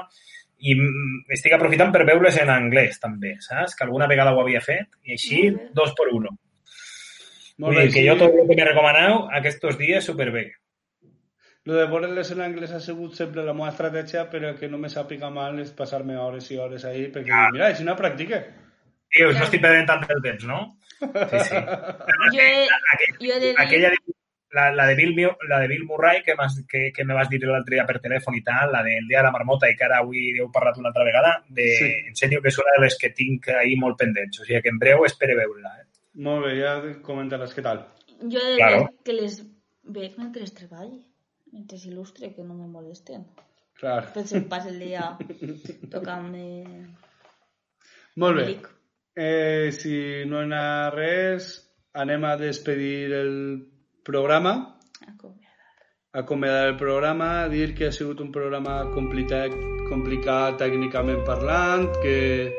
[0.61, 3.75] i mm, estic aprofitant per veure-les en anglès, també, saps?
[3.75, 5.41] Que alguna vegada ho havia fet, i així,
[5.73, 6.35] dos per uno.
[7.57, 8.07] Molt Vull dir que sí.
[8.07, 10.51] jo tot el que me recomaneu aquests dies, superbé.
[11.65, 14.89] Lo de veure-les en anglès ha sigut sempre la meva estratègia, però que no me
[14.91, 17.47] sàpiga mal és passar-me hores i hores ahí, perquè, Ah.
[17.51, 18.43] mira, si no practique.
[19.09, 20.77] Tio, això estic perdent tant el temps, no?
[20.99, 21.55] Sí, sí.
[22.35, 23.55] Jo he, Aquell- jo he de dir...
[23.57, 23.97] aquella de,
[24.51, 25.15] la, la, de Bill,
[25.49, 26.35] la de Bill Murray que,
[26.69, 29.23] que, que me vas dir l'altre dia per telèfon i tal, la del dia de
[29.23, 31.89] la marmota i que ara avui heu parlat una altra vegada, de, Sí.
[32.11, 34.39] en sèrio que és una de les que tinc ahí molt pendents.
[34.39, 35.73] O sigui que en breu espere veure-la.
[35.81, 35.84] Eh?
[36.15, 37.83] Molt bé, ja comentaràs què tal.
[38.21, 38.85] Jo he de Claro.
[39.03, 39.41] que les
[39.83, 41.01] veig mentre treballi,
[41.51, 43.25] mentre il·lustre, que no me molesten.
[43.79, 44.13] Clar.
[44.13, 45.17] Penso que passa el dia
[45.91, 46.45] tocant-me...
[48.21, 48.59] Molt bé.
[49.15, 51.49] Eh, si no hi ha res,
[51.93, 53.33] anem a despedir el
[54.07, 55.69] programa, Acomiadar.
[56.13, 59.51] acomiadar el programa, dir que ha sigut un programa complicat,
[59.89, 62.51] complicat tècnicament parlant, que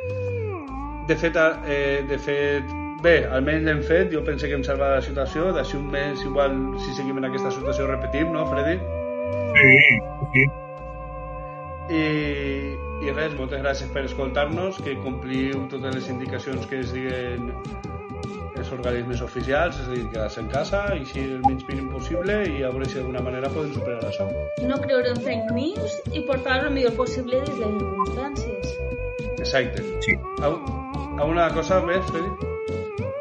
[1.09, 1.37] de fet,
[1.69, 5.77] eh, de fet bé, almenys l'hem fet, jo penso que hem salvat la situació, d'ací
[5.79, 6.55] un mes igual
[6.85, 8.79] si seguim en aquesta situació repetim, no, Freddy?
[9.57, 9.75] Sí,
[10.35, 10.47] sí.
[11.87, 12.01] I,
[13.07, 17.53] i res, moltes gràcies per escoltar-nos, que compliu totes les indicacions que es diguen
[18.57, 22.41] els organismes oficials, és a dir, quedar-se en casa, i així el menys mínim possible,
[22.49, 24.27] i a veure si d'alguna manera podem superar això.
[24.67, 28.75] No creure en fake news i portar el millor possible des de les circumstàncies.
[29.39, 29.85] Exacte.
[30.03, 30.17] Sí.
[30.43, 30.59] Al-
[31.17, 32.56] Alguna cosa més, Freddy?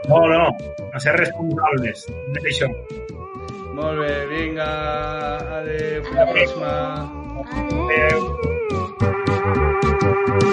[0.08, 0.58] No, no,
[0.94, 2.06] a ser responsables.
[2.36, 2.70] D'això.
[3.76, 4.70] Molt bé, vinga,
[5.60, 6.74] adéu, la pròxima.
[7.90, 8.22] Adéu.